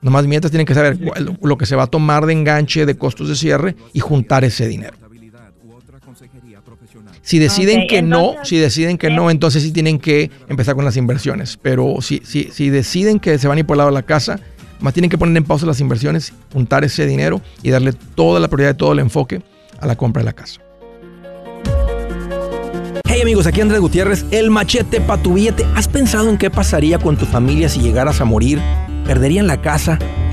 Nomás 0.01 0.25
mientras 0.25 0.49
tienen 0.49 0.65
que 0.65 0.73
saber 0.73 0.97
lo 1.41 1.57
que 1.57 1.65
se 1.65 1.75
va 1.75 1.83
a 1.83 1.87
tomar 1.87 2.25
de 2.25 2.33
enganche 2.33 2.85
de 2.85 2.97
costos 2.97 3.27
de 3.29 3.35
cierre 3.35 3.75
y 3.93 3.99
juntar 3.99 4.43
ese 4.43 4.67
dinero. 4.67 4.97
Si 7.21 7.37
deciden 7.37 7.85
que 7.87 8.01
no, 8.01 8.35
si 8.43 8.57
deciden 8.57 8.97
que 8.97 9.11
no, 9.11 9.29
entonces 9.29 9.61
sí 9.61 9.71
tienen 9.71 9.99
que 9.99 10.31
empezar 10.47 10.73
con 10.73 10.85
las 10.85 10.97
inversiones. 10.97 11.59
Pero 11.61 12.01
si, 12.01 12.21
si, 12.25 12.45
si 12.45 12.69
deciden 12.69 13.19
que 13.19 13.37
se 13.37 13.47
van 13.47 13.57
a 13.57 13.59
ir 13.59 13.67
por 13.67 13.75
el 13.75 13.79
lado 13.79 13.91
de 13.91 13.95
la 13.95 14.03
casa, 14.03 14.39
más 14.79 14.93
tienen 14.93 15.09
que 15.09 15.17
poner 15.17 15.35
en 15.35 15.43
pausa 15.43 15.65
las 15.65 15.79
inversiones, 15.79 16.33
juntar 16.53 16.83
ese 16.83 17.05
dinero 17.05 17.41
y 17.63 17.69
darle 17.69 17.93
toda 17.93 18.39
la 18.39 18.47
prioridad, 18.47 18.75
todo 18.75 18.93
el 18.93 18.99
enfoque 18.99 19.41
a 19.79 19.87
la 19.87 19.95
compra 19.95 20.21
de 20.21 20.25
la 20.25 20.33
casa. 20.33 20.61
Hey 23.05 23.21
amigos, 23.21 23.47
aquí 23.47 23.59
Andrés 23.61 23.81
Gutiérrez, 23.81 24.25
el 24.31 24.49
machete 24.49 25.01
para 25.01 25.21
tu 25.21 25.33
billete. 25.33 25.65
¿Has 25.75 25.87
pensado 25.87 26.29
en 26.29 26.37
qué 26.37 26.49
pasaría 26.49 26.99
con 26.99 27.17
tu 27.17 27.25
familia 27.25 27.67
si 27.67 27.79
llegaras 27.79 28.21
a 28.21 28.25
morir? 28.25 28.61
¿Perderían 29.05 29.47
la 29.47 29.61
casa? 29.61 29.97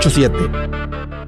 887 0.00 1.19